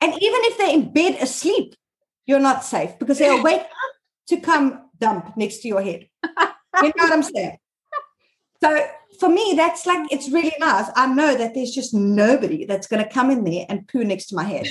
And 0.01 0.13
even 0.13 0.41
if 0.43 0.57
they're 0.57 0.73
in 0.73 0.93
bed 0.93 1.17
asleep, 1.21 1.75
you're 2.25 2.39
not 2.39 2.63
safe 2.63 2.97
because 2.99 3.17
they'll 3.17 3.43
wake 3.43 3.61
up 3.61 3.67
to 4.27 4.37
come 4.37 4.89
dump 4.97 5.35
next 5.35 5.57
to 5.59 5.67
your 5.67 5.81
head. 5.81 6.07
You 6.81 6.93
know 6.95 7.03
what 7.03 7.11
I'm 7.11 7.23
saying? 7.23 7.57
So 8.61 8.87
for 9.19 9.27
me, 9.27 9.53
that's 9.57 9.85
like 9.85 10.11
it's 10.11 10.29
really 10.29 10.53
nice. 10.59 10.89
I 10.95 11.07
know 11.07 11.35
that 11.35 11.53
there's 11.53 11.71
just 11.71 11.93
nobody 11.93 12.65
that's 12.65 12.87
going 12.87 13.03
to 13.03 13.09
come 13.09 13.31
in 13.31 13.43
there 13.43 13.65
and 13.67 13.87
poo 13.87 14.03
next 14.03 14.27
to 14.27 14.35
my 14.35 14.43
head. 14.43 14.67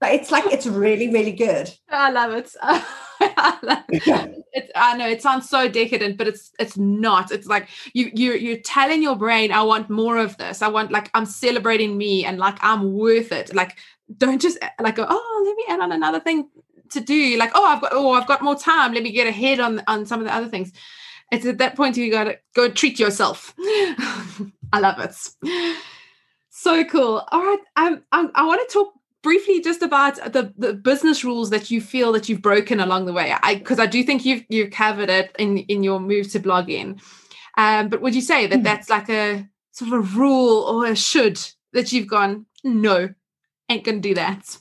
But 0.00 0.12
it's 0.12 0.30
like 0.30 0.46
it's 0.46 0.66
really, 0.66 1.10
really 1.10 1.32
good. 1.32 1.70
I 1.88 2.10
love 2.10 2.32
it. 2.32 2.54
I, 2.62 3.58
love 3.62 3.84
it. 3.88 4.44
It's, 4.52 4.72
I 4.74 4.96
know 4.96 5.08
it 5.08 5.22
sounds 5.22 5.48
so 5.48 5.68
decadent, 5.68 6.16
but 6.16 6.26
it's 6.26 6.50
it's 6.58 6.76
not. 6.76 7.30
It's 7.30 7.46
like 7.46 7.68
you 7.92 8.10
you 8.14 8.32
you're 8.32 8.58
telling 8.58 9.02
your 9.02 9.16
brain, 9.16 9.52
I 9.52 9.62
want 9.62 9.90
more 9.90 10.16
of 10.16 10.36
this. 10.38 10.62
I 10.62 10.68
want 10.68 10.90
like 10.90 11.10
I'm 11.14 11.26
celebrating 11.26 11.96
me 11.96 12.24
and 12.24 12.38
like 12.38 12.56
I'm 12.62 12.94
worth 12.94 13.32
it. 13.32 13.54
Like 13.54 13.78
don't 14.16 14.40
just 14.40 14.58
like 14.80 14.96
go, 14.96 15.06
oh, 15.08 15.42
let 15.46 15.56
me 15.56 15.64
add 15.68 15.80
on 15.80 15.92
another 15.92 16.20
thing 16.20 16.48
to 16.90 17.00
do. 17.00 17.36
Like, 17.36 17.52
oh, 17.54 17.64
I've 17.64 17.80
got 17.80 17.92
oh, 17.92 18.12
I've 18.12 18.26
got 18.26 18.42
more 18.42 18.56
time. 18.56 18.94
Let 18.94 19.02
me 19.02 19.12
get 19.12 19.26
ahead 19.26 19.60
on 19.60 19.82
on 19.86 20.06
some 20.06 20.20
of 20.20 20.26
the 20.26 20.34
other 20.34 20.48
things 20.48 20.72
it's 21.30 21.46
at 21.46 21.58
that 21.58 21.76
point 21.76 21.96
you 21.96 22.10
gotta 22.10 22.38
go 22.54 22.68
treat 22.68 22.98
yourself. 22.98 23.54
I 23.58 24.80
love 24.80 24.98
it. 24.98 25.14
So 26.50 26.84
cool. 26.84 27.22
All 27.30 27.40
right. 27.40 27.58
Um, 27.76 28.02
I, 28.12 28.28
I 28.34 28.46
want 28.46 28.68
to 28.68 28.72
talk 28.72 28.92
briefly 29.22 29.60
just 29.60 29.82
about 29.82 30.16
the, 30.32 30.52
the 30.56 30.72
business 30.72 31.24
rules 31.24 31.50
that 31.50 31.70
you 31.70 31.80
feel 31.80 32.12
that 32.12 32.28
you've 32.28 32.42
broken 32.42 32.80
along 32.80 33.06
the 33.06 33.12
way. 33.12 33.34
I 33.42 33.56
because 33.56 33.78
I 33.78 33.86
do 33.86 34.02
think 34.02 34.24
you've 34.24 34.44
you've 34.48 34.70
covered 34.70 35.10
it 35.10 35.34
in 35.38 35.58
in 35.58 35.82
your 35.82 36.00
move 36.00 36.30
to 36.32 36.40
blogging. 36.40 37.00
Um, 37.56 37.88
but 37.88 38.00
would 38.00 38.14
you 38.14 38.22
say 38.22 38.46
that 38.46 38.60
mm. 38.60 38.64
that's 38.64 38.88
like 38.88 39.08
a 39.08 39.48
sort 39.72 39.92
of 39.92 39.94
a 39.94 40.18
rule 40.18 40.62
or 40.62 40.86
a 40.86 40.96
should 40.96 41.40
that 41.72 41.92
you've 41.92 42.06
gone 42.06 42.46
no, 42.64 43.08
ain't 43.68 43.84
gonna 43.84 44.00
do 44.00 44.14
that? 44.14 44.56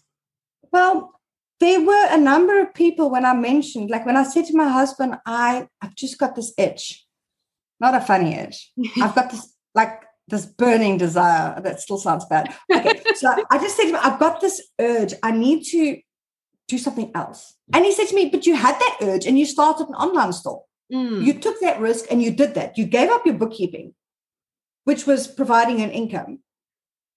Well, 0.72 1.20
there 1.60 1.82
were 1.82 2.08
a 2.10 2.18
number 2.18 2.62
of 2.62 2.74
people 2.74 3.10
when 3.10 3.26
I 3.26 3.34
mentioned, 3.34 3.90
like 3.90 4.06
when 4.06 4.18
I 4.18 4.24
said 4.24 4.46
to 4.46 4.58
my 4.58 4.68
husband, 4.68 5.16
I, 5.26 5.68
I've 5.82 5.96
just 5.96 6.18
got 6.18 6.36
this 6.36 6.54
itch, 6.58 7.06
not 7.80 7.96
a 7.96 8.02
funny 8.02 8.36
itch. 8.36 8.72
I've 9.02 9.16
got 9.16 9.30
this, 9.30 9.54
like, 9.76 10.04
this 10.30 10.46
burning 10.46 10.98
desire. 10.98 11.60
That 11.62 11.80
still 11.80 11.98
sounds 11.98 12.26
bad. 12.26 12.54
Okay. 12.72 13.02
so 13.16 13.34
I 13.50 13.58
just 13.58 13.76
said 13.76 13.84
to 13.84 13.90
him, 13.90 14.00
I've 14.02 14.20
got 14.20 14.42
this 14.42 14.62
urge. 14.80 15.14
I 15.24 15.32
need 15.32 15.64
to 15.66 16.00
do 16.68 16.78
something 16.78 17.12
else. 17.16 17.56
And 17.74 17.86
he 17.86 17.92
said 17.92 18.08
to 18.08 18.16
me, 18.16 18.30
But 18.30 18.46
you 18.46 18.56
had 18.56 18.76
that 18.80 18.98
urge 19.02 19.26
and 19.26 19.38
you 19.38 19.46
started 19.46 19.88
an 19.88 19.96
online 19.96 20.34
store. 20.34 20.64
Mm. 20.94 21.24
You 21.24 21.34
took 21.34 21.60
that 21.62 21.80
risk 21.80 22.06
and 22.10 22.22
you 22.22 22.32
did 22.32 22.56
that. 22.56 22.78
You 22.78 22.86
gave 22.86 23.10
up 23.10 23.26
your 23.26 23.36
bookkeeping, 23.36 23.94
which 24.86 25.06
was 25.06 25.28
providing 25.28 25.82
an 25.82 25.92
income 25.92 26.40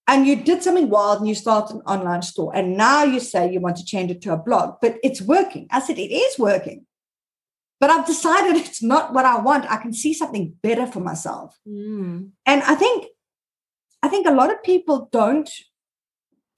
and 0.09 0.27
you 0.27 0.37
did 0.37 0.63
something 0.63 0.91
wild 0.91 1.21
and 1.21 1.29
you 1.29 1.35
started 1.35 1.77
an 1.77 1.83
online 1.83 2.23
store 2.23 2.55
and 2.55 2.77
now 2.77 3.05
you 3.05 3.21
say 3.21 3.51
you 3.51 3.61
want 3.61 3.77
to 3.77 3.85
change 3.85 4.11
it 4.11 4.21
to 4.23 4.33
a 4.33 4.37
blog 4.37 4.75
but 4.81 4.97
it's 5.03 5.23
working 5.23 5.67
i 5.71 5.81
said 5.81 5.99
it 5.99 6.13
is 6.13 6.39
working 6.39 6.85
but 7.83 7.91
i've 7.91 8.07
decided 8.07 8.57
it's 8.65 8.83
not 8.83 9.13
what 9.13 9.27
i 9.27 9.39
want 9.39 9.71
i 9.71 9.77
can 9.77 9.93
see 9.93 10.15
something 10.15 10.55
better 10.63 10.87
for 10.87 11.01
myself 11.01 11.59
mm. 11.69 12.31
and 12.47 12.63
i 12.63 12.75
think 12.75 13.07
i 14.03 14.09
think 14.09 14.27
a 14.27 14.39
lot 14.41 14.53
of 14.53 14.63
people 14.63 15.09
don't 15.13 15.51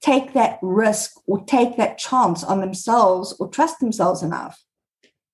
take 0.01 0.33
that 0.33 0.59
risk 0.61 1.11
or 1.25 1.43
take 1.45 1.77
that 1.77 1.97
chance 1.97 2.43
on 2.43 2.61
themselves 2.61 3.35
or 3.39 3.49
trust 3.49 3.79
themselves 3.79 4.21
enough 4.21 4.63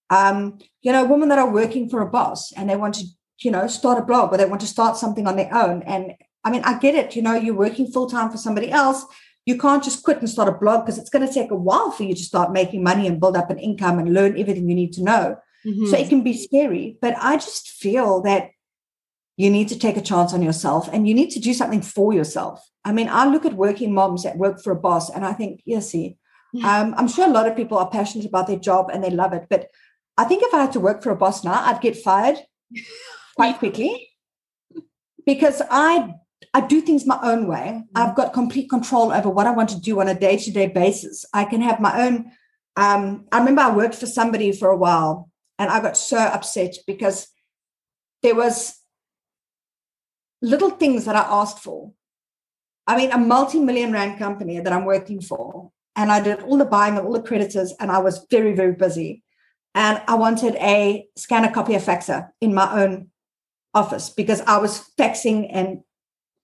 um, 0.10 0.58
you 0.82 0.92
know 0.92 1.06
women 1.06 1.30
that 1.30 1.39
are 1.39 1.52
working 1.52 1.89
for 1.89 2.02
a 2.02 2.10
boss 2.10 2.52
and 2.54 2.70
they 2.70 2.76
want 2.76 2.96
to 2.96 3.06
you 3.42 3.52
know 3.52 3.68
start 3.68 3.98
a 3.98 4.06
blog 4.06 4.34
or 4.34 4.38
they 4.38 4.46
want 4.46 4.62
to 4.62 4.76
start 4.76 4.98
something 4.98 5.28
on 5.28 5.36
their 5.36 5.54
own 5.54 5.84
and 5.84 6.14
I 6.44 6.52
mean, 6.52 6.64
I 6.64 6.78
get 6.78 6.96
it. 6.96 7.16
You 7.16 7.22
know, 7.22 7.36
you're 7.36 7.56
working 7.56 7.92
full 7.92 8.10
time 8.10 8.32
for 8.32 8.38
somebody 8.38 8.72
else. 8.72 9.06
You 9.46 9.58
can't 9.58 9.84
just 9.84 10.04
quit 10.04 10.20
and 10.20 10.30
start 10.30 10.50
a 10.50 10.58
blog 10.58 10.86
because 10.86 10.98
it's 10.98 11.10
going 11.10 11.28
to 11.28 11.34
take 11.34 11.52
a 11.52 11.56
while 11.56 11.92
for 11.92 12.04
you 12.04 12.16
to 12.16 12.24
start 12.24 12.52
making 12.52 12.84
money 12.84 13.08
and 13.08 13.20
build 13.20 13.36
up 13.36 13.50
an 13.50 13.60
income 13.60 14.00
and 14.00 14.14
learn 14.14 14.39
everything 14.39 14.70
you 14.70 14.76
need 14.76 14.94
to 14.94 15.04
know. 15.04 15.38
Mm-hmm. 15.66 15.88
So 15.88 15.97
it 15.97 16.09
can 16.09 16.24
be 16.24 16.34
scary. 16.34 16.97
But 17.01 17.16
I 17.20 17.36
just 17.36 17.70
feel 17.72 18.22
that 18.22 18.51
you 19.38 19.49
need 19.49 19.70
to 19.70 19.80
take 19.80 19.97
a 19.97 20.01
chance 20.01 20.34
on 20.34 20.41
yourself 20.41 20.89
and 20.91 21.07
you 21.07 21.14
need 21.14 21.32
to 21.32 21.39
do 21.39 21.53
something 21.53 21.82
for 21.82 22.14
yourself. 22.14 22.68
I 22.84 22.91
mean, 22.91 23.09
I 23.09 23.26
look 23.26 23.45
at 23.45 23.53
working 23.53 23.93
moms 23.93 24.24
that 24.24 24.38
work 24.38 24.62
for 24.62 24.72
a 24.72 24.80
boss 24.80 25.09
and 25.09 25.26
I 25.26 25.34
think, 25.34 25.62
yes, 25.66 25.89
see, 25.89 26.18
um, 26.64 26.93
I'm 26.97 27.07
sure 27.07 27.26
a 27.26 27.32
lot 27.32 27.47
of 27.47 27.55
people 27.55 27.78
are 27.78 27.89
passionate 27.89 28.28
about 28.28 28.47
their 28.47 28.59
job 28.59 28.89
and 28.91 29.03
they 29.03 29.09
love 29.09 29.34
it. 29.34 29.47
But 29.49 29.70
I 30.18 30.26
think 30.26 30.43
if 30.43 30.53
I 30.53 30.62
had 30.62 30.74
to 30.74 30.80
work 30.80 31.01
for 31.01 31.12
a 31.12 31.16
boss 31.16 31.43
now, 31.43 31.53
I'd 31.53 31.82
get 31.82 31.95
fired 31.95 32.38
quite 33.36 33.57
quickly 33.57 34.09
because 35.26 35.62
I 35.70 36.16
I 36.53 36.62
do 36.62 36.82
things 36.82 37.05
my 37.05 37.20
own 37.24 37.47
way. 37.47 37.82
Mm-hmm. 37.82 37.97
I've 37.97 38.16
got 38.16 38.34
complete 38.34 38.70
control 38.70 39.14
over 39.14 39.30
what 39.30 39.47
I 39.47 39.51
want 39.51 39.70
to 39.70 39.80
do 39.80 40.01
on 40.01 40.09
a 40.09 40.14
day 40.14 40.36
to 40.38 40.51
day 40.51 40.68
basis. 40.68 41.26
I 41.34 41.45
can 41.45 41.62
have 41.62 41.80
my 41.80 42.05
own. 42.05 42.32
Um, 42.76 43.26
I 43.32 43.39
remember 43.39 43.62
I 43.62 43.76
worked 43.76 43.95
for 43.95 44.05
somebody 44.05 44.51
for 44.51 44.70
a 44.70 44.78
while 44.78 45.31
and 45.62 45.70
I 45.70 45.80
got 45.80 45.95
so 45.95 46.18
upset 46.18 46.76
because 46.88 47.28
there 48.24 48.34
was 48.34 48.80
little 50.41 50.72
things 50.72 51.05
that 51.05 51.16
I 51.16 51.20
asked 51.20 51.59
for. 51.59 51.93
I 52.88 52.97
mean, 52.97 53.12
a 53.12 53.18
multi-million 53.20 53.93
rand 53.93 54.18
company 54.18 54.59
that 54.59 54.74
I'm 54.74 54.86
working 54.86 55.22
for, 55.22 55.72
and 55.95 56.12
I 56.12 56.20
did 56.20 56.41
all 56.41 56.57
the 56.57 56.66
buying 56.66 56.97
of 56.97 57.05
all 57.05 57.14
the 57.14 57.22
creditors, 57.22 57.76
and 57.80 57.91
I 57.91 57.99
was 57.99 58.26
very, 58.32 58.55
very 58.55 58.72
busy. 58.74 59.24
And 59.76 60.01
I 60.07 60.16
wanted 60.16 60.55
a 60.55 61.05
scanner 61.16 61.51
copier 61.51 61.80
faxer 61.80 62.30
in 62.41 62.55
my 62.55 62.82
own 62.82 63.12
office 63.76 64.09
because 64.09 64.41
I 64.41 64.57
was 64.57 64.89
faxing 64.99 65.47
and 65.51 65.82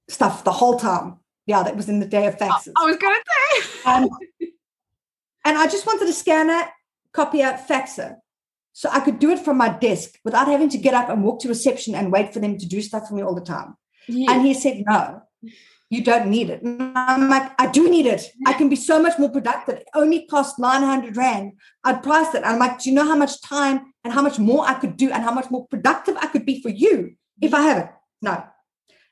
stuff 0.10 0.44
the 0.44 0.52
whole 0.52 0.78
time. 0.78 1.18
Yeah, 1.48 1.64
that 1.64 1.76
was 1.76 1.90
in 1.90 2.00
the 2.00 2.06
day 2.06 2.28
of 2.28 2.38
faxes. 2.38 2.74
I 2.78 2.86
was 2.86 2.98
going 2.98 3.20
to 3.20 3.62
say. 3.64 3.90
um, 3.90 4.10
and 5.44 5.58
I 5.58 5.66
just 5.66 5.88
wanted 5.88 6.08
a 6.08 6.14
scanner, 6.14 6.70
copier, 7.14 7.60
faxer. 7.68 8.18
So 8.78 8.90
I 8.92 9.00
could 9.00 9.18
do 9.18 9.32
it 9.32 9.40
from 9.40 9.58
my 9.58 9.70
desk 9.70 10.20
without 10.24 10.48
having 10.48 10.70
to 10.70 10.78
get 10.78 10.94
up 10.94 11.10
and 11.10 11.24
walk 11.24 11.40
to 11.40 11.48
reception 11.48 11.96
and 11.96 12.12
wait 12.12 12.32
for 12.32 12.40
them 12.40 12.60
to 12.60 12.66
do 12.68 12.80
stuff 12.80 13.08
for 13.08 13.16
me 13.16 13.24
all 13.24 13.34
the 13.34 13.42
time. 13.42 13.76
Yeah. 14.08 14.32
And 14.32 14.46
he 14.46 14.54
said, 14.54 14.84
no, 14.88 15.24
you 15.90 16.04
don't 16.04 16.28
need 16.28 16.52
it. 16.52 16.62
And 16.62 16.96
I'm 16.96 17.28
like, 17.28 17.60
I 17.60 17.72
do 17.72 17.90
need 17.90 18.06
it. 18.06 18.32
I 18.46 18.54
can 18.54 18.70
be 18.70 18.76
so 18.76 19.02
much 19.02 19.18
more 19.18 19.32
productive. 19.32 19.78
It 19.78 19.88
only 19.96 20.28
cost 20.28 20.60
900 20.60 21.18
Rand. 21.18 21.54
I'd 21.86 22.04
price 22.04 22.36
it. 22.36 22.44
I'm 22.46 22.60
like, 22.60 22.78
do 22.78 22.92
you 22.92 22.96
know 22.96 23.08
how 23.08 23.16
much 23.16 23.42
time 23.42 23.94
and 24.04 24.14
how 24.14 24.22
much 24.22 24.38
more 24.38 24.64
I 24.64 24.76
could 24.76 24.96
do 24.96 25.10
and 25.10 25.24
how 25.24 25.32
much 25.32 25.50
more 25.50 25.66
productive 25.66 26.16
I 26.18 26.28
could 26.28 26.46
be 26.46 26.62
for 26.62 26.70
you 26.70 27.16
if 27.42 27.56
I 27.56 27.62
have 27.62 27.78
it? 27.80 27.90
No, 28.22 28.44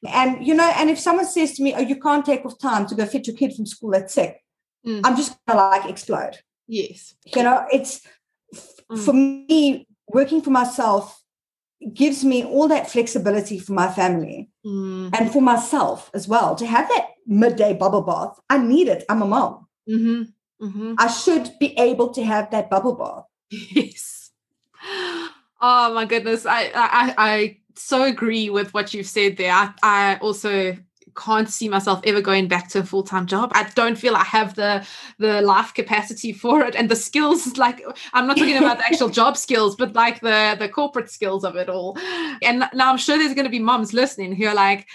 and 0.07 0.45
you 0.45 0.53
know, 0.53 0.71
and 0.75 0.91
if 0.91 0.99
someone 0.99 1.25
says 1.25 1.53
to 1.53 1.63
me, 1.63 1.73
"Oh, 1.73 1.81
you 1.81 1.99
can't 1.99 2.25
take 2.25 2.45
off 2.45 2.59
time 2.59 2.85
to 2.87 2.95
go 2.95 3.05
fetch 3.05 3.27
your 3.27 3.35
kid 3.35 3.55
from 3.55 3.65
school 3.65 3.91
that's 3.91 4.13
sick," 4.13 4.43
mm. 4.85 5.01
I'm 5.03 5.15
just 5.15 5.35
gonna 5.47 5.59
like 5.59 5.89
explode. 5.89 6.37
Yes, 6.67 7.15
you 7.35 7.43
know, 7.43 7.65
it's 7.71 8.01
mm. 8.91 8.99
for 8.99 9.13
me 9.13 9.87
working 10.07 10.41
for 10.41 10.49
myself 10.49 11.21
gives 11.93 12.23
me 12.23 12.43
all 12.43 12.67
that 12.67 12.89
flexibility 12.89 13.59
for 13.59 13.73
my 13.73 13.91
family 13.91 14.49
mm. 14.65 15.09
and 15.17 15.31
for 15.31 15.41
myself 15.41 16.09
as 16.13 16.27
well 16.27 16.55
to 16.55 16.65
have 16.65 16.87
that 16.89 17.07
midday 17.27 17.73
bubble 17.73 18.01
bath. 18.01 18.39
I 18.49 18.57
need 18.57 18.87
it. 18.87 19.03
I'm 19.09 19.21
a 19.21 19.27
mom. 19.27 19.67
Mm-hmm. 19.89 20.65
Mm-hmm. 20.65 20.93
I 20.97 21.07
should 21.07 21.51
be 21.59 21.77
able 21.77 22.09
to 22.09 22.23
have 22.23 22.49
that 22.51 22.69
bubble 22.69 22.95
bath. 22.95 23.25
Yes. 23.51 24.31
Oh 25.61 25.93
my 25.93 26.05
goodness. 26.05 26.45
I 26.45 26.71
I 26.73 27.13
I 27.17 27.57
so 27.75 28.03
agree 28.03 28.49
with 28.49 28.73
what 28.73 28.93
you've 28.93 29.07
said 29.07 29.37
there. 29.37 29.51
I, 29.51 29.73
I 29.83 30.17
also 30.21 30.77
can't 31.15 31.49
see 31.49 31.69
myself 31.69 32.01
ever 32.03 32.21
going 32.21 32.47
back 32.47 32.69
to 32.69 32.79
a 32.79 32.83
full-time 32.83 33.25
job. 33.25 33.51
I 33.53 33.69
don't 33.75 33.97
feel 33.97 34.15
I 34.15 34.23
have 34.23 34.55
the 34.55 34.85
the 35.19 35.41
life 35.41 35.73
capacity 35.73 36.33
for 36.33 36.61
it 36.61 36.75
and 36.75 36.89
the 36.89 36.95
skills 36.95 37.57
like 37.65 37.83
I'm 38.13 38.27
not 38.27 38.37
talking 38.37 38.57
about 38.57 38.77
the 38.77 38.85
actual 38.85 39.09
job 39.21 39.37
skills 39.37 39.75
but 39.75 39.93
like 39.93 40.21
the 40.21 40.55
the 40.59 40.69
corporate 40.69 41.09
skills 41.09 41.43
of 41.43 41.55
it 41.55 41.69
all. 41.69 41.97
And 42.41 42.65
now 42.73 42.89
I'm 42.91 42.97
sure 42.97 43.17
there's 43.17 43.35
going 43.35 43.45
to 43.45 43.51
be 43.51 43.59
moms 43.59 43.93
listening 43.93 44.35
who 44.35 44.45
are 44.47 44.55
like 44.55 44.87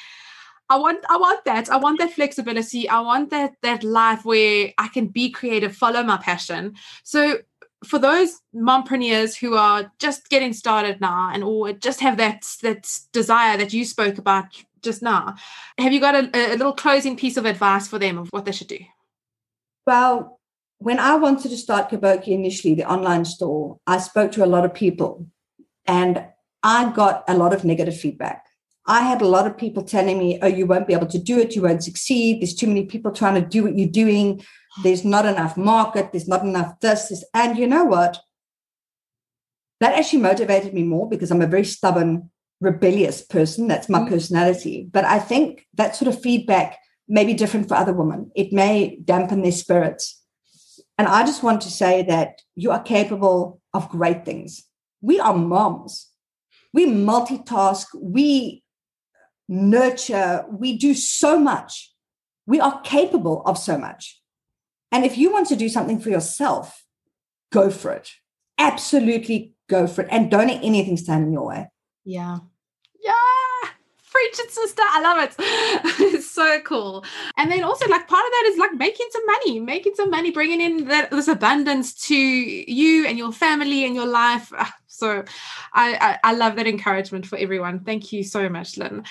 I 0.68 0.76
want 0.76 1.04
I 1.10 1.16
want 1.16 1.44
that. 1.46 1.68
I 1.68 1.76
want 1.76 1.98
that 1.98 2.12
flexibility. 2.12 2.88
I 2.88 3.00
want 3.00 3.30
that 3.30 3.54
that 3.62 3.82
life 3.82 4.24
where 4.24 4.72
I 4.78 4.88
can 4.88 5.08
be 5.08 5.30
creative, 5.30 5.76
follow 5.76 6.02
my 6.04 6.16
passion. 6.16 6.74
So 7.02 7.38
for 7.84 7.98
those 7.98 8.40
mompreneurs 8.54 9.36
who 9.36 9.54
are 9.54 9.90
just 9.98 10.28
getting 10.28 10.52
started 10.52 11.00
now 11.00 11.30
and 11.32 11.42
or 11.42 11.72
just 11.72 12.00
have 12.00 12.18
that 12.18 12.46
that 12.62 12.88
desire 13.12 13.56
that 13.56 13.72
you 13.72 13.84
spoke 13.84 14.18
about 14.18 14.44
just 14.82 15.02
now, 15.02 15.34
have 15.78 15.92
you 15.92 16.00
got 16.00 16.14
a, 16.14 16.54
a 16.54 16.56
little 16.56 16.72
closing 16.72 17.16
piece 17.16 17.36
of 17.36 17.46
advice 17.46 17.88
for 17.88 17.98
them 17.98 18.18
of 18.18 18.28
what 18.30 18.44
they 18.44 18.52
should 18.52 18.68
do? 18.68 18.78
Well, 19.86 20.40
when 20.78 20.98
I 20.98 21.16
wanted 21.16 21.50
to 21.50 21.56
start 21.56 21.90
Kaboutjie 21.90 22.28
initially, 22.28 22.74
the 22.74 22.90
online 22.90 23.24
store, 23.24 23.78
I 23.86 23.98
spoke 23.98 24.32
to 24.32 24.44
a 24.44 24.46
lot 24.46 24.64
of 24.64 24.72
people 24.72 25.26
and 25.86 26.24
I 26.62 26.90
got 26.92 27.24
a 27.28 27.36
lot 27.36 27.52
of 27.52 27.64
negative 27.64 27.98
feedback. 27.98 28.46
I 28.86 29.02
had 29.02 29.20
a 29.22 29.26
lot 29.26 29.46
of 29.46 29.58
people 29.58 29.82
telling 29.82 30.18
me, 30.18 30.38
oh, 30.42 30.46
you 30.46 30.66
won't 30.66 30.86
be 30.86 30.94
able 30.94 31.06
to 31.08 31.18
do 31.18 31.38
it, 31.38 31.54
you 31.54 31.62
won't 31.62 31.84
succeed. 31.84 32.40
There's 32.40 32.54
too 32.54 32.66
many 32.66 32.86
people 32.86 33.12
trying 33.12 33.34
to 33.34 33.46
do 33.46 33.62
what 33.62 33.78
you're 33.78 33.88
doing. 33.88 34.42
There's 34.82 35.04
not 35.04 35.26
enough 35.26 35.56
market, 35.56 36.12
there's 36.12 36.28
not 36.28 36.42
enough 36.42 36.80
this, 36.80 37.08
this. 37.08 37.24
And 37.34 37.58
you 37.58 37.66
know 37.66 37.84
what? 37.84 38.18
That 39.80 39.98
actually 39.98 40.22
motivated 40.22 40.74
me 40.74 40.82
more 40.82 41.08
because 41.08 41.30
I'm 41.30 41.42
a 41.42 41.46
very 41.46 41.64
stubborn, 41.64 42.30
rebellious 42.60 43.22
person. 43.22 43.68
That's 43.68 43.88
my 43.88 44.00
mm-hmm. 44.00 44.08
personality. 44.08 44.88
But 44.90 45.04
I 45.04 45.18
think 45.18 45.66
that 45.74 45.96
sort 45.96 46.14
of 46.14 46.20
feedback 46.20 46.78
may 47.08 47.24
be 47.24 47.34
different 47.34 47.68
for 47.68 47.74
other 47.74 47.92
women. 47.92 48.30
It 48.34 48.52
may 48.52 48.98
dampen 49.04 49.42
their 49.42 49.52
spirits. 49.52 50.22
And 50.98 51.08
I 51.08 51.24
just 51.24 51.42
want 51.42 51.62
to 51.62 51.70
say 51.70 52.02
that 52.02 52.40
you 52.54 52.70
are 52.70 52.82
capable 52.82 53.60
of 53.72 53.88
great 53.88 54.24
things. 54.24 54.64
We 55.00 55.18
are 55.18 55.34
moms. 55.34 56.08
We 56.72 56.86
multitask, 56.86 57.86
we 57.94 58.62
nurture, 59.48 60.44
we 60.50 60.78
do 60.78 60.94
so 60.94 61.38
much. 61.38 61.92
We 62.46 62.60
are 62.60 62.80
capable 62.82 63.42
of 63.44 63.58
so 63.58 63.76
much. 63.76 64.20
And 64.92 65.04
if 65.04 65.16
you 65.18 65.32
want 65.32 65.48
to 65.48 65.56
do 65.56 65.68
something 65.68 66.00
for 66.00 66.10
yourself, 66.10 66.84
go 67.50 67.70
for 67.70 67.92
it. 67.92 68.10
Absolutely 68.58 69.54
go 69.68 69.86
for 69.86 70.02
it. 70.02 70.08
And 70.10 70.30
don't 70.30 70.48
let 70.48 70.62
anything 70.62 70.96
stand 70.96 71.24
in 71.24 71.32
your 71.32 71.46
way. 71.46 71.68
Yeah. 72.04 72.38
Yeah. 73.02 73.70
Preach 74.10 74.34
sister. 74.48 74.82
I 74.84 75.00
love 75.02 75.18
it. 75.24 75.34
it's 76.14 76.30
so 76.30 76.60
cool. 76.62 77.04
And 77.36 77.50
then 77.50 77.62
also, 77.62 77.86
like, 77.88 78.08
part 78.08 78.24
of 78.24 78.30
that 78.32 78.50
is 78.52 78.58
like 78.58 78.74
making 78.74 79.06
some 79.12 79.24
money, 79.26 79.60
making 79.60 79.94
some 79.94 80.10
money, 80.10 80.32
bringing 80.32 80.60
in 80.60 80.84
that, 80.86 81.10
this 81.12 81.28
abundance 81.28 81.94
to 82.08 82.16
you 82.16 83.06
and 83.06 83.16
your 83.16 83.30
family 83.32 83.84
and 83.84 83.94
your 83.94 84.06
life. 84.06 84.52
Ah, 84.58 84.74
so 84.88 85.24
I, 85.72 86.18
I, 86.24 86.30
I 86.30 86.32
love 86.34 86.56
that 86.56 86.66
encouragement 86.66 87.26
for 87.26 87.38
everyone. 87.38 87.80
Thank 87.80 88.12
you 88.12 88.24
so 88.24 88.48
much, 88.48 88.76
Lynne. 88.76 89.04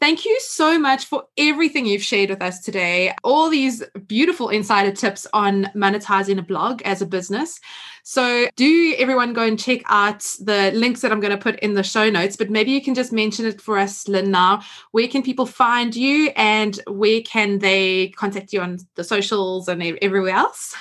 Thank 0.00 0.24
you 0.24 0.38
so 0.40 0.78
much 0.78 1.06
for 1.06 1.24
everything 1.38 1.86
you've 1.86 2.02
shared 2.02 2.30
with 2.30 2.42
us 2.42 2.60
today. 2.60 3.14
All 3.24 3.48
these 3.48 3.82
beautiful 4.06 4.50
insider 4.50 4.92
tips 4.92 5.26
on 5.32 5.64
monetizing 5.74 6.38
a 6.38 6.42
blog 6.42 6.82
as 6.82 7.00
a 7.00 7.06
business. 7.06 7.58
So, 8.02 8.48
do 8.56 8.94
everyone 8.98 9.32
go 9.32 9.42
and 9.42 9.58
check 9.58 9.82
out 9.86 10.20
the 10.40 10.70
links 10.74 11.00
that 11.00 11.10
I'm 11.10 11.20
going 11.20 11.36
to 11.36 11.42
put 11.42 11.58
in 11.60 11.74
the 11.74 11.82
show 11.82 12.08
notes, 12.08 12.36
but 12.36 12.50
maybe 12.50 12.70
you 12.70 12.82
can 12.82 12.94
just 12.94 13.12
mention 13.12 13.46
it 13.46 13.60
for 13.60 13.78
us, 13.78 14.06
Lynne, 14.06 14.30
now. 14.30 14.62
Where 14.92 15.08
can 15.08 15.22
people 15.22 15.46
find 15.46 15.96
you 15.96 16.30
and 16.36 16.78
where 16.86 17.22
can 17.22 17.58
they 17.58 18.08
contact 18.10 18.52
you 18.52 18.60
on 18.60 18.78
the 18.94 19.02
socials 19.02 19.68
and 19.68 19.82
everywhere 20.02 20.36
else? 20.36 20.76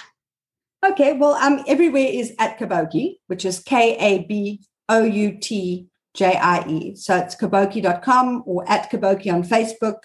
Okay, 0.86 1.14
well, 1.14 1.34
um, 1.34 1.64
everywhere 1.68 2.06
is 2.06 2.34
at 2.38 2.60
Kaboutjie, 2.60 3.16
which 3.26 3.44
is 3.44 3.60
K 3.60 3.98
A 3.98 4.24
B 4.26 4.62
O 4.90 5.04
U 5.04 5.38
T 5.40 5.88
J 6.14 6.36
I 6.36 6.68
E. 6.68 6.96
So 6.96 7.16
it's 7.18 7.36
kaboutjie.com 7.36 8.44
or 8.46 8.70
at 8.70 8.90
Kaboutjie 8.92 9.34
on 9.34 9.44
Facebook. 9.44 9.98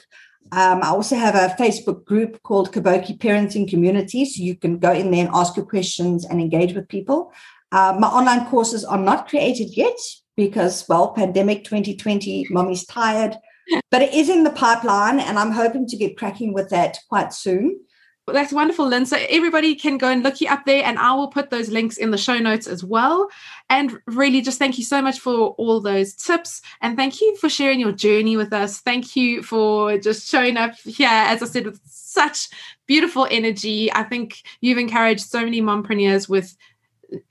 Um, 0.52 0.82
I 0.82 0.88
also 0.88 1.16
have 1.16 1.34
a 1.34 1.54
Facebook 1.54 2.04
group 2.04 2.42
called 2.42 2.72
Kaboutjie 2.72 3.18
Parenting 3.18 3.68
Community. 3.68 4.24
So 4.24 4.42
you 4.42 4.56
can 4.56 4.78
go 4.78 4.92
in 4.92 5.10
there 5.10 5.26
and 5.26 5.34
ask 5.34 5.56
your 5.56 5.66
questions 5.66 6.24
and 6.24 6.40
engage 6.40 6.74
with 6.74 6.88
people. 6.88 7.32
Uh, 7.70 7.96
my 7.98 8.08
online 8.08 8.46
courses 8.46 8.84
are 8.84 8.98
not 8.98 9.28
created 9.28 9.76
yet 9.76 9.96
because, 10.36 10.88
well, 10.88 11.12
pandemic 11.12 11.64
2020, 11.64 12.48
mommy's 12.50 12.84
tired, 12.84 13.36
but 13.90 14.02
it 14.02 14.12
is 14.12 14.28
in 14.28 14.42
the 14.42 14.50
pipeline 14.50 15.20
and 15.20 15.38
I'm 15.38 15.52
hoping 15.52 15.86
to 15.86 15.96
get 15.96 16.16
cracking 16.16 16.52
with 16.52 16.70
that 16.70 16.98
quite 17.08 17.32
soon 17.32 17.78
that's 18.26 18.52
wonderful, 18.52 18.86
Lynne. 18.86 19.06
So 19.06 19.16
everybody 19.28 19.74
can 19.74 19.98
go 19.98 20.08
and 20.08 20.22
look 20.22 20.40
you 20.40 20.48
up 20.48 20.64
there, 20.64 20.84
and 20.84 20.98
I 20.98 21.14
will 21.14 21.28
put 21.28 21.50
those 21.50 21.68
links 21.68 21.96
in 21.96 22.10
the 22.10 22.18
show 22.18 22.38
notes 22.38 22.66
as 22.66 22.84
well. 22.84 23.28
And 23.68 23.98
really, 24.06 24.40
just 24.40 24.58
thank 24.58 24.78
you 24.78 24.84
so 24.84 25.02
much 25.02 25.18
for 25.20 25.50
all 25.50 25.80
those 25.80 26.14
tips, 26.14 26.62
and 26.80 26.96
thank 26.96 27.20
you 27.20 27.36
for 27.36 27.48
sharing 27.48 27.80
your 27.80 27.92
journey 27.92 28.36
with 28.36 28.52
us. 28.52 28.80
Thank 28.80 29.16
you 29.16 29.42
for 29.42 29.98
just 29.98 30.28
showing 30.28 30.56
up 30.56 30.74
here, 30.84 31.08
as 31.10 31.42
I 31.42 31.46
said, 31.46 31.66
with 31.66 31.80
such 31.84 32.48
beautiful 32.86 33.26
energy. 33.30 33.92
I 33.92 34.02
think 34.04 34.42
you've 34.60 34.78
encouraged 34.78 35.22
so 35.22 35.44
many 35.44 35.60
mompreneurs 35.60 36.28
with 36.28 36.56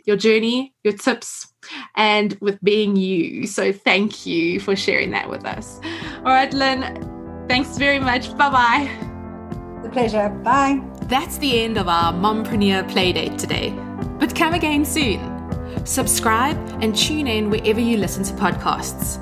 your 0.05 0.17
journey, 0.17 0.73
your 0.83 0.93
tips, 0.93 1.53
and 1.95 2.37
with 2.41 2.61
being 2.61 2.95
you. 2.95 3.47
So 3.47 3.71
thank 3.71 4.25
you 4.25 4.59
for 4.59 4.75
sharing 4.75 5.11
that 5.11 5.29
with 5.29 5.45
us. 5.45 5.79
All 6.17 6.33
right, 6.33 6.53
Lynne. 6.53 7.45
Thanks 7.47 7.77
very 7.77 7.99
much. 7.99 8.35
Bye 8.37 8.49
bye. 8.49 9.08
The 9.83 9.89
pleasure. 9.89 10.29
Bye. 10.43 10.81
That's 11.03 11.37
the 11.37 11.61
end 11.61 11.77
of 11.77 11.87
our 11.87 12.13
Mompreneur 12.13 12.89
Playdate 12.89 13.37
today. 13.37 13.71
But 14.19 14.35
come 14.35 14.53
again 14.53 14.85
soon. 14.85 15.19
Subscribe 15.85 16.57
and 16.81 16.95
tune 16.95 17.27
in 17.27 17.49
wherever 17.49 17.79
you 17.79 17.97
listen 17.97 18.23
to 18.25 18.33
podcasts. 18.33 19.17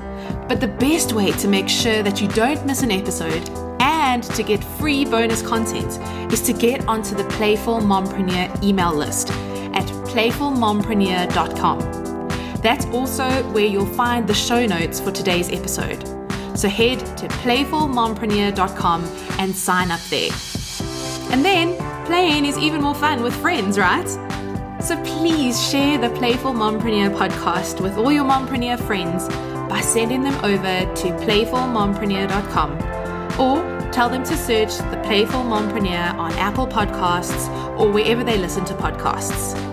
But 0.47 0.59
the 0.59 0.67
best 0.67 1.13
way 1.13 1.31
to 1.31 1.47
make 1.47 1.69
sure 1.69 2.01
that 2.03 2.21
you 2.21 2.27
don't 2.29 2.65
miss 2.65 2.83
an 2.83 2.91
episode 2.91 3.49
and 3.79 4.23
to 4.23 4.43
get 4.43 4.63
free 4.63 5.05
bonus 5.05 5.41
content 5.41 5.99
is 6.33 6.41
to 6.41 6.53
get 6.53 6.87
onto 6.87 7.15
the 7.15 7.25
Playful 7.25 7.79
Mompreneur 7.79 8.63
email 8.63 8.93
list 8.93 9.29
at 9.29 9.85
playfulmompreneur.com. 10.07 11.79
That's 12.61 12.85
also 12.87 13.29
where 13.51 13.65
you'll 13.65 13.85
find 13.85 14.27
the 14.27 14.33
show 14.33 14.65
notes 14.65 14.99
for 14.99 15.11
today's 15.11 15.51
episode. 15.51 16.16
So 16.57 16.67
head 16.67 16.99
to 17.17 17.27
playfulmompreneur.com 17.27 19.03
and 19.37 19.55
sign 19.55 19.91
up 19.91 20.01
there. 20.09 20.31
And 21.31 21.45
then 21.45 21.77
playing 22.07 22.45
is 22.45 22.57
even 22.57 22.81
more 22.81 22.95
fun 22.95 23.21
with 23.21 23.35
friends, 23.35 23.77
right? 23.77 24.09
So 24.81 24.99
please 25.03 25.69
share 25.69 25.99
the 25.99 26.09
Playful 26.17 26.53
Mompreneur 26.53 27.15
podcast 27.15 27.79
with 27.79 27.95
all 27.97 28.11
your 28.11 28.25
mompreneur 28.25 28.79
friends 28.79 29.27
by 29.69 29.81
sending 29.81 30.23
them 30.23 30.33
over 30.43 30.79
to 30.95 31.07
playfulmompreneur.com 31.25 32.71
or 33.39 33.91
tell 33.91 34.09
them 34.09 34.23
to 34.23 34.35
search 34.35 34.77
the 34.77 34.99
Playful 35.05 35.43
Mompreneur 35.43 36.15
on 36.15 36.31
Apple 36.33 36.65
Podcasts 36.65 37.49
or 37.77 37.91
wherever 37.91 38.23
they 38.23 38.39
listen 38.39 38.65
to 38.65 38.73
podcasts. 38.73 39.66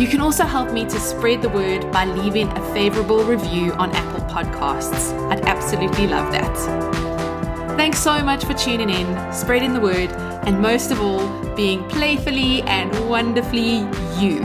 You 0.00 0.08
can 0.08 0.22
also 0.22 0.44
help 0.44 0.72
me 0.72 0.86
to 0.86 0.98
spread 0.98 1.42
the 1.42 1.50
word 1.50 1.92
by 1.92 2.06
leaving 2.06 2.48
a 2.48 2.72
favorable 2.72 3.22
review 3.22 3.74
on 3.74 3.90
Apple 3.92 4.22
Podcasts. 4.34 5.12
I'd 5.30 5.42
absolutely 5.42 6.06
love 6.06 6.32
that. 6.32 7.76
Thanks 7.76 7.98
so 7.98 8.24
much 8.24 8.46
for 8.46 8.54
tuning 8.54 8.88
in, 8.88 9.30
spreading 9.30 9.74
the 9.74 9.80
word, 9.80 10.10
and 10.46 10.58
most 10.58 10.90
of 10.90 11.02
all, 11.02 11.28
being 11.54 11.86
playfully 11.90 12.62
and 12.62 12.90
wonderfully 13.10 13.80
you. 14.18 14.40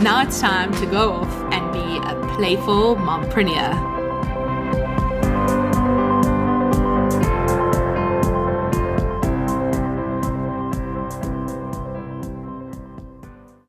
Now 0.00 0.22
it's 0.22 0.40
time 0.40 0.72
to 0.72 0.86
go 0.86 1.12
off 1.12 1.52
and 1.52 1.70
be 1.74 1.98
a 1.98 2.36
playful 2.36 2.96
mompreneur. 2.96 3.89